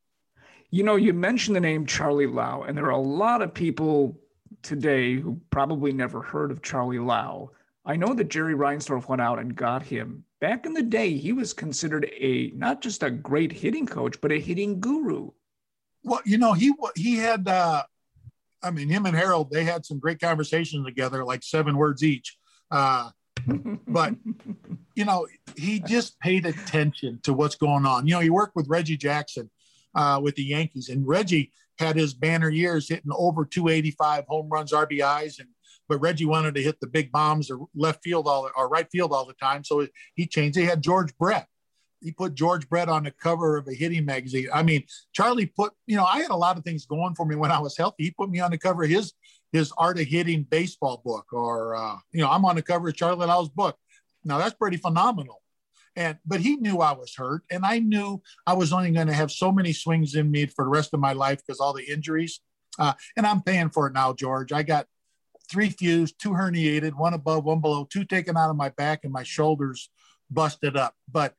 You 0.70 0.84
know, 0.84 0.96
you 0.96 1.12
mentioned 1.12 1.56
the 1.56 1.60
name 1.60 1.84
Charlie 1.84 2.26
Lau, 2.26 2.62
and 2.62 2.78
there 2.78 2.86
are 2.86 2.90
a 2.90 2.98
lot 2.98 3.42
of 3.42 3.52
people 3.52 4.18
today 4.62 5.16
who 5.16 5.40
probably 5.50 5.92
never 5.92 6.22
heard 6.22 6.50
of 6.50 6.62
Charlie 6.62 6.98
Lau. 6.98 7.50
I 7.84 7.96
know 7.96 8.14
that 8.14 8.30
Jerry 8.30 8.54
Reinsdorf 8.54 9.08
went 9.08 9.20
out 9.20 9.38
and 9.38 9.54
got 9.54 9.82
him. 9.82 10.24
Back 10.40 10.66
in 10.66 10.72
the 10.72 10.82
day, 10.82 11.16
he 11.16 11.32
was 11.32 11.52
considered 11.52 12.10
a 12.16 12.52
not 12.54 12.80
just 12.80 13.02
a 13.02 13.10
great 13.10 13.52
hitting 13.52 13.86
coach, 13.86 14.20
but 14.20 14.32
a 14.32 14.38
hitting 14.38 14.80
guru. 14.80 15.30
Well, 16.04 16.20
you 16.24 16.38
know, 16.38 16.52
he 16.52 16.72
he 16.94 17.16
had. 17.16 17.46
Uh, 17.46 17.82
I 18.64 18.70
mean, 18.70 18.88
him 18.88 19.06
and 19.06 19.16
Harold, 19.16 19.50
they 19.50 19.64
had 19.64 19.84
some 19.84 19.98
great 19.98 20.20
conversations 20.20 20.86
together, 20.86 21.24
like 21.24 21.42
seven 21.42 21.76
words 21.76 22.04
each. 22.04 22.36
Uh, 22.70 23.10
but 23.88 24.14
you 24.94 25.04
know, 25.04 25.26
he 25.56 25.80
just 25.80 26.18
paid 26.20 26.46
attention 26.46 27.20
to 27.24 27.32
what's 27.32 27.56
going 27.56 27.86
on. 27.86 28.06
You 28.06 28.14
know, 28.14 28.20
he 28.20 28.30
worked 28.30 28.56
with 28.56 28.68
Reggie 28.68 28.96
Jackson 28.96 29.50
uh, 29.94 30.20
with 30.22 30.36
the 30.36 30.44
Yankees. 30.44 30.88
And 30.88 31.06
Reggie 31.06 31.52
had 31.78 31.96
his 31.96 32.14
banner 32.14 32.48
years 32.48 32.88
hitting 32.88 33.12
over 33.12 33.44
285 33.44 34.24
home 34.26 34.48
runs, 34.48 34.72
RBIs, 34.72 35.40
and 35.40 35.48
but 35.88 35.98
Reggie 35.98 36.24
wanted 36.24 36.54
to 36.54 36.62
hit 36.62 36.80
the 36.80 36.86
big 36.86 37.12
bombs 37.12 37.50
or 37.50 37.66
left 37.74 38.02
field 38.02 38.26
all 38.26 38.48
or 38.56 38.68
right 38.68 38.88
field 38.90 39.12
all 39.12 39.26
the 39.26 39.34
time, 39.34 39.64
so 39.64 39.86
he 40.14 40.26
changed. 40.26 40.56
He 40.56 40.64
had 40.64 40.80
George 40.80 41.16
Brett. 41.18 41.46
He 42.00 42.12
put 42.12 42.34
George 42.34 42.68
Brett 42.68 42.88
on 42.88 43.04
the 43.04 43.10
cover 43.10 43.56
of 43.56 43.68
a 43.68 43.74
hitting 43.74 44.04
magazine. 44.04 44.48
I 44.52 44.62
mean, 44.62 44.84
Charlie 45.12 45.46
put 45.46 45.72
you 45.86 45.96
know 45.96 46.04
I 46.04 46.20
had 46.20 46.30
a 46.30 46.36
lot 46.36 46.56
of 46.56 46.64
things 46.64 46.86
going 46.86 47.14
for 47.14 47.26
me 47.26 47.36
when 47.36 47.50
I 47.50 47.58
was 47.58 47.76
healthy. 47.76 48.04
He 48.04 48.10
put 48.10 48.30
me 48.30 48.40
on 48.40 48.52
the 48.52 48.58
cover 48.58 48.84
of 48.84 48.90
his 48.90 49.12
his 49.52 49.72
art 49.76 50.00
of 50.00 50.06
hitting 50.06 50.44
baseball 50.44 51.02
book, 51.04 51.32
or 51.32 51.76
uh, 51.76 51.96
you 52.12 52.22
know 52.22 52.30
I'm 52.30 52.44
on 52.44 52.56
the 52.56 52.62
cover 52.62 52.88
of 52.88 52.96
Charlie 52.96 53.26
Lau's 53.26 53.48
book. 53.48 53.76
Now 54.24 54.38
that's 54.38 54.54
pretty 54.54 54.78
phenomenal. 54.78 55.42
And 55.94 56.18
but 56.24 56.40
he 56.40 56.56
knew 56.56 56.78
I 56.78 56.92
was 56.92 57.14
hurt, 57.14 57.42
and 57.50 57.64
I 57.64 57.78
knew 57.78 58.22
I 58.46 58.54
was 58.54 58.72
only 58.72 58.90
going 58.90 59.08
to 59.08 59.12
have 59.12 59.30
so 59.30 59.52
many 59.52 59.72
swings 59.72 60.14
in 60.14 60.30
me 60.30 60.46
for 60.46 60.64
the 60.64 60.70
rest 60.70 60.94
of 60.94 61.00
my 61.00 61.12
life 61.12 61.42
because 61.46 61.60
all 61.60 61.74
the 61.74 61.84
injuries. 61.84 62.40
Uh, 62.78 62.94
and 63.18 63.26
I'm 63.26 63.42
paying 63.42 63.68
for 63.68 63.86
it 63.86 63.92
now, 63.92 64.14
George. 64.14 64.52
I 64.52 64.62
got 64.62 64.86
three 65.50 65.68
fused, 65.68 66.18
two 66.18 66.30
herniated, 66.30 66.94
one 66.94 67.12
above, 67.12 67.44
one 67.44 67.60
below, 67.60 67.84
two 67.84 68.04
taken 68.04 68.38
out 68.38 68.48
of 68.48 68.56
my 68.56 68.70
back, 68.70 69.00
and 69.04 69.12
my 69.12 69.22
shoulders 69.22 69.90
busted 70.30 70.76
up. 70.78 70.94
But 71.10 71.34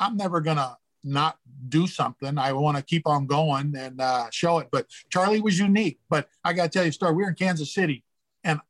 I'm 0.00 0.16
never 0.16 0.40
gonna 0.40 0.76
not 1.04 1.38
do 1.68 1.86
something. 1.86 2.38
I 2.38 2.52
want 2.52 2.76
to 2.76 2.82
keep 2.82 3.06
on 3.06 3.26
going 3.26 3.74
and 3.76 4.00
uh, 4.00 4.26
show 4.30 4.58
it. 4.58 4.68
But 4.72 4.86
Charlie 5.10 5.40
was 5.40 5.58
unique. 5.58 5.98
But 6.08 6.28
I 6.42 6.52
got 6.52 6.64
to 6.64 6.68
tell 6.70 6.84
you 6.84 6.90
a 6.90 6.92
story. 6.92 7.14
We 7.14 7.22
were 7.22 7.30
in 7.30 7.34
Kansas 7.36 7.72
City, 7.72 8.04
and 8.42 8.60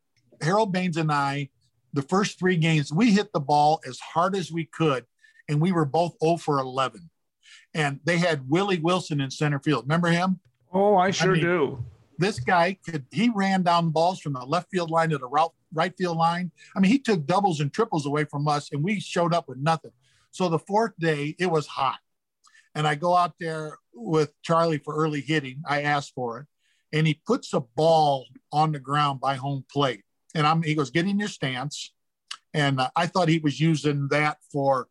Harold 0.42 0.72
Baines 0.72 0.96
and 0.96 1.10
I, 1.10 1.48
the 1.92 2.02
first 2.02 2.38
three 2.38 2.56
games, 2.56 2.92
we 2.92 3.12
hit 3.12 3.32
the 3.32 3.40
ball 3.40 3.80
as 3.86 4.00
hard 4.00 4.36
as 4.36 4.50
we 4.50 4.64
could 4.64 5.06
and 5.48 5.60
we 5.60 5.72
were 5.72 5.84
both 5.84 6.16
0 6.22 6.36
for 6.36 6.58
11. 6.58 7.10
And 7.74 8.00
they 8.04 8.18
had 8.18 8.48
Willie 8.48 8.78
Wilson 8.78 9.20
in 9.20 9.30
center 9.30 9.58
field. 9.58 9.84
Remember 9.84 10.08
him? 10.08 10.40
Oh, 10.72 10.96
I 10.96 11.10
sure 11.10 11.32
I 11.32 11.34
mean, 11.34 11.42
do. 11.42 11.84
This 12.18 12.38
guy 12.38 12.78
could 12.84 13.04
he 13.10 13.30
ran 13.34 13.62
down 13.62 13.90
balls 13.90 14.20
from 14.20 14.34
the 14.34 14.44
left 14.44 14.70
field 14.70 14.90
line 14.90 15.10
to 15.10 15.18
the 15.18 15.26
route, 15.26 15.52
right 15.72 15.96
field 15.96 16.16
line. 16.16 16.52
I 16.76 16.80
mean, 16.80 16.90
he 16.90 16.98
took 16.98 17.26
doubles 17.26 17.60
and 17.60 17.72
triples 17.72 18.06
away 18.06 18.24
from 18.24 18.46
us, 18.46 18.70
and 18.72 18.82
we 18.82 19.00
showed 19.00 19.34
up 19.34 19.48
with 19.48 19.58
nothing. 19.58 19.90
So 20.30 20.48
the 20.48 20.58
fourth 20.58 20.92
day, 20.98 21.34
it 21.38 21.46
was 21.46 21.66
hot. 21.66 21.98
And 22.74 22.86
I 22.86 22.94
go 22.94 23.14
out 23.14 23.34
there 23.38 23.78
with 23.92 24.32
Charlie 24.42 24.78
for 24.78 24.96
early 24.96 25.20
hitting. 25.20 25.62
I 25.68 25.82
asked 25.82 26.12
for 26.14 26.40
it. 26.40 26.46
And 26.96 27.06
he 27.06 27.20
puts 27.26 27.52
a 27.52 27.60
ball 27.60 28.26
on 28.52 28.72
the 28.72 28.78
ground 28.78 29.20
by 29.20 29.34
home 29.34 29.64
plate. 29.70 30.02
And 30.34 30.46
I'm 30.46 30.62
he 30.62 30.74
goes, 30.74 30.90
get 30.90 31.06
in 31.06 31.18
your 31.18 31.28
stance. 31.28 31.92
And 32.52 32.80
uh, 32.80 32.90
I 32.96 33.06
thought 33.06 33.28
he 33.28 33.38
was 33.38 33.60
using 33.60 34.08
that 34.08 34.38
for 34.52 34.88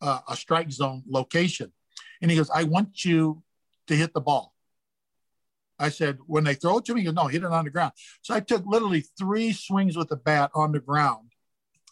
uh, 0.00 0.20
a 0.28 0.36
strike 0.36 0.70
zone 0.70 1.02
location. 1.08 1.72
And 2.20 2.30
he 2.30 2.36
goes, 2.36 2.50
I 2.50 2.64
want 2.64 3.04
you 3.04 3.42
to 3.86 3.94
hit 3.94 4.14
the 4.14 4.20
ball. 4.20 4.54
I 5.78 5.90
said, 5.90 6.18
when 6.26 6.44
they 6.44 6.54
throw 6.54 6.78
it 6.78 6.86
to 6.86 6.94
me, 6.94 7.02
he 7.02 7.04
goes, 7.06 7.14
no, 7.14 7.26
hit 7.26 7.42
it 7.42 7.52
on 7.52 7.64
the 7.64 7.70
ground. 7.70 7.92
So 8.22 8.34
I 8.34 8.40
took 8.40 8.64
literally 8.66 9.04
three 9.18 9.52
swings 9.52 9.96
with 9.96 10.08
the 10.08 10.16
bat 10.16 10.50
on 10.54 10.72
the 10.72 10.80
ground, 10.80 11.32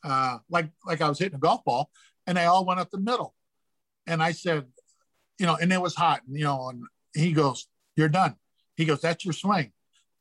uh, 0.02 0.38
like 0.48 0.70
like 0.86 1.02
I 1.02 1.08
was 1.08 1.18
hitting 1.18 1.36
a 1.36 1.38
golf 1.38 1.64
ball, 1.64 1.90
and 2.26 2.36
they 2.36 2.44
all 2.44 2.64
went 2.64 2.80
up 2.80 2.90
the 2.90 2.98
middle. 2.98 3.34
And 4.06 4.22
I 4.22 4.32
said, 4.32 4.66
you 5.38 5.46
know, 5.46 5.56
and 5.56 5.72
it 5.72 5.80
was 5.80 5.94
hot, 5.94 6.22
and 6.26 6.36
you 6.36 6.44
know, 6.44 6.68
and 6.68 6.84
he 7.14 7.32
goes, 7.32 7.66
You're 7.96 8.08
done. 8.08 8.36
He 8.76 8.84
goes, 8.84 9.00
That's 9.00 9.24
your 9.24 9.34
swing. 9.34 9.72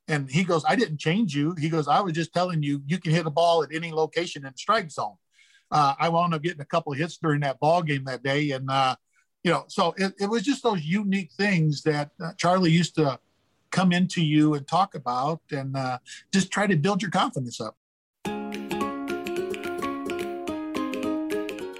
And 0.10 0.30
he 0.30 0.44
goes, 0.44 0.66
I 0.68 0.76
didn't 0.76 1.00
change 1.00 1.34
you. 1.34 1.56
He 1.58 1.70
goes, 1.70 1.88
I 1.88 2.02
was 2.02 2.12
just 2.12 2.34
telling 2.34 2.62
you 2.62 2.82
you 2.86 2.98
can 2.98 3.14
hit 3.14 3.26
a 3.26 3.30
ball 3.30 3.64
at 3.64 3.74
any 3.74 3.94
location 3.94 4.46
in 4.46 4.52
the 4.52 4.58
strike 4.58 4.92
zone 4.92 5.16
uh, 5.74 5.96
I 6.00 6.10
wound 6.10 6.36
up 6.36 6.44
getting 6.44 6.62
a 6.62 6.66
couple 6.66 6.94
of 6.94 7.00
hits 7.00 7.18
during 7.18 7.42
that 7.42 7.60
ball 7.60 7.82
game 7.82 8.04
that 8.06 8.22
day, 8.22 8.52
and 8.52 8.70
uh, 8.70 8.96
you 9.44 9.52
know, 9.52 9.66
so 9.68 9.94
it, 9.98 10.14
it, 10.20 10.30
was 10.30 10.44
just 10.44 10.62
those 10.62 10.84
unique 10.84 11.32
things 11.34 11.82
that 11.82 12.12
uh, 12.24 12.32
Charlie 12.38 12.72
used 12.72 12.96
to 12.96 13.20
come 13.72 13.92
into 13.92 14.24
you 14.24 14.54
and 14.54 14.68
talk 14.68 14.94
about, 14.94 15.42
and 15.52 15.76
uh, 15.76 15.98
just 16.32 16.52
try 16.52 16.68
to 16.68 16.78
build 16.78 17.02
your 17.02 17.10
confidence 17.10 17.60
up. 17.60 17.76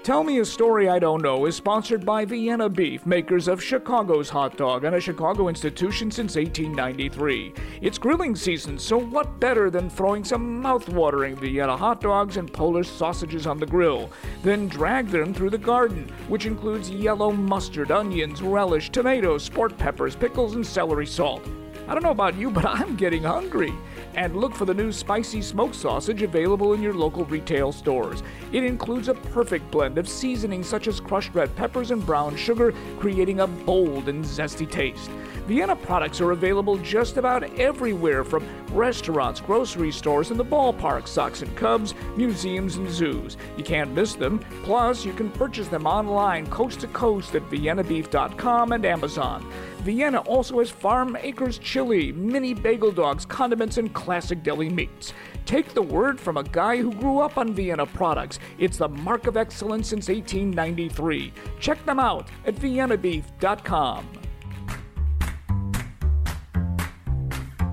Tell 0.04 0.22
Me 0.22 0.40
a 0.40 0.44
Story 0.44 0.86
I 0.90 0.98
Don't 0.98 1.22
Know 1.22 1.46
is 1.46 1.56
sponsored 1.56 2.04
by 2.04 2.26
Vienna 2.26 2.68
Beef, 2.68 3.06
makers 3.06 3.48
of 3.48 3.64
Chicago's 3.64 4.28
hot 4.28 4.54
dog 4.58 4.84
and 4.84 4.94
a 4.94 5.00
Chicago 5.00 5.48
institution 5.48 6.10
since 6.10 6.36
1893. 6.36 7.54
It's 7.80 7.96
grilling 7.96 8.36
season, 8.36 8.78
so 8.78 8.98
what 8.98 9.40
better 9.40 9.70
than 9.70 9.88
throwing 9.88 10.22
some 10.22 10.60
mouth-watering 10.60 11.36
Vienna 11.36 11.74
hot 11.74 12.02
dogs 12.02 12.36
and 12.36 12.52
Polish 12.52 12.90
sausages 12.90 13.46
on 13.46 13.58
the 13.58 13.64
grill? 13.64 14.10
Then 14.42 14.68
drag 14.68 15.08
them 15.08 15.32
through 15.32 15.48
the 15.48 15.56
garden, 15.56 16.12
which 16.28 16.44
includes 16.44 16.90
yellow 16.90 17.32
mustard, 17.32 17.90
onions, 17.90 18.42
relish, 18.42 18.90
tomatoes, 18.90 19.42
sport 19.42 19.78
peppers, 19.78 20.14
pickles, 20.14 20.54
and 20.54 20.66
celery 20.66 21.06
salt. 21.06 21.48
I 21.88 21.94
don't 21.94 22.02
know 22.02 22.10
about 22.10 22.36
you, 22.36 22.50
but 22.50 22.66
I'm 22.66 22.94
getting 22.96 23.22
hungry 23.22 23.72
and 24.16 24.36
look 24.36 24.54
for 24.54 24.64
the 24.64 24.74
new 24.74 24.92
spicy 24.92 25.42
smoked 25.42 25.74
sausage 25.74 26.22
available 26.22 26.72
in 26.72 26.82
your 26.82 26.94
local 26.94 27.24
retail 27.24 27.72
stores. 27.72 28.22
It 28.52 28.64
includes 28.64 29.08
a 29.08 29.14
perfect 29.14 29.70
blend 29.70 29.98
of 29.98 30.08
seasonings 30.08 30.68
such 30.68 30.88
as 30.88 31.00
crushed 31.00 31.34
red 31.34 31.54
peppers 31.56 31.90
and 31.90 32.04
brown 32.04 32.36
sugar, 32.36 32.72
creating 32.98 33.40
a 33.40 33.46
bold 33.46 34.08
and 34.08 34.24
zesty 34.24 34.70
taste. 34.70 35.10
Vienna 35.46 35.76
products 35.76 36.22
are 36.22 36.30
available 36.30 36.78
just 36.78 37.18
about 37.18 37.42
everywhere 37.58 38.24
from 38.24 38.46
restaurants, 38.72 39.42
grocery 39.42 39.92
stores, 39.92 40.30
and 40.30 40.40
the 40.40 40.44
ballpark, 40.44 41.06
Sox 41.06 41.42
and 41.42 41.54
Cubs, 41.54 41.94
museums, 42.16 42.76
and 42.76 42.90
zoos. 42.90 43.36
You 43.58 43.64
can't 43.64 43.92
miss 43.92 44.14
them. 44.14 44.40
Plus, 44.62 45.04
you 45.04 45.12
can 45.12 45.30
purchase 45.30 45.68
them 45.68 45.86
online 45.86 46.46
coast 46.46 46.80
to 46.80 46.86
coast 46.88 47.34
at 47.34 47.42
viennabeef.com 47.50 48.72
and 48.72 48.86
Amazon. 48.86 49.46
Vienna 49.80 50.20
also 50.20 50.60
has 50.60 50.70
Farm 50.70 51.14
Acres 51.20 51.58
chili, 51.58 52.10
mini 52.12 52.54
bagel 52.54 52.90
dogs, 52.90 53.26
condiments, 53.26 53.76
and 53.76 53.92
classic 53.92 54.42
deli 54.42 54.70
meats. 54.70 55.12
Take 55.44 55.74
the 55.74 55.82
word 55.82 56.18
from 56.18 56.38
a 56.38 56.42
guy 56.42 56.78
who 56.78 56.90
grew 56.90 57.18
up 57.18 57.36
on 57.36 57.52
Vienna 57.52 57.84
products. 57.84 58.38
It's 58.58 58.78
the 58.78 58.88
mark 58.88 59.26
of 59.26 59.36
excellence 59.36 59.88
since 59.88 60.08
1893. 60.08 61.34
Check 61.60 61.84
them 61.84 62.00
out 62.00 62.28
at 62.46 62.54
viennabeef.com. 62.54 64.23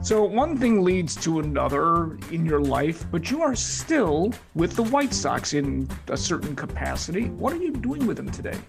So, 0.03 0.23
one 0.23 0.57
thing 0.57 0.83
leads 0.83 1.15
to 1.17 1.39
another 1.39 2.17
in 2.31 2.45
your 2.45 2.59
life, 2.59 3.05
but 3.11 3.29
you 3.29 3.43
are 3.43 3.55
still 3.55 4.33
with 4.55 4.75
the 4.75 4.83
White 4.83 5.13
Sox 5.13 5.53
in 5.53 5.87
a 6.07 6.17
certain 6.17 6.55
capacity. 6.55 7.25
What 7.29 7.53
are 7.53 7.57
you 7.57 7.71
doing 7.71 8.07
with 8.07 8.17
them 8.17 8.31
today? 8.31 8.59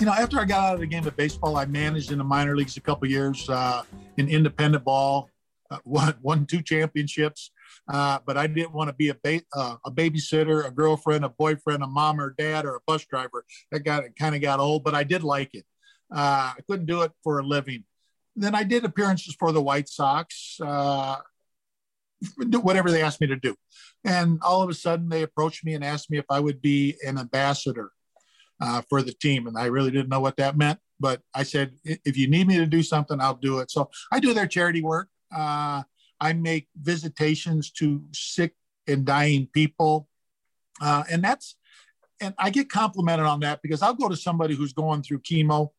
you 0.00 0.06
know, 0.06 0.12
after 0.12 0.40
I 0.40 0.46
got 0.46 0.60
out 0.60 0.74
of 0.74 0.80
the 0.80 0.86
game 0.86 1.06
of 1.06 1.14
baseball, 1.14 1.56
I 1.56 1.66
managed 1.66 2.10
in 2.10 2.16
the 2.16 2.24
minor 2.24 2.56
leagues 2.56 2.78
a 2.78 2.80
couple 2.80 3.06
years 3.06 3.48
uh, 3.50 3.82
in 4.16 4.30
independent 4.30 4.82
ball, 4.82 5.28
uh, 5.70 5.76
won, 5.84 6.14
won 6.22 6.46
two 6.46 6.62
championships. 6.62 7.50
uh, 7.92 8.18
but 8.24 8.38
I 8.38 8.46
didn't 8.46 8.72
want 8.72 8.88
to 8.88 8.94
be 8.94 9.10
a, 9.10 9.16
ba- 9.22 9.42
uh, 9.54 9.76
a 9.84 9.90
babysitter, 9.90 10.66
a 10.66 10.70
girlfriend, 10.70 11.26
a 11.26 11.28
boyfriend, 11.28 11.82
a 11.82 11.86
mom 11.86 12.18
or 12.18 12.34
dad, 12.38 12.64
or 12.64 12.76
a 12.76 12.80
bus 12.86 13.04
driver. 13.04 13.44
That 13.72 13.80
got 13.80 14.04
kind 14.18 14.34
of 14.34 14.40
got 14.40 14.58
old, 14.58 14.84
but 14.84 14.94
I 14.94 15.04
did 15.04 15.22
like 15.22 15.50
it. 15.52 15.66
Uh, 16.10 16.54
I 16.56 16.60
couldn't 16.66 16.86
do 16.86 17.02
it 17.02 17.12
for 17.22 17.38
a 17.38 17.42
living. 17.42 17.84
Then 18.36 18.54
I 18.54 18.62
did 18.62 18.84
appearances 18.84 19.34
for 19.38 19.52
the 19.52 19.62
White 19.62 19.88
Sox, 19.88 20.56
uh, 20.64 21.16
whatever 22.36 22.90
they 22.90 23.02
asked 23.02 23.20
me 23.20 23.26
to 23.26 23.36
do. 23.36 23.54
And 24.04 24.38
all 24.42 24.62
of 24.62 24.70
a 24.70 24.74
sudden, 24.74 25.08
they 25.08 25.22
approached 25.22 25.64
me 25.64 25.74
and 25.74 25.84
asked 25.84 26.10
me 26.10 26.18
if 26.18 26.24
I 26.30 26.40
would 26.40 26.62
be 26.62 26.96
an 27.06 27.18
ambassador 27.18 27.90
uh, 28.60 28.82
for 28.88 29.02
the 29.02 29.12
team. 29.12 29.46
And 29.46 29.58
I 29.58 29.66
really 29.66 29.90
didn't 29.90 30.08
know 30.08 30.20
what 30.20 30.36
that 30.36 30.56
meant. 30.56 30.78
But 30.98 31.22
I 31.34 31.44
said, 31.44 31.72
if 31.84 32.16
you 32.16 32.28
need 32.28 32.46
me 32.46 32.58
to 32.58 32.66
do 32.66 32.82
something, 32.82 33.20
I'll 33.20 33.34
do 33.34 33.58
it. 33.60 33.70
So 33.70 33.90
I 34.12 34.20
do 34.20 34.34
their 34.34 34.46
charity 34.46 34.82
work. 34.82 35.08
Uh, 35.34 35.82
I 36.20 36.32
make 36.34 36.68
visitations 36.76 37.70
to 37.72 38.02
sick 38.12 38.54
and 38.86 39.04
dying 39.04 39.48
people. 39.52 40.08
Uh, 40.80 41.04
and 41.10 41.24
that's, 41.24 41.56
and 42.20 42.34
I 42.38 42.50
get 42.50 42.68
complimented 42.68 43.24
on 43.26 43.40
that 43.40 43.60
because 43.62 43.80
I'll 43.80 43.94
go 43.94 44.08
to 44.08 44.16
somebody 44.16 44.54
who's 44.54 44.74
going 44.74 45.02
through 45.02 45.20
chemo, 45.20 45.70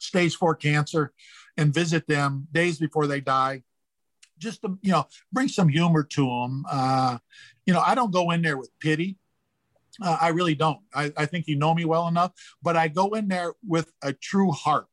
stage 0.00 0.34
four 0.34 0.56
cancer, 0.56 1.12
and 1.60 1.74
visit 1.74 2.08
them 2.08 2.48
days 2.50 2.78
before 2.78 3.06
they 3.06 3.20
die. 3.20 3.62
Just 4.38 4.62
to 4.62 4.78
you 4.80 4.90
know 4.90 5.06
bring 5.30 5.48
some 5.48 5.68
humor 5.68 6.02
to 6.02 6.24
them 6.24 6.64
uh, 6.70 7.18
you 7.66 7.74
know 7.74 7.80
i 7.80 7.94
don't 7.94 8.10
go 8.10 8.30
in 8.30 8.40
there 8.40 8.56
with 8.56 8.70
pity. 8.80 9.18
Uh, 10.02 10.16
i 10.20 10.28
really 10.28 10.54
don't. 10.54 10.80
I, 10.94 11.12
I 11.16 11.26
think 11.26 11.46
you 11.46 11.56
know 11.56 11.74
me 11.74 11.84
well 11.84 12.08
enough 12.08 12.32
but 12.62 12.74
i 12.74 12.88
go 12.88 13.08
in 13.10 13.28
there 13.28 13.52
with 13.66 13.92
a 14.02 14.12
true 14.12 14.50
heart. 14.50 14.88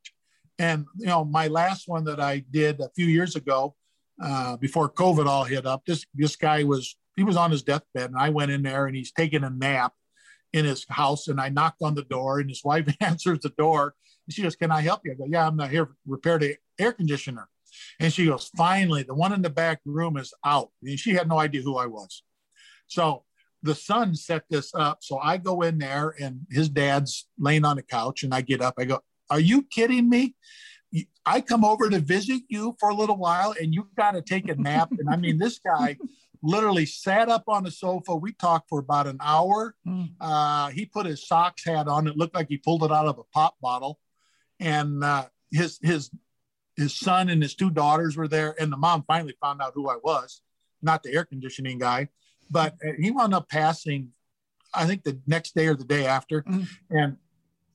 And 0.58 0.86
you 0.98 1.06
know 1.06 1.24
my 1.24 1.46
last 1.48 1.88
one 1.88 2.04
that 2.04 2.20
i 2.20 2.44
did 2.50 2.80
a 2.80 2.90
few 2.94 3.06
years 3.06 3.34
ago 3.36 3.74
uh, 4.22 4.58
before 4.58 4.90
covid 4.90 5.26
all 5.26 5.44
hit 5.44 5.64
up 5.64 5.82
this 5.86 6.04
this 6.14 6.36
guy 6.36 6.64
was 6.64 6.96
he 7.16 7.24
was 7.24 7.36
on 7.36 7.50
his 7.50 7.62
deathbed 7.62 8.10
and 8.10 8.18
i 8.18 8.28
went 8.28 8.50
in 8.50 8.62
there 8.62 8.86
and 8.86 8.94
he's 8.94 9.12
taking 9.12 9.44
a 9.44 9.50
nap 9.50 9.94
in 10.52 10.66
his 10.66 10.84
house 10.90 11.28
and 11.28 11.40
i 11.40 11.48
knocked 11.48 11.80
on 11.80 11.94
the 11.94 12.02
door 12.02 12.40
and 12.40 12.50
his 12.50 12.62
wife 12.64 12.86
answers 13.00 13.38
the 13.40 13.54
door 13.56 13.94
she 14.30 14.42
goes 14.42 14.56
can 14.56 14.70
i 14.70 14.80
help 14.80 15.00
you 15.04 15.12
i 15.12 15.14
go 15.14 15.24
yeah 15.26 15.46
i'm 15.46 15.56
not 15.56 15.70
here 15.70 15.86
to 15.86 15.92
repair 16.06 16.38
the 16.38 16.56
air 16.78 16.92
conditioner 16.92 17.48
and 18.00 18.12
she 18.12 18.26
goes, 18.26 18.50
finally, 18.56 19.02
the 19.02 19.14
one 19.14 19.32
in 19.32 19.42
the 19.42 19.50
back 19.50 19.80
room 19.84 20.16
is 20.16 20.32
out. 20.44 20.70
And 20.82 20.98
she 20.98 21.14
had 21.14 21.28
no 21.28 21.38
idea 21.38 21.62
who 21.62 21.76
I 21.76 21.86
was. 21.86 22.22
So 22.86 23.24
the 23.62 23.74
son 23.74 24.14
set 24.14 24.44
this 24.48 24.74
up. 24.74 24.98
So 25.02 25.18
I 25.18 25.36
go 25.36 25.62
in 25.62 25.78
there 25.78 26.14
and 26.20 26.46
his 26.50 26.68
dad's 26.68 27.26
laying 27.38 27.64
on 27.64 27.76
the 27.76 27.82
couch 27.82 28.22
and 28.22 28.34
I 28.34 28.40
get 28.40 28.60
up. 28.60 28.74
I 28.78 28.84
go, 28.84 29.00
Are 29.30 29.40
you 29.40 29.62
kidding 29.62 30.08
me? 30.08 30.36
I 31.26 31.42
come 31.42 31.64
over 31.64 31.90
to 31.90 31.98
visit 31.98 32.42
you 32.48 32.74
for 32.80 32.88
a 32.88 32.94
little 32.94 33.18
while 33.18 33.54
and 33.60 33.74
you've 33.74 33.94
got 33.94 34.12
to 34.12 34.22
take 34.22 34.48
a 34.48 34.54
nap. 34.54 34.90
and 34.98 35.10
I 35.10 35.16
mean, 35.16 35.36
this 35.36 35.58
guy 35.58 35.98
literally 36.42 36.86
sat 36.86 37.28
up 37.28 37.44
on 37.48 37.64
the 37.64 37.70
sofa. 37.70 38.14
We 38.14 38.32
talked 38.32 38.70
for 38.70 38.78
about 38.78 39.06
an 39.06 39.18
hour. 39.20 39.74
Hmm. 39.84 40.04
Uh, 40.18 40.68
he 40.70 40.86
put 40.86 41.04
his 41.04 41.26
Sox 41.26 41.64
hat 41.64 41.88
on. 41.88 42.06
It 42.06 42.16
looked 42.16 42.34
like 42.34 42.48
he 42.48 42.56
pulled 42.56 42.84
it 42.84 42.92
out 42.92 43.06
of 43.06 43.18
a 43.18 43.24
pop 43.34 43.56
bottle. 43.60 43.98
And 44.60 45.04
uh, 45.04 45.26
his 45.50 45.78
his 45.82 46.10
his 46.76 46.96
son 46.96 47.28
and 47.28 47.42
his 47.42 47.54
two 47.54 47.70
daughters 47.70 48.16
were 48.16 48.28
there, 48.28 48.54
and 48.60 48.72
the 48.72 48.76
mom 48.76 49.04
finally 49.06 49.34
found 49.40 49.60
out 49.60 49.72
who 49.74 49.88
I 49.88 49.96
was, 49.96 50.42
not 50.80 51.02
the 51.02 51.12
air 51.12 51.24
conditioning 51.24 51.78
guy, 51.78 52.08
but 52.50 52.76
he 52.98 53.10
wound 53.10 53.34
up 53.34 53.48
passing, 53.48 54.10
I 54.72 54.86
think 54.86 55.02
the 55.02 55.18
next 55.26 55.54
day 55.54 55.66
or 55.66 55.74
the 55.74 55.84
day 55.84 56.06
after, 56.06 56.42
mm-hmm. 56.42 56.62
and 56.90 57.16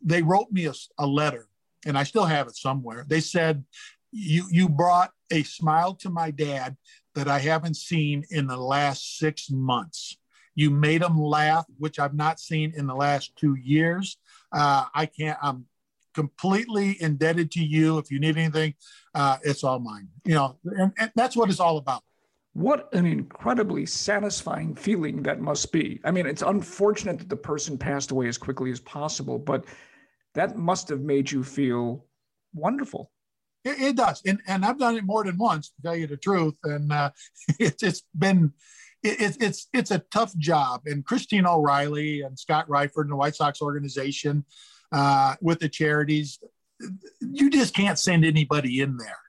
they 0.01 0.21
wrote 0.21 0.51
me 0.51 0.65
a, 0.67 0.73
a 0.97 1.05
letter, 1.05 1.47
and 1.85 1.97
I 1.97 2.03
still 2.03 2.25
have 2.25 2.47
it 2.47 2.55
somewhere. 2.55 3.05
They 3.07 3.19
said, 3.19 3.65
"You 4.11 4.45
you 4.49 4.69
brought 4.69 5.11
a 5.31 5.43
smile 5.43 5.95
to 5.95 6.09
my 6.09 6.31
dad 6.31 6.77
that 7.15 7.27
I 7.27 7.39
haven't 7.39 7.75
seen 7.75 8.23
in 8.29 8.47
the 8.47 8.57
last 8.57 9.17
six 9.17 9.49
months." 9.49 10.17
You 10.55 10.69
made 10.69 11.01
him 11.01 11.19
laugh, 11.19 11.65
which 11.79 11.99
I've 11.99 12.13
not 12.13 12.39
seen 12.39 12.73
in 12.75 12.85
the 12.85 12.95
last 12.95 13.35
two 13.35 13.55
years. 13.55 14.17
Uh, 14.51 14.85
I 14.93 15.07
can't. 15.07 15.37
I'm 15.41 15.65
completely 16.13 17.01
indebted 17.01 17.51
to 17.51 17.63
you. 17.63 17.97
If 17.97 18.11
you 18.11 18.19
need 18.19 18.37
anything, 18.37 18.75
uh, 19.13 19.37
it's 19.43 19.63
all 19.63 19.79
mine. 19.79 20.07
You 20.25 20.35
know, 20.35 20.57
and, 20.65 20.93
and 20.97 21.11
that's 21.15 21.35
what 21.35 21.49
it's 21.49 21.59
all 21.59 21.77
about. 21.77 22.03
What 22.53 22.93
an 22.93 23.05
incredibly 23.07 23.85
satisfying 23.87 24.75
feeling 24.75 25.23
that 25.23 25.41
must 25.41 25.71
be. 25.71 25.99
I 26.03 26.11
mean, 26.11 26.27
it's 26.27 26.43
unfortunate 26.43 27.17
that 27.19 27.29
the 27.29 27.35
person 27.35 27.77
passed 27.77 28.11
away 28.11 28.27
as 28.27 28.37
quickly 28.37 28.69
as 28.69 28.79
possible, 28.79 29.39
but 29.39 29.65
that 30.35 30.55
must 30.55 30.89
have 30.89 31.01
made 31.01 31.31
you 31.31 31.43
feel 31.43 32.05
wonderful. 32.53 33.11
It, 33.65 33.81
it 33.81 33.95
does, 33.95 34.21
and 34.25 34.39
and 34.47 34.65
I've 34.65 34.77
done 34.77 34.95
it 34.95 35.03
more 35.03 35.23
than 35.23 35.37
once, 35.37 35.69
to 35.69 35.81
tell 35.81 35.95
you 35.95 36.05
the 36.05 36.17
truth. 36.17 36.55
And 36.63 36.91
uh, 36.91 37.11
it, 37.59 37.81
it's 37.81 38.03
been 38.17 38.53
it, 39.03 39.37
it's 39.41 39.67
it's 39.73 39.91
a 39.91 40.03
tough 40.11 40.35
job. 40.37 40.81
And 40.85 41.05
Christine 41.05 41.45
O'Reilly 41.45 42.21
and 42.21 42.37
Scott 42.37 42.67
Reifert 42.67 43.03
and 43.03 43.11
the 43.11 43.15
White 43.15 43.35
Sox 43.35 43.61
organization, 43.61 44.45
uh, 44.93 45.35
with 45.41 45.59
the 45.59 45.69
charities, 45.69 46.39
you 47.19 47.49
just 47.49 47.73
can't 47.73 47.99
send 47.99 48.23
anybody 48.23 48.81
in 48.81 48.97
there. 48.97 49.19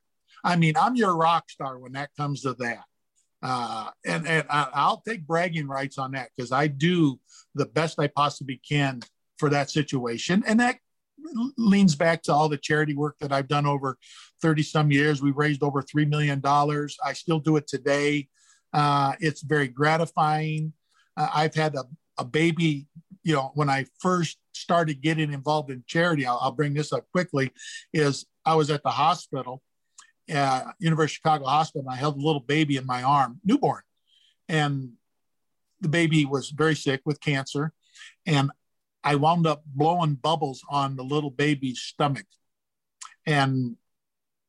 I 0.44 0.56
mean, 0.56 0.74
I'm 0.76 0.94
your 0.94 1.16
rock 1.16 1.48
star 1.48 1.78
when 1.78 1.92
that 1.92 2.10
comes 2.16 2.42
to 2.42 2.54
that. 2.54 2.84
Uh, 3.42 3.90
and 4.06 4.26
and 4.26 4.46
I'll 4.48 5.02
take 5.06 5.26
bragging 5.26 5.68
rights 5.68 5.98
on 5.98 6.12
that 6.12 6.30
because 6.34 6.52
I 6.52 6.66
do 6.66 7.18
the 7.54 7.66
best 7.66 7.98
I 7.98 8.06
possibly 8.06 8.60
can 8.66 9.00
for 9.38 9.50
that 9.50 9.70
situation. 9.70 10.42
And 10.46 10.60
that 10.60 10.78
leans 11.56 11.94
back 11.94 12.22
to 12.22 12.32
all 12.32 12.48
the 12.48 12.56
charity 12.56 12.94
work 12.94 13.16
that 13.20 13.32
I've 13.32 13.48
done 13.48 13.66
over 13.66 13.98
30 14.42 14.62
some 14.62 14.90
years. 14.90 15.22
We've 15.22 15.36
raised 15.36 15.62
over 15.62 15.82
$3 15.82 16.08
million. 16.08 16.42
I 16.44 17.12
still 17.12 17.38
do 17.38 17.56
it 17.56 17.66
today. 17.66 18.28
Uh, 18.72 19.14
it's 19.20 19.42
very 19.42 19.68
gratifying. 19.68 20.72
Uh, 21.16 21.28
I've 21.32 21.54
had 21.54 21.74
a, 21.74 21.84
a 22.18 22.24
baby 22.24 22.86
you 23.24 23.34
know, 23.34 23.50
when 23.54 23.70
I 23.70 23.86
first 24.00 24.38
started 24.52 25.02
getting 25.02 25.32
involved 25.32 25.70
in 25.70 25.82
charity, 25.86 26.26
I'll, 26.26 26.38
I'll 26.40 26.52
bring 26.52 26.74
this 26.74 26.92
up 26.92 27.06
quickly, 27.10 27.50
is 27.92 28.26
I 28.44 28.54
was 28.54 28.70
at 28.70 28.82
the 28.82 28.90
hospital, 28.90 29.62
uh, 30.32 30.72
University 30.78 31.14
of 31.14 31.16
Chicago 31.16 31.44
Hospital, 31.46 31.88
and 31.88 31.94
I 31.94 31.98
held 31.98 32.16
a 32.16 32.24
little 32.24 32.40
baby 32.40 32.76
in 32.76 32.86
my 32.86 33.02
arm, 33.02 33.40
newborn. 33.42 33.82
And 34.48 34.92
the 35.80 35.88
baby 35.88 36.26
was 36.26 36.50
very 36.50 36.76
sick 36.76 37.00
with 37.04 37.20
cancer. 37.20 37.72
And 38.26 38.50
I 39.02 39.16
wound 39.16 39.46
up 39.46 39.62
blowing 39.66 40.14
bubbles 40.14 40.62
on 40.68 40.96
the 40.96 41.02
little 41.02 41.30
baby's 41.30 41.80
stomach. 41.80 42.26
And 43.26 43.76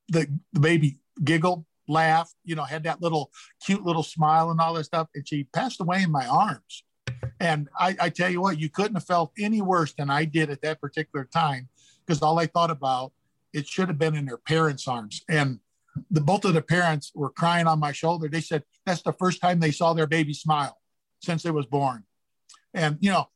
the, 0.08 0.26
the 0.52 0.60
baby 0.60 0.98
giggled, 1.24 1.64
laughed, 1.88 2.34
you 2.44 2.54
know, 2.54 2.64
had 2.64 2.84
that 2.84 3.00
little 3.00 3.30
cute 3.64 3.84
little 3.84 4.02
smile 4.02 4.50
and 4.50 4.60
all 4.60 4.74
that 4.74 4.84
stuff. 4.84 5.08
And 5.14 5.26
she 5.26 5.44
passed 5.44 5.80
away 5.80 6.02
in 6.02 6.10
my 6.10 6.26
arms. 6.26 6.84
And 7.40 7.68
I, 7.78 7.96
I 8.00 8.10
tell 8.10 8.30
you 8.30 8.40
what, 8.40 8.58
you 8.58 8.68
couldn't 8.68 8.94
have 8.94 9.06
felt 9.06 9.32
any 9.38 9.62
worse 9.62 9.92
than 9.92 10.10
I 10.10 10.24
did 10.24 10.50
at 10.50 10.62
that 10.62 10.80
particular 10.80 11.24
time 11.24 11.68
because 12.06 12.22
all 12.22 12.38
I 12.38 12.46
thought 12.46 12.70
about 12.70 13.12
it 13.52 13.66
should 13.66 13.88
have 13.88 13.98
been 13.98 14.14
in 14.14 14.26
their 14.26 14.38
parents' 14.38 14.86
arms. 14.86 15.22
And 15.28 15.60
the 16.10 16.20
both 16.20 16.44
of 16.44 16.54
the 16.54 16.62
parents 16.62 17.12
were 17.14 17.30
crying 17.30 17.66
on 17.66 17.80
my 17.80 17.92
shoulder. 17.92 18.28
They 18.28 18.40
said 18.40 18.64
that's 18.84 19.02
the 19.02 19.12
first 19.12 19.40
time 19.40 19.60
they 19.60 19.70
saw 19.70 19.94
their 19.94 20.06
baby 20.06 20.34
smile 20.34 20.78
since 21.20 21.44
it 21.44 21.54
was 21.54 21.66
born. 21.66 22.04
And 22.74 22.98
you 23.00 23.10
know, 23.10 23.28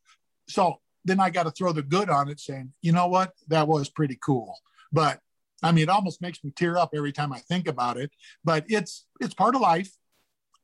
so 0.49 0.81
then 1.05 1.21
I 1.21 1.31
got 1.31 1.45
to 1.45 1.51
throw 1.51 1.73
the 1.73 1.83
good 1.83 2.11
on 2.11 2.29
it, 2.29 2.41
saying, 2.41 2.73
you 2.83 2.93
know 2.93 3.07
what, 3.07 3.33
that 3.49 3.67
was 3.67 3.89
pretty 3.89 4.19
cool. 4.23 4.59
But 4.93 5.21
I 5.63 5.73
mean, 5.73 5.85
it 5.85 5.89
almost 5.89 6.21
makes 6.21 6.43
me 6.45 6.51
tear 6.51 6.77
up 6.77 6.91
every 6.95 7.13
time 7.13 7.33
I 7.33 7.39
think 7.39 7.67
about 7.67 7.97
it. 7.97 8.11
But 8.45 8.65
it's 8.69 9.07
it's 9.21 9.35
part 9.35 9.55
of 9.55 9.61
life. 9.61 9.91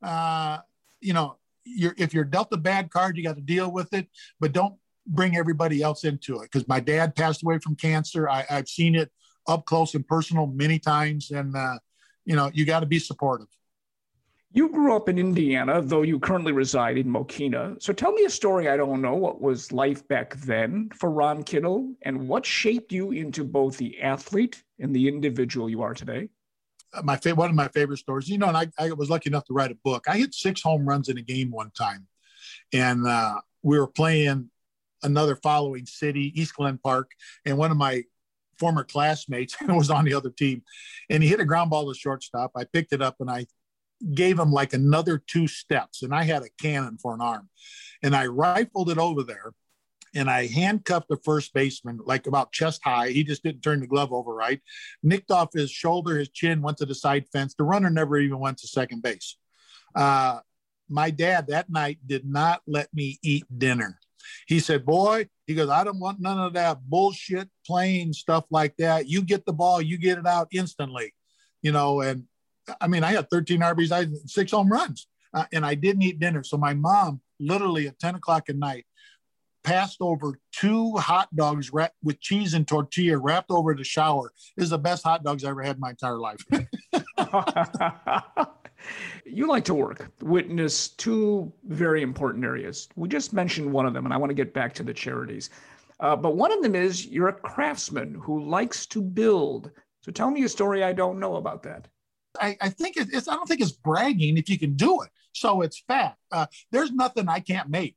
Uh, 0.03 0.59
you 1.01 1.12
know, 1.12 1.39
you're 1.67 1.95
if 1.99 2.14
you're 2.14 2.25
dealt 2.25 2.53
a 2.53 2.57
bad 2.57 2.91
card, 2.91 3.17
you 3.17 3.23
got 3.23 3.37
to 3.37 3.43
deal 3.43 3.71
with 3.71 3.93
it, 3.93 4.09
but 4.41 4.53
don't 4.53 4.75
bring 5.07 5.37
everybody 5.37 5.83
else 5.83 6.05
into 6.05 6.41
it. 6.41 6.51
Because 6.51 6.67
my 6.69 6.81
dad 6.81 7.14
passed 7.14 7.43
away 7.43 7.59
from 7.59 7.77
cancer. 7.77 8.29
I, 8.29 8.45
have 8.49 8.69
seen 8.69 8.95
it 8.95 9.11
up 9.47 9.64
close 9.67 9.95
and 9.95 10.07
personal 10.07 10.47
many 10.47 10.79
times, 10.79 11.31
and 11.31 11.55
uh, 11.57 11.79
you 12.25 12.37
know 12.37 12.51
you 12.55 12.64
got 12.64 12.81
to 12.81 12.87
be 12.87 12.99
supportive. 12.99 13.49
You 14.53 14.71
grew 14.71 14.97
up 14.97 15.09
in 15.11 15.19
Indiana, 15.19 15.83
though 15.83 16.01
you 16.01 16.19
currently 16.19 16.53
reside 16.53 16.97
in 16.97 17.07
Mokena. 17.09 17.83
So 17.83 17.93
tell 17.93 18.12
me 18.12 18.25
a 18.25 18.31
story 18.31 18.71
I 18.71 18.77
don't 18.79 19.03
know. 19.03 19.14
What 19.14 19.41
was 19.41 19.71
life 19.71 20.07
back 20.09 20.35
then 20.37 20.89
for 20.95 21.11
Ron 21.11 21.43
Kittle, 21.43 21.93
and 22.03 22.27
what 22.29 22.47
shaped 22.47 22.93
you 22.93 23.11
into 23.11 23.45
both 23.45 23.77
the 23.77 24.01
athlete 24.01 24.62
and 24.79 24.95
the 24.95 25.09
individual 25.09 25.69
you 25.69 25.83
are 25.83 25.95
today? 25.95 26.31
My 27.05 27.16
fa- 27.16 27.34
one 27.34 27.51
of 27.51 27.57
my 27.57 27.68
favorite 27.68 27.99
stories. 27.99 28.28
You 28.28 28.38
know, 28.38 28.49
and 28.49 28.57
I, 28.57 28.68
I 28.78 28.92
was 28.92 29.11
lucky 29.11 29.30
enough 29.30 29.44
to 29.44 29.55
write 29.55 29.70
a 29.70 29.78
book. 29.84 30.05
I 30.09 30.18
hit 30.18 30.34
six 30.34 30.62
home 30.62 30.88
runs 30.88 31.09
in 31.09 31.18
a 31.18 31.22
game 31.22 31.51
one 31.51 31.70
time, 31.76 32.07
and 32.72 33.07
uh, 33.07 33.40
we 33.62 33.78
were 33.78 33.86
playing 33.86 34.51
another 35.03 35.36
following 35.36 35.86
city, 35.86 36.32
East 36.40 36.55
Glen 36.55 36.78
Park, 36.82 37.11
and 37.44 37.59
one 37.59 37.70
of 37.70 37.76
my 37.76 38.05
former 38.59 38.84
classmates 38.84 39.57
was 39.68 39.90
on 39.90 40.05
the 40.05 40.14
other 40.14 40.30
team, 40.30 40.62
and 41.11 41.22
he 41.22 41.28
hit 41.28 41.40
a 41.40 41.44
ground 41.44 41.70
ball 41.70 41.92
to 41.92 41.99
shortstop. 41.99 42.53
I 42.57 42.64
picked 42.64 42.92
it 42.92 43.03
up 43.03 43.16
and 43.20 43.30
I 43.30 43.47
gave 44.14 44.38
him 44.38 44.53
like 44.53 44.72
another 44.72 45.18
two 45.18 45.47
steps, 45.49 46.03
and 46.03 46.14
I 46.14 46.24
had 46.24 46.42
a 46.42 46.51
cannon 46.61 46.99
for 46.99 47.14
an 47.14 47.20
arm, 47.20 47.49
and 48.03 48.14
I 48.14 48.26
rifled 48.26 48.90
it 48.90 48.99
over 48.99 49.22
there 49.22 49.53
and 50.17 50.31
I 50.31 50.47
handcuffed 50.47 51.09
the 51.09 51.19
first 51.19 51.53
baseman 51.53 52.01
like 52.05 52.27
about 52.27 52.51
chest 52.51 52.81
high. 52.83 53.11
He 53.11 53.23
just 53.23 53.43
didn't 53.43 53.61
turn 53.61 53.81
the 53.81 53.87
glove 53.87 54.12
over 54.14 54.35
right. 54.35 54.61
Nicked 55.03 55.31
off 55.31 55.53
his 55.53 55.71
shoulder, 55.71 56.19
his 56.19 56.31
chin 56.31 56.62
went 56.62 56.79
to 56.79 56.87
the 56.87 56.95
side 56.95 57.27
fence. 57.33 57.55
The 57.55 57.64
runner 57.64 57.91
never 57.91 58.17
even 58.17 58.39
went 58.39 58.59
to 58.59 58.67
second 58.67 59.03
base. 59.03 59.37
Uh, 59.95 60.41
my 60.89 61.11
dad 61.11 61.49
that 61.49 61.69
night 61.69 61.99
did 62.07 62.25
not 62.25 62.62
let 62.67 62.93
me 62.95 63.19
eat 63.23 63.45
dinner. 63.57 63.99
He 64.47 64.59
said, 64.59 64.87
Boy, 64.87 65.29
he 65.47 65.55
goes, 65.55 65.69
I 65.69 65.85
don't 65.85 66.01
want 66.01 66.21
none 66.21 66.39
of 66.39 66.55
that 66.55 66.81
bullshit 66.89 67.51
playing 67.67 68.14
stuff 68.14 68.45
like 68.51 68.75
that. 68.79 69.07
You 69.09 69.23
get 69.23 69.45
the 69.45 69.53
ball, 69.53 69.83
you 69.83 69.99
get 69.99 70.19
it 70.19 70.27
out 70.27 70.49
instantly, 70.51 71.14
you 71.61 71.73
know. 71.73 72.01
And 72.01 72.25
I 72.81 72.89
mean, 72.89 73.05
I 73.05 73.12
had 73.12 73.29
13 73.29 73.61
RBIs, 73.61 74.31
six 74.31 74.51
home 74.51 74.73
runs, 74.73 75.09
uh, 75.35 75.45
and 75.53 75.64
I 75.64 75.75
didn't 75.75 76.03
eat 76.03 76.19
dinner. 76.19 76.43
So 76.43 76.57
my 76.57 76.73
mom, 76.73 77.21
literally 77.39 77.87
at 77.87 77.99
10 77.99 78.14
o'clock 78.14 78.45
at 78.49 78.57
night, 78.57 78.87
passed 79.67 79.99
over 80.01 80.39
two 80.53 80.93
hot 80.93 81.29
dogs 81.35 81.73
wrapped 81.73 81.97
with 82.05 82.21
cheese 82.21 82.55
and 82.55 82.69
tortilla 82.69 83.19
wrapped 83.19 83.51
over 83.51 83.75
the 83.75 83.83
shower. 83.83 84.31
This 84.57 84.64
is 84.64 84.71
the 84.71 84.79
best 84.79 85.03
hot 85.03 85.25
dogs 85.25 85.43
I 85.43 85.51
ever 85.51 85.62
had 85.62 85.77
in 85.77 85.81
my 85.81 85.91
entire 85.91 86.19
life. 86.19 86.39
you 89.27 89.49
like 89.49 89.64
to 89.64 89.75
work, 89.75 90.12
witness 90.23 90.91
two 90.91 91.53
very 91.64 92.03
important 92.03 92.45
areas. 92.45 92.89
We 92.95 93.09
just 93.09 93.33
mentioned 93.33 93.73
one 93.73 93.87
of 93.87 93.93
them, 93.93 94.05
and 94.05 94.14
I 94.14 94.19
want 94.19 94.31
to 94.31 94.35
get 94.35 94.55
back 94.55 94.73
to 94.75 94.85
the 94.85 94.95
charities. 94.95 95.51
Uh, 95.99 96.14
but 96.14 96.37
one 96.37 96.53
of 96.53 96.62
them 96.62 96.77
is 96.77 97.07
you're 97.07 97.29
a 97.29 97.33
craftsman 97.33 98.14
who 98.23 98.45
likes 98.45 98.87
to 98.87 99.03
build. 99.03 99.73
So 100.03 100.12
tell 100.12 100.31
me 100.31 100.45
a 100.45 100.49
story 100.49 100.85
I 100.85 100.93
don't 100.93 101.19
know 101.19 101.37
about 101.37 101.64
that. 101.64 101.89
I, 102.41 102.57
I 102.61 102.69
think 102.69 102.97
it's, 102.97 103.27
I 103.27 103.35
don't 103.35 103.49
think 103.49 103.61
it's 103.61 103.73
bragging 103.73 104.39
if 104.39 104.49
you 104.49 104.61
can 104.61 104.75
do 104.75 105.03
it. 105.03 105.11
So 105.33 105.62
it's 105.62 105.83
fact. 105.89 106.19
Uh, 106.31 106.47
there's 106.71 106.93
nothing 106.93 107.29
I 107.29 107.41
can't 107.41 107.69
make. 107.69 107.97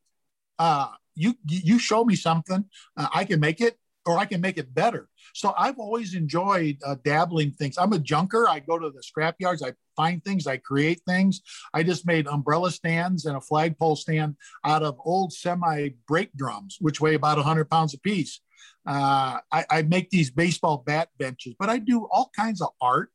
Uh, 0.58 0.88
you, 1.20 1.36
you 1.46 1.80
show 1.80 2.04
me 2.06 2.16
something, 2.16 2.66
uh, 2.98 3.08
I 3.14 3.26
can 3.26 3.40
make 3.40 3.62
it 3.62 3.78
or 4.06 4.18
I 4.18 4.26
can 4.26 4.42
make 4.42 4.58
it 4.58 4.74
better. 4.74 5.08
So 5.34 5.54
I've 5.58 5.78
always 5.78 6.16
enjoyed 6.16 6.78
uh, 6.86 6.96
dabbling 7.04 7.52
things. 7.52 7.78
I'm 7.78 7.94
a 7.94 8.00
junker. 8.00 8.48
I 8.48 8.60
go 8.60 8.80
to 8.80 8.90
the 8.90 9.04
scrap 9.04 9.36
yards. 9.40 9.62
I 9.62 9.74
find 9.96 10.24
things. 10.24 10.48
I 10.48 10.58
create 10.58 11.02
things. 11.08 11.42
I 11.74 11.84
just 11.84 12.08
made 12.08 12.28
umbrella 12.28 12.72
stands 12.72 13.26
and 13.26 13.38
a 13.38 13.42
flagpole 13.42 13.96
stand 13.96 14.36
out 14.66 14.84
of 14.84 14.98
old 15.04 15.34
semi 15.34 15.90
brake 16.08 16.32
drums, 16.36 16.78
which 16.80 17.00
weigh 17.02 17.16
about 17.16 17.38
100 17.38 17.70
pounds 17.70 17.94
a 17.94 18.00
piece. 18.00 18.42
Uh, 18.86 19.38
I, 19.52 19.66
I, 19.70 19.82
make 19.84 20.10
these 20.10 20.32
baseball 20.32 20.84
bat 20.86 21.10
benches, 21.20 21.54
but 21.60 21.70
I 21.70 21.78
do 21.78 22.08
all 22.12 22.32
kinds 22.36 22.62
of 22.62 22.70
art. 22.82 23.12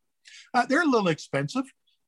Uh, 0.53 0.67
they're 0.67 0.83
a 0.83 0.87
little 0.87 1.09
expensive 1.09 1.65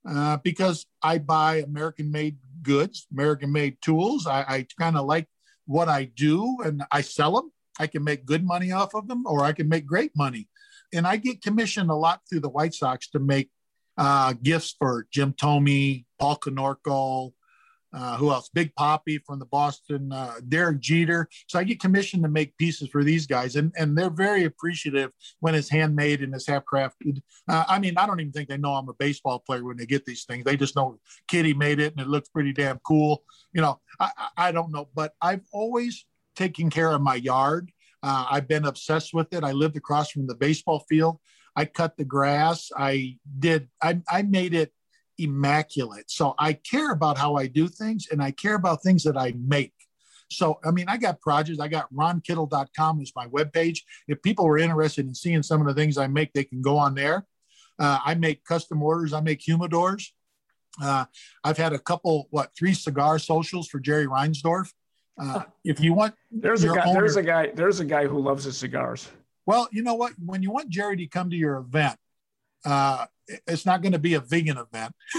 uh, 0.08 0.36
because 0.44 0.86
I 1.02 1.18
buy 1.18 1.56
American 1.56 2.10
made 2.12 2.36
goods, 2.62 3.06
American 3.10 3.50
made 3.50 3.78
tools. 3.82 4.26
I, 4.26 4.42
I 4.42 4.66
kind 4.78 4.96
of 4.96 5.06
like 5.06 5.26
what 5.66 5.88
I 5.88 6.04
do 6.04 6.58
and 6.64 6.84
I 6.90 7.02
sell 7.02 7.32
them. 7.34 7.52
I 7.78 7.86
can 7.86 8.04
make 8.04 8.24
good 8.24 8.44
money 8.44 8.72
off 8.72 8.94
of 8.94 9.06
them 9.08 9.24
or 9.26 9.44
I 9.44 9.52
can 9.52 9.68
make 9.68 9.86
great 9.86 10.12
money. 10.16 10.48
And 10.94 11.06
I 11.06 11.16
get 11.16 11.42
commissioned 11.42 11.90
a 11.90 11.94
lot 11.94 12.22
through 12.28 12.40
the 12.40 12.48
White 12.48 12.74
Sox 12.74 13.08
to 13.10 13.18
make 13.18 13.50
uh, 13.98 14.34
gifts 14.42 14.74
for 14.78 15.06
Jim 15.10 15.32
Thome, 15.32 16.04
Paul 16.18 16.36
Konerko, 16.36 17.32
uh, 17.92 18.16
who 18.16 18.30
else? 18.30 18.50
Big 18.52 18.74
Papi 18.74 19.20
from 19.24 19.38
the 19.38 19.46
Boston, 19.46 20.12
uh, 20.12 20.34
Derek 20.48 20.80
Jeter. 20.80 21.28
So 21.48 21.58
I 21.58 21.64
get 21.64 21.80
commissioned 21.80 22.22
to 22.24 22.28
make 22.28 22.56
pieces 22.58 22.88
for 22.88 23.04
these 23.04 23.26
guys, 23.26 23.56
and, 23.56 23.72
and 23.76 23.96
they're 23.96 24.10
very 24.10 24.44
appreciative 24.44 25.12
when 25.40 25.54
it's 25.54 25.68
handmade 25.68 26.22
and 26.22 26.34
it's 26.34 26.46
half 26.46 26.64
crafted. 26.64 27.22
Uh, 27.48 27.64
I 27.68 27.78
mean, 27.78 27.96
I 27.96 28.06
don't 28.06 28.20
even 28.20 28.32
think 28.32 28.48
they 28.48 28.58
know 28.58 28.74
I'm 28.74 28.88
a 28.88 28.94
baseball 28.94 29.38
player 29.38 29.64
when 29.64 29.76
they 29.76 29.86
get 29.86 30.04
these 30.04 30.24
things. 30.24 30.44
They 30.44 30.56
just 30.56 30.76
know 30.76 30.98
Kitty 31.28 31.54
made 31.54 31.80
it 31.80 31.92
and 31.92 32.00
it 32.00 32.08
looks 32.08 32.28
pretty 32.28 32.52
damn 32.52 32.78
cool. 32.80 33.24
You 33.52 33.62
know, 33.62 33.80
I, 34.00 34.10
I 34.36 34.52
don't 34.52 34.72
know, 34.72 34.88
but 34.94 35.14
I've 35.20 35.44
always 35.52 36.04
taken 36.34 36.70
care 36.70 36.92
of 36.92 37.00
my 37.00 37.14
yard. 37.14 37.70
Uh, 38.02 38.26
I've 38.30 38.46
been 38.46 38.66
obsessed 38.66 39.14
with 39.14 39.32
it. 39.32 39.42
I 39.42 39.52
lived 39.52 39.76
across 39.76 40.10
from 40.10 40.26
the 40.26 40.34
baseball 40.34 40.84
field. 40.88 41.18
I 41.56 41.64
cut 41.64 41.96
the 41.96 42.04
grass. 42.04 42.70
I 42.76 43.16
did, 43.38 43.68
I, 43.82 44.00
I 44.08 44.22
made 44.22 44.54
it 44.54 44.72
immaculate. 45.18 46.10
So 46.10 46.34
I 46.38 46.54
care 46.54 46.92
about 46.92 47.18
how 47.18 47.36
I 47.36 47.46
do 47.46 47.68
things 47.68 48.08
and 48.10 48.22
I 48.22 48.30
care 48.30 48.54
about 48.54 48.82
things 48.82 49.04
that 49.04 49.16
I 49.16 49.34
make. 49.38 49.72
So, 50.28 50.58
I 50.64 50.70
mean, 50.72 50.86
I 50.88 50.96
got 50.96 51.20
projects. 51.20 51.60
I 51.60 51.68
got 51.68 51.92
ronkittle.com 51.94 53.00
is 53.00 53.12
my 53.14 53.26
webpage. 53.28 53.80
If 54.08 54.22
people 54.22 54.44
were 54.44 54.58
interested 54.58 55.06
in 55.06 55.14
seeing 55.14 55.42
some 55.42 55.60
of 55.60 55.66
the 55.66 55.74
things 55.74 55.98
I 55.98 56.08
make, 56.08 56.32
they 56.32 56.44
can 56.44 56.62
go 56.62 56.76
on 56.76 56.94
there. 56.94 57.26
Uh, 57.78 57.98
I 58.04 58.14
make 58.14 58.44
custom 58.44 58.82
orders. 58.82 59.12
I 59.12 59.20
make 59.20 59.40
humidors. 59.40 60.08
Uh, 60.82 61.04
I've 61.44 61.56
had 61.56 61.72
a 61.72 61.78
couple, 61.78 62.26
what, 62.30 62.50
three 62.58 62.74
cigar 62.74 63.18
socials 63.18 63.68
for 63.68 63.78
Jerry 63.78 64.06
Reinsdorf. 64.06 64.72
Uh, 65.18 65.44
if 65.64 65.80
you 65.80 65.94
want, 65.94 66.14
there's 66.30 66.64
a 66.64 66.68
guy. 66.68 66.84
Owner, 66.84 67.00
there's 67.00 67.16
a 67.16 67.22
guy. 67.22 67.50
There's 67.54 67.80
a 67.80 67.84
guy 67.84 68.06
who 68.06 68.18
loves 68.18 68.44
his 68.44 68.58
cigars. 68.58 69.08
Well, 69.46 69.68
you 69.72 69.82
know 69.82 69.94
what? 69.94 70.12
When 70.22 70.42
you 70.42 70.50
want 70.50 70.68
Jerry 70.68 70.96
to 70.98 71.06
come 71.06 71.30
to 71.30 71.36
your 71.36 71.56
event, 71.56 71.96
uh, 72.64 73.06
it's 73.46 73.66
not 73.66 73.82
going 73.82 73.92
to 73.92 73.98
be 73.98 74.14
a 74.14 74.20
vegan 74.20 74.58
event. 74.58 74.94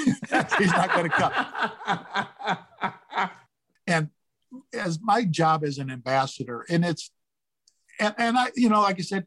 He's 0.58 0.72
not 0.72 0.94
going 0.94 1.10
to 1.10 1.16
come. 1.16 1.34
and 3.88 4.10
as 4.74 5.00
my 5.02 5.24
job 5.24 5.64
as 5.64 5.78
an 5.78 5.92
ambassador, 5.92 6.66
and 6.70 6.84
it's, 6.86 7.12
and, 8.00 8.14
and 8.18 8.38
I, 8.38 8.48
you 8.56 8.70
know, 8.70 8.82
like 8.82 9.00
I 9.00 9.04
said, 9.04 9.26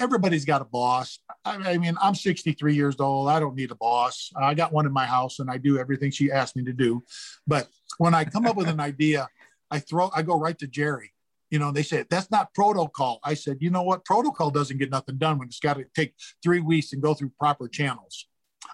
everybody's 0.00 0.44
got 0.44 0.62
a 0.62 0.64
boss. 0.64 1.18
I, 1.44 1.56
I, 1.56 1.78
mean, 1.78 1.96
I'm 2.00 2.14
63 2.14 2.74
years 2.74 2.96
old. 2.98 3.28
I 3.28 3.40
don't 3.40 3.54
need 3.54 3.70
a 3.70 3.76
boss. 3.76 4.32
I 4.36 4.54
got 4.54 4.72
one 4.72 4.86
in 4.86 4.92
my 4.92 5.06
house 5.06 5.38
and 5.38 5.50
I 5.50 5.58
do 5.58 5.78
everything 5.78 6.10
she 6.10 6.32
asked 6.32 6.56
me 6.56 6.64
to 6.64 6.72
do. 6.72 7.04
But 7.46 7.68
when 7.98 8.14
I 8.14 8.24
come 8.24 8.46
up 8.46 8.56
with 8.56 8.68
an 8.68 8.80
idea, 8.80 9.28
I 9.70 9.78
throw, 9.78 10.10
I 10.14 10.22
go 10.22 10.38
right 10.38 10.58
to 10.58 10.66
Jerry 10.66 11.12
you 11.52 11.58
know, 11.58 11.70
they 11.70 11.82
said 11.82 12.06
that's 12.08 12.30
not 12.30 12.54
protocol. 12.54 13.20
I 13.22 13.34
said, 13.34 13.58
you 13.60 13.70
know 13.70 13.82
what? 13.82 14.06
Protocol 14.06 14.50
doesn't 14.50 14.78
get 14.78 14.90
nothing 14.90 15.18
done 15.18 15.38
when 15.38 15.48
it's 15.48 15.60
got 15.60 15.76
to 15.76 15.84
take 15.94 16.14
three 16.42 16.60
weeks 16.60 16.94
and 16.94 17.02
go 17.02 17.12
through 17.12 17.30
proper 17.38 17.68
channels. 17.68 18.26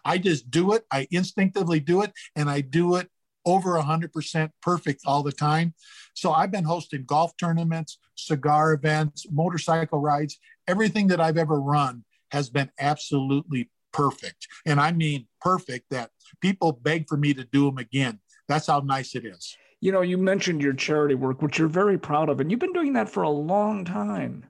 I 0.04 0.16
just 0.18 0.48
do 0.48 0.74
it. 0.74 0.84
I 0.92 1.08
instinctively 1.10 1.80
do 1.80 2.02
it, 2.02 2.12
and 2.36 2.48
I 2.48 2.60
do 2.60 2.94
it 2.94 3.10
over 3.44 3.70
100% 3.70 4.50
perfect 4.62 5.02
all 5.06 5.24
the 5.24 5.32
time. 5.32 5.74
So 6.14 6.30
I've 6.32 6.52
been 6.52 6.64
hosting 6.64 7.04
golf 7.04 7.36
tournaments, 7.36 7.98
cigar 8.14 8.74
events, 8.74 9.26
motorcycle 9.28 9.98
rides. 9.98 10.38
Everything 10.68 11.08
that 11.08 11.20
I've 11.20 11.38
ever 11.38 11.60
run 11.60 12.04
has 12.30 12.48
been 12.48 12.70
absolutely 12.78 13.70
perfect. 13.92 14.46
And 14.66 14.80
I 14.80 14.92
mean 14.92 15.26
perfect 15.40 15.86
that 15.90 16.10
people 16.40 16.70
beg 16.70 17.08
for 17.08 17.16
me 17.16 17.34
to 17.34 17.42
do 17.42 17.64
them 17.64 17.78
again. 17.78 18.20
That's 18.46 18.68
how 18.68 18.80
nice 18.80 19.16
it 19.16 19.24
is 19.24 19.56
you 19.80 19.92
know, 19.92 20.00
you 20.00 20.18
mentioned 20.18 20.62
your 20.62 20.72
charity 20.72 21.14
work, 21.14 21.40
which 21.40 21.58
you're 21.58 21.68
very 21.68 21.98
proud 21.98 22.28
of, 22.28 22.40
and 22.40 22.50
you've 22.50 22.60
been 22.60 22.72
doing 22.72 22.94
that 22.94 23.08
for 23.08 23.22
a 23.22 23.30
long 23.30 23.84
time. 23.84 24.44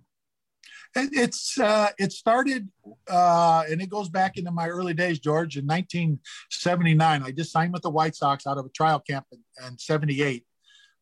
It's 0.94 1.60
uh, 1.60 1.90
it 1.98 2.12
started 2.12 2.68
uh, 3.10 3.64
and 3.70 3.82
it 3.82 3.90
goes 3.90 4.08
back 4.08 4.38
into 4.38 4.50
my 4.50 4.68
early 4.68 4.94
days, 4.94 5.18
George. 5.18 5.56
In 5.56 5.66
1979, 5.66 7.22
I 7.22 7.30
just 7.30 7.52
signed 7.52 7.72
with 7.74 7.82
the 7.82 7.90
White 7.90 8.16
Sox 8.16 8.46
out 8.46 8.58
of 8.58 8.64
a 8.64 8.70
trial 8.70 8.98
camp 8.98 9.26
in, 9.30 9.38
in 9.66 9.78
78 9.78 10.44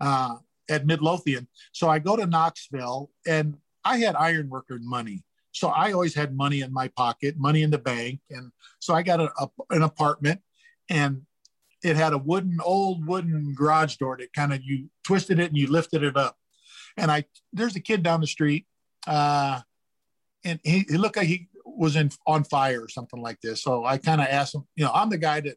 uh, 0.01 0.37
at 0.69 0.87
Midlothian. 0.87 1.47
So 1.73 1.89
I 1.89 2.01
go 2.01 2.17
to 2.17 2.27
Knoxville, 2.27 3.11
and 3.27 3.57
I 3.85 3.99
had 3.99 4.17
iron 4.17 4.49
worker 4.49 4.79
money. 4.83 5.25
So 5.53 5.69
I 5.69 5.93
always 5.93 6.15
had 6.15 6.37
money 6.37 6.61
in 6.61 6.73
my 6.73 6.89
pocket, 6.89 7.37
money 7.39 7.63
in 7.63 7.71
the 7.71 7.79
bank, 7.79 8.21
and 8.29 8.51
so 8.81 8.93
I 8.93 9.03
got 9.03 9.21
a, 9.21 9.31
a, 9.39 9.49
an 9.71 9.83
apartment. 9.83 10.41
And 10.91 11.23
it 11.87 11.97
had 11.97 12.13
a 12.13 12.19
wooden, 12.19 12.59
old 12.65 13.07
wooden 13.07 13.55
garage 13.55 13.97
door 13.97 14.17
that 14.19 14.33
kind 14.33 14.53
of 14.53 14.63
you 14.63 14.91
twisted 15.05 15.39
it 15.39 15.49
and 15.49 15.57
you 15.57 15.69
lifted 15.69 16.03
it 16.03 16.17
up. 16.17 16.37
And 16.97 17.11
I, 17.11 17.25
there's 17.53 17.77
a 17.77 17.81
kid 17.81 18.03
down 18.03 18.21
the 18.21 18.27
street, 18.27 18.67
uh, 19.07 19.61
and 20.45 20.59
he, 20.65 20.85
he 20.89 20.97
looked 20.97 21.17
like 21.17 21.27
he 21.27 21.49
was 21.65 21.97
in 21.97 22.11
on 22.27 22.45
fire 22.45 22.83
or 22.83 22.89
something 22.89 23.21
like 23.21 23.41
this. 23.41 23.63
So 23.63 23.85
I 23.85 23.99
kind 23.99 24.21
of 24.21 24.27
asked 24.29 24.55
him, 24.55 24.67
you 24.77 24.85
know, 24.85 24.93
I'm 24.93 25.11
the 25.11 25.19
guy 25.19 25.41
that 25.41 25.57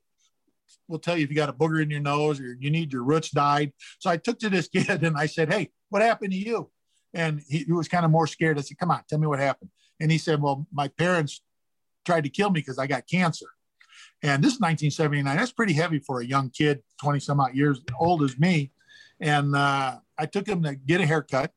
will 0.88 1.00
tell 1.00 1.18
you 1.18 1.24
if 1.24 1.30
you 1.30 1.36
got 1.36 1.50
a 1.50 1.54
booger 1.54 1.82
in 1.82 1.90
your 1.90 2.00
nose 2.00 2.40
or 2.40 2.56
you 2.60 2.70
need 2.70 2.92
your 2.92 3.04
roots 3.04 3.30
dyed. 3.30 3.72
So 4.00 4.10
I 4.10 4.18
took 4.18 4.40
to 4.40 4.50
this 4.50 4.68
kid 4.74 5.04
and 5.04 5.18
I 5.18 5.28
said, 5.28 5.52
Hey, 5.52 5.70
what 5.90 6.02
happened 6.02 6.32
to 6.34 6.38
you? 6.38 6.70
And 7.14 7.42
he, 7.48 7.60
he 7.60 7.72
was 7.72 7.88
kind 7.88 8.06
of 8.06 8.12
more 8.12 8.28
scared. 8.28 8.58
I 8.58 8.62
said, 8.62 8.78
Come 8.78 8.92
on, 8.92 9.02
tell 9.08 9.20
me 9.20 9.28
what 9.28 9.40
happened. 9.40 9.70
And 10.00 10.12
he 10.12 10.18
said, 10.18 10.42
Well, 10.42 10.68
my 10.72 10.90
parents 10.90 11.42
tried 12.06 12.26
to 12.26 12.30
kill 12.30 12.50
me 12.50 12.60
because 12.60 12.80
I 12.80 12.88
got 12.88 13.08
cancer. 13.08 13.48
And 14.22 14.44
this 14.44 14.54
is 14.54 14.60
1979. 14.60 15.38
That's 15.38 15.52
pretty 15.52 15.74
heavy 15.74 16.00
for 16.00 16.22
a 16.22 16.26
young 16.26 16.50
kid, 16.50 16.84
20 17.02 17.20
some 17.20 17.40
odd 17.40 17.56
years 17.56 17.82
old 18.00 18.24
as 18.24 18.38
me. 18.38 18.72
And 19.20 19.56
uh, 19.56 20.00
I 20.18 20.26
took 20.26 20.48
him 20.48 20.64
to 20.64 20.76
get 20.76 21.02
a 21.02 21.06
haircut. 21.06 21.52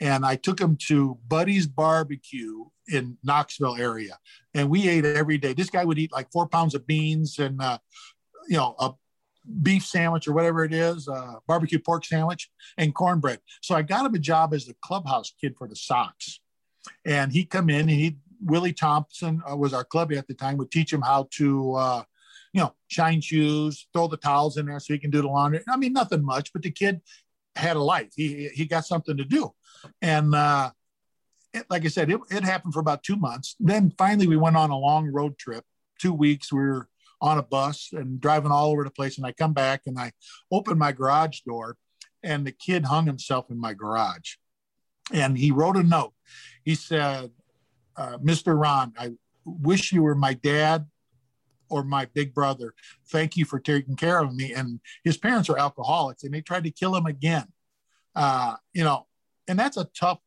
And 0.00 0.26
I 0.26 0.36
took 0.36 0.60
him 0.60 0.76
to 0.88 1.18
Buddy's 1.26 1.66
Barbecue 1.66 2.64
in 2.88 3.16
Knoxville 3.22 3.76
area. 3.76 4.18
And 4.52 4.68
we 4.68 4.88
ate 4.88 5.04
every 5.04 5.38
day. 5.38 5.54
This 5.54 5.70
guy 5.70 5.84
would 5.84 5.98
eat 5.98 6.12
like 6.12 6.30
four 6.32 6.46
pounds 6.46 6.74
of 6.74 6.86
beans 6.86 7.38
and, 7.38 7.62
uh, 7.62 7.78
you 8.48 8.56
know, 8.56 8.74
a 8.78 8.92
beef 9.62 9.84
sandwich 9.84 10.26
or 10.26 10.32
whatever 10.32 10.64
it 10.64 10.72
is, 10.72 11.08
uh, 11.08 11.34
barbecue 11.46 11.78
pork 11.78 12.04
sandwich 12.04 12.50
and 12.76 12.94
cornbread. 12.94 13.40
So 13.62 13.74
I 13.74 13.82
got 13.82 14.06
him 14.06 14.14
a 14.14 14.18
job 14.18 14.52
as 14.52 14.66
the 14.66 14.74
clubhouse 14.82 15.32
kid 15.40 15.54
for 15.56 15.68
the 15.68 15.76
Sox. 15.76 16.40
And 17.04 17.32
he'd 17.32 17.50
come 17.50 17.70
in 17.70 17.82
and 17.82 17.90
he'd 17.90 18.18
Willie 18.42 18.72
Thompson 18.72 19.42
uh, 19.50 19.56
was 19.56 19.74
our 19.74 19.84
club 19.84 20.12
at 20.12 20.26
the 20.26 20.34
time, 20.34 20.56
would 20.56 20.70
teach 20.70 20.92
him 20.92 21.02
how 21.02 21.28
to, 21.32 21.74
uh, 21.74 22.02
you 22.52 22.60
know, 22.60 22.74
shine 22.88 23.20
shoes, 23.20 23.86
throw 23.92 24.08
the 24.08 24.16
towels 24.16 24.56
in 24.56 24.66
there 24.66 24.80
so 24.80 24.92
he 24.92 24.98
can 24.98 25.10
do 25.10 25.22
the 25.22 25.28
laundry. 25.28 25.60
I 25.68 25.76
mean, 25.76 25.92
nothing 25.92 26.24
much, 26.24 26.52
but 26.52 26.62
the 26.62 26.70
kid 26.70 27.00
had 27.56 27.76
a 27.76 27.82
life. 27.82 28.12
He, 28.14 28.48
he 28.48 28.66
got 28.66 28.86
something 28.86 29.16
to 29.16 29.24
do. 29.24 29.52
And 30.02 30.34
uh, 30.34 30.70
it, 31.52 31.66
like 31.70 31.84
I 31.84 31.88
said, 31.88 32.10
it, 32.10 32.20
it 32.30 32.44
happened 32.44 32.74
for 32.74 32.80
about 32.80 33.02
two 33.02 33.16
months. 33.16 33.56
Then 33.60 33.92
finally 33.96 34.26
we 34.26 34.36
went 34.36 34.56
on 34.56 34.70
a 34.70 34.78
long 34.78 35.06
road 35.06 35.38
trip, 35.38 35.64
two 36.00 36.12
weeks. 36.12 36.52
We 36.52 36.60
were 36.60 36.88
on 37.20 37.38
a 37.38 37.42
bus 37.42 37.90
and 37.92 38.20
driving 38.20 38.50
all 38.50 38.70
over 38.70 38.84
the 38.84 38.90
place. 38.90 39.16
And 39.16 39.26
I 39.26 39.32
come 39.32 39.52
back 39.52 39.82
and 39.86 39.98
I 39.98 40.12
open 40.50 40.78
my 40.78 40.92
garage 40.92 41.40
door, 41.40 41.76
and 42.22 42.46
the 42.46 42.52
kid 42.52 42.84
hung 42.84 43.06
himself 43.06 43.50
in 43.50 43.58
my 43.58 43.74
garage. 43.74 44.34
And 45.12 45.36
he 45.38 45.50
wrote 45.50 45.76
a 45.76 45.82
note. 45.82 46.14
He 46.64 46.74
said, 46.74 47.30
uh, 47.96 48.18
Mr. 48.18 48.58
Ron, 48.58 48.92
I 48.98 49.12
wish 49.44 49.92
you 49.92 50.02
were 50.02 50.14
my 50.14 50.34
dad 50.34 50.86
or 51.68 51.82
my 51.82 52.06
big 52.06 52.34
brother. 52.34 52.74
Thank 53.08 53.36
you 53.36 53.44
for 53.44 53.58
taking 53.58 53.96
care 53.96 54.20
of 54.20 54.34
me. 54.34 54.52
And 54.52 54.80
his 55.02 55.16
parents 55.16 55.48
are 55.48 55.58
alcoholics 55.58 56.24
and 56.24 56.32
they 56.32 56.40
tried 56.40 56.64
to 56.64 56.70
kill 56.70 56.94
him 56.94 57.06
again. 57.06 57.46
Uh, 58.14 58.56
you 58.72 58.84
know, 58.84 59.06
and 59.48 59.58
that's 59.58 59.76
a 59.76 59.88
tough 59.98 60.20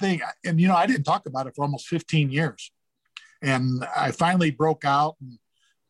thing. 0.00 0.20
And, 0.44 0.60
you 0.60 0.68
know, 0.68 0.76
I 0.76 0.86
didn't 0.86 1.04
talk 1.04 1.26
about 1.26 1.46
it 1.46 1.54
for 1.54 1.62
almost 1.62 1.86
15 1.88 2.30
years. 2.30 2.72
And 3.42 3.84
I 3.96 4.10
finally 4.10 4.50
broke 4.50 4.84
out 4.84 5.16
and 5.20 5.38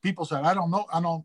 people 0.03 0.25
said, 0.25 0.45
I 0.45 0.55
don't 0.55 0.71
know. 0.71 0.87
I 0.93 1.01
don't, 1.01 1.25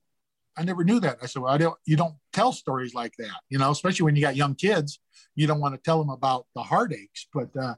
I 0.57 0.63
never 0.63 0.83
knew 0.83 0.99
that. 0.99 1.19
I 1.21 1.25
said, 1.25 1.41
well, 1.41 1.53
I 1.53 1.57
don't, 1.57 1.77
you 1.85 1.95
don't 1.95 2.15
tell 2.33 2.51
stories 2.51 2.93
like 2.93 3.13
that, 3.17 3.39
you 3.49 3.57
know, 3.57 3.71
especially 3.71 4.03
when 4.03 4.15
you 4.15 4.21
got 4.21 4.35
young 4.35 4.55
kids, 4.55 4.99
you 5.35 5.47
don't 5.47 5.61
want 5.61 5.73
to 5.73 5.81
tell 5.81 5.99
them 5.99 6.09
about 6.09 6.47
the 6.53 6.61
heartaches, 6.61 7.27
but 7.33 7.49
uh, 7.59 7.75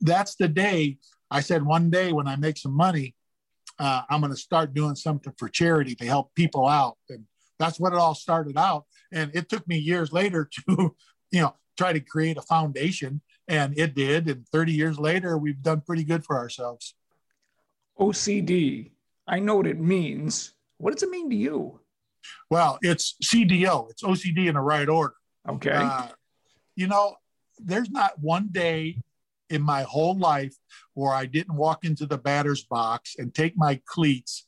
that's 0.00 0.34
the 0.36 0.48
day 0.48 0.98
I 1.32 1.40
said, 1.40 1.64
one 1.64 1.90
day 1.90 2.12
when 2.12 2.28
I 2.28 2.36
make 2.36 2.58
some 2.58 2.72
money, 2.76 3.14
uh, 3.78 4.02
I'm 4.10 4.20
going 4.20 4.32
to 4.32 4.38
start 4.38 4.74
doing 4.74 4.94
something 4.94 5.32
for 5.38 5.48
charity 5.48 5.94
to 5.96 6.04
help 6.04 6.34
people 6.34 6.68
out. 6.68 6.98
And 7.08 7.24
that's 7.58 7.80
what 7.80 7.92
it 7.92 7.98
all 7.98 8.14
started 8.14 8.58
out. 8.58 8.84
And 9.10 9.30
it 9.34 9.48
took 9.48 9.66
me 9.66 9.78
years 9.78 10.12
later 10.12 10.48
to, 10.68 10.94
you 11.30 11.40
know, 11.40 11.54
try 11.78 11.92
to 11.92 12.00
create 12.00 12.36
a 12.36 12.42
foundation 12.42 13.22
and 13.48 13.76
it 13.78 13.94
did. 13.94 14.28
And 14.28 14.46
30 14.48 14.72
years 14.72 14.98
later, 14.98 15.38
we've 15.38 15.62
done 15.62 15.80
pretty 15.80 16.04
good 16.04 16.24
for 16.24 16.36
ourselves. 16.36 16.94
OCD. 17.98 18.90
I 19.26 19.38
know 19.38 19.56
what 19.56 19.66
it 19.66 19.80
means. 19.80 20.52
What 20.78 20.92
does 20.92 21.02
it 21.02 21.10
mean 21.10 21.30
to 21.30 21.36
you? 21.36 21.80
Well, 22.50 22.78
it's 22.82 23.16
CDO. 23.24 23.90
It's 23.90 24.02
OCD 24.02 24.48
in 24.48 24.54
the 24.54 24.60
right 24.60 24.88
order. 24.88 25.14
Okay. 25.48 25.70
Uh, 25.72 26.08
you 26.76 26.86
know, 26.86 27.16
there's 27.58 27.90
not 27.90 28.18
one 28.20 28.48
day 28.52 28.98
in 29.50 29.62
my 29.62 29.82
whole 29.82 30.18
life 30.18 30.54
where 30.94 31.12
I 31.12 31.26
didn't 31.26 31.56
walk 31.56 31.84
into 31.84 32.06
the 32.06 32.18
batter's 32.18 32.64
box 32.64 33.16
and 33.18 33.34
take 33.34 33.56
my 33.56 33.80
cleats 33.86 34.46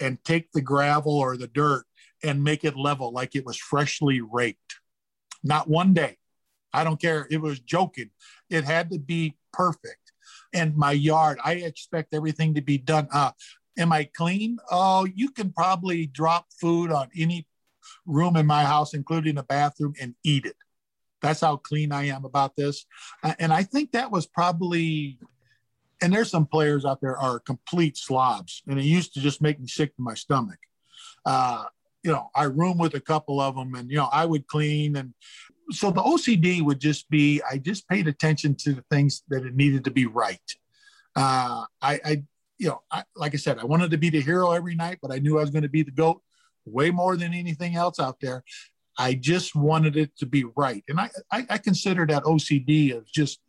and 0.00 0.22
take 0.24 0.52
the 0.52 0.60
gravel 0.60 1.18
or 1.18 1.36
the 1.36 1.46
dirt 1.46 1.84
and 2.22 2.44
make 2.44 2.64
it 2.64 2.76
level 2.76 3.12
like 3.12 3.34
it 3.34 3.46
was 3.46 3.56
freshly 3.56 4.20
raked. 4.20 4.76
Not 5.42 5.68
one 5.68 5.92
day. 5.92 6.18
I 6.72 6.84
don't 6.84 7.00
care. 7.00 7.26
It 7.30 7.40
was 7.40 7.60
joking. 7.60 8.10
It 8.48 8.64
had 8.64 8.90
to 8.90 8.98
be 8.98 9.36
perfect. 9.52 10.12
And 10.54 10.76
my 10.76 10.92
yard, 10.92 11.38
I 11.44 11.54
expect 11.54 12.14
everything 12.14 12.54
to 12.54 12.62
be 12.62 12.78
done. 12.78 13.08
Uh, 13.12 13.32
am 13.76 13.92
I 13.92 14.04
clean? 14.04 14.58
Oh, 14.70 15.04
you 15.04 15.30
can 15.30 15.52
probably 15.52 16.06
drop 16.06 16.46
food 16.60 16.92
on 16.92 17.08
any 17.16 17.46
room 18.06 18.36
in 18.36 18.46
my 18.46 18.64
house, 18.64 18.94
including 18.94 19.34
the 19.34 19.42
bathroom, 19.42 19.94
and 20.00 20.14
eat 20.22 20.46
it. 20.46 20.56
That's 21.20 21.40
how 21.40 21.56
clean 21.56 21.92
I 21.92 22.06
am 22.06 22.24
about 22.24 22.56
this. 22.56 22.84
And 23.38 23.52
I 23.52 23.62
think 23.62 23.92
that 23.92 24.10
was 24.10 24.26
probably, 24.26 25.18
and 26.02 26.12
there's 26.12 26.30
some 26.30 26.46
players 26.46 26.84
out 26.84 27.00
there 27.00 27.16
are 27.16 27.38
complete 27.38 27.96
slobs, 27.96 28.62
and 28.66 28.78
it 28.78 28.84
used 28.84 29.14
to 29.14 29.20
just 29.20 29.40
make 29.40 29.60
me 29.60 29.68
sick 29.68 29.94
to 29.96 30.02
my 30.02 30.14
stomach. 30.14 30.58
Uh, 31.24 31.64
you 32.02 32.10
know, 32.10 32.30
I 32.34 32.44
room 32.44 32.78
with 32.78 32.94
a 32.94 33.00
couple 33.00 33.40
of 33.40 33.54
them, 33.54 33.74
and 33.74 33.90
you 33.90 33.96
know, 33.96 34.08
I 34.12 34.26
would 34.26 34.46
clean, 34.48 34.96
and 34.96 35.14
so 35.70 35.90
the 35.90 36.02
OCD 36.02 36.60
would 36.60 36.80
just 36.80 37.08
be 37.08 37.40
I 37.48 37.58
just 37.58 37.88
paid 37.88 38.08
attention 38.08 38.56
to 38.56 38.74
the 38.74 38.84
things 38.90 39.22
that 39.28 39.46
it 39.46 39.54
needed 39.54 39.84
to 39.84 39.90
be 39.90 40.06
right. 40.06 40.40
Uh, 41.14 41.64
I, 41.80 42.00
I, 42.04 42.22
you 42.58 42.68
know, 42.68 42.82
I, 42.90 43.04
like 43.14 43.34
I 43.34 43.36
said, 43.36 43.58
I 43.58 43.64
wanted 43.64 43.90
to 43.92 43.98
be 43.98 44.10
the 44.10 44.20
hero 44.20 44.50
every 44.52 44.74
night, 44.74 44.98
but 45.00 45.12
I 45.12 45.18
knew 45.18 45.38
I 45.38 45.42
was 45.42 45.50
going 45.50 45.62
to 45.62 45.68
be 45.68 45.82
the 45.82 45.90
goat 45.90 46.22
way 46.64 46.90
more 46.90 47.16
than 47.16 47.34
anything 47.34 47.76
else 47.76 48.00
out 48.00 48.18
there. 48.20 48.44
I 48.98 49.14
just 49.14 49.54
wanted 49.54 49.96
it 49.96 50.16
to 50.18 50.26
be 50.26 50.44
right, 50.56 50.82
and 50.88 51.00
I, 51.00 51.10
I, 51.30 51.46
I 51.50 51.58
consider 51.58 52.06
that 52.06 52.24
OCD 52.24 52.96
as 52.96 53.04
just 53.04 53.40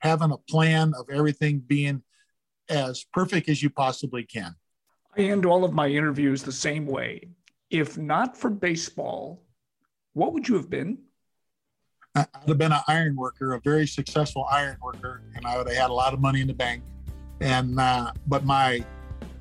having 0.00 0.30
a 0.30 0.38
plan 0.38 0.92
of 0.98 1.08
everything 1.10 1.58
being 1.58 2.02
as 2.68 3.04
perfect 3.12 3.48
as 3.48 3.62
you 3.62 3.70
possibly 3.70 4.24
can. 4.24 4.54
I 5.16 5.22
end 5.22 5.46
all 5.46 5.64
of 5.64 5.72
my 5.72 5.88
interviews 5.88 6.42
the 6.42 6.52
same 6.52 6.86
way. 6.86 7.28
If 7.70 7.96
not 7.96 8.36
for 8.36 8.50
baseball, 8.50 9.42
what 10.12 10.32
would 10.32 10.48
you 10.48 10.56
have 10.56 10.70
been? 10.70 10.98
I'd 12.14 12.26
have 12.46 12.58
been 12.58 12.72
an 12.72 12.80
iron 12.88 13.16
worker, 13.16 13.54
a 13.54 13.60
very 13.60 13.86
successful 13.86 14.46
iron 14.50 14.78
worker, 14.82 15.22
and 15.34 15.46
I 15.46 15.58
would 15.58 15.68
have 15.68 15.76
had 15.76 15.90
a 15.90 15.92
lot 15.92 16.14
of 16.14 16.20
money 16.20 16.40
in 16.40 16.46
the 16.46 16.54
bank. 16.54 16.82
And 17.40 17.78
uh, 17.78 18.12
but 18.26 18.44
my 18.44 18.84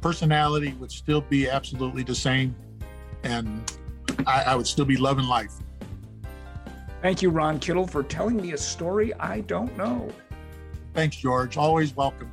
personality 0.02 0.74
would 0.80 0.92
still 0.92 1.22
be 1.22 1.50
absolutely 1.50 2.04
the 2.04 2.16
same, 2.16 2.54
and 3.24 3.64
I, 4.28 4.44
I 4.44 4.56
would 4.56 4.68
still 4.68 4.84
be 4.84 4.98
loving 4.98 5.26
life. 5.26 5.54
Thank 7.02 7.22
you, 7.22 7.30
Ron 7.30 7.60
Kittle, 7.60 7.88
for 7.88 8.04
telling 8.04 8.38
me 8.38 8.54
a 8.54 8.58
story 8.58 9.14
I 9.14 9.42
don't 9.42 9.76
know. 9.78 10.12
Thanks, 10.96 11.18
George. 11.18 11.58
Always 11.58 11.96
welcome. 11.96 12.32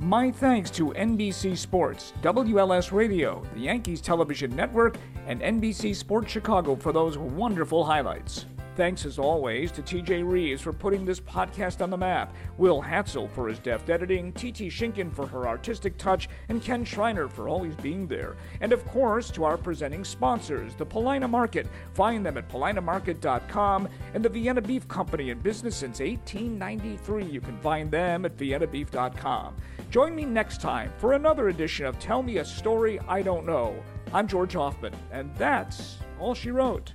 My 0.00 0.32
thanks 0.32 0.68
to 0.72 0.92
NBC 0.94 1.56
Sports, 1.56 2.12
WLS 2.22 2.90
Radio, 2.90 3.40
the 3.54 3.60
Yankees 3.60 4.00
Television 4.00 4.54
Network, 4.56 4.96
and 5.28 5.40
NBC 5.40 5.94
Sports 5.94 6.32
Chicago 6.32 6.74
for 6.74 6.92
those 6.92 7.16
wonderful 7.16 7.84
highlights. 7.84 8.46
Thanks 8.74 9.04
as 9.04 9.18
always 9.18 9.70
to 9.72 9.82
TJ 9.82 10.26
Reeves 10.26 10.62
for 10.62 10.72
putting 10.72 11.04
this 11.04 11.20
podcast 11.20 11.82
on 11.82 11.90
the 11.90 11.96
map, 11.98 12.34
Will 12.56 12.80
Hatzel 12.80 13.30
for 13.30 13.46
his 13.46 13.58
deft 13.58 13.90
editing, 13.90 14.32
TT 14.32 14.70
Schinken 14.70 15.12
for 15.12 15.26
her 15.26 15.46
artistic 15.46 15.98
touch, 15.98 16.28
and 16.48 16.62
Ken 16.62 16.82
Schreiner 16.82 17.28
for 17.28 17.50
always 17.50 17.74
being 17.76 18.06
there. 18.06 18.34
And 18.62 18.72
of 18.72 18.82
course 18.86 19.30
to 19.32 19.44
our 19.44 19.58
presenting 19.58 20.04
sponsors, 20.04 20.74
the 20.74 20.86
Paulina 20.86 21.28
Market. 21.28 21.66
Find 21.92 22.24
them 22.24 22.38
at 22.38 22.48
paulinamarket.com 22.48 23.88
and 24.14 24.24
the 24.24 24.30
Vienna 24.30 24.62
Beef 24.62 24.88
Company 24.88 25.28
in 25.28 25.38
business 25.40 25.76
since 25.76 26.00
1893. 26.00 27.26
You 27.26 27.42
can 27.42 27.58
find 27.58 27.90
them 27.90 28.24
at 28.24 28.38
viennabeef.com. 28.38 29.54
Join 29.90 30.14
me 30.14 30.24
next 30.24 30.62
time 30.62 30.90
for 30.96 31.12
another 31.12 31.48
edition 31.48 31.84
of 31.84 31.98
Tell 31.98 32.22
Me 32.22 32.38
a 32.38 32.44
Story 32.44 32.98
I 33.06 33.20
Don't 33.20 33.44
Know. 33.44 33.76
I'm 34.14 34.26
George 34.26 34.54
Ofman, 34.54 34.94
and 35.10 35.30
that's 35.36 35.98
all 36.18 36.34
she 36.34 36.50
wrote. 36.50 36.94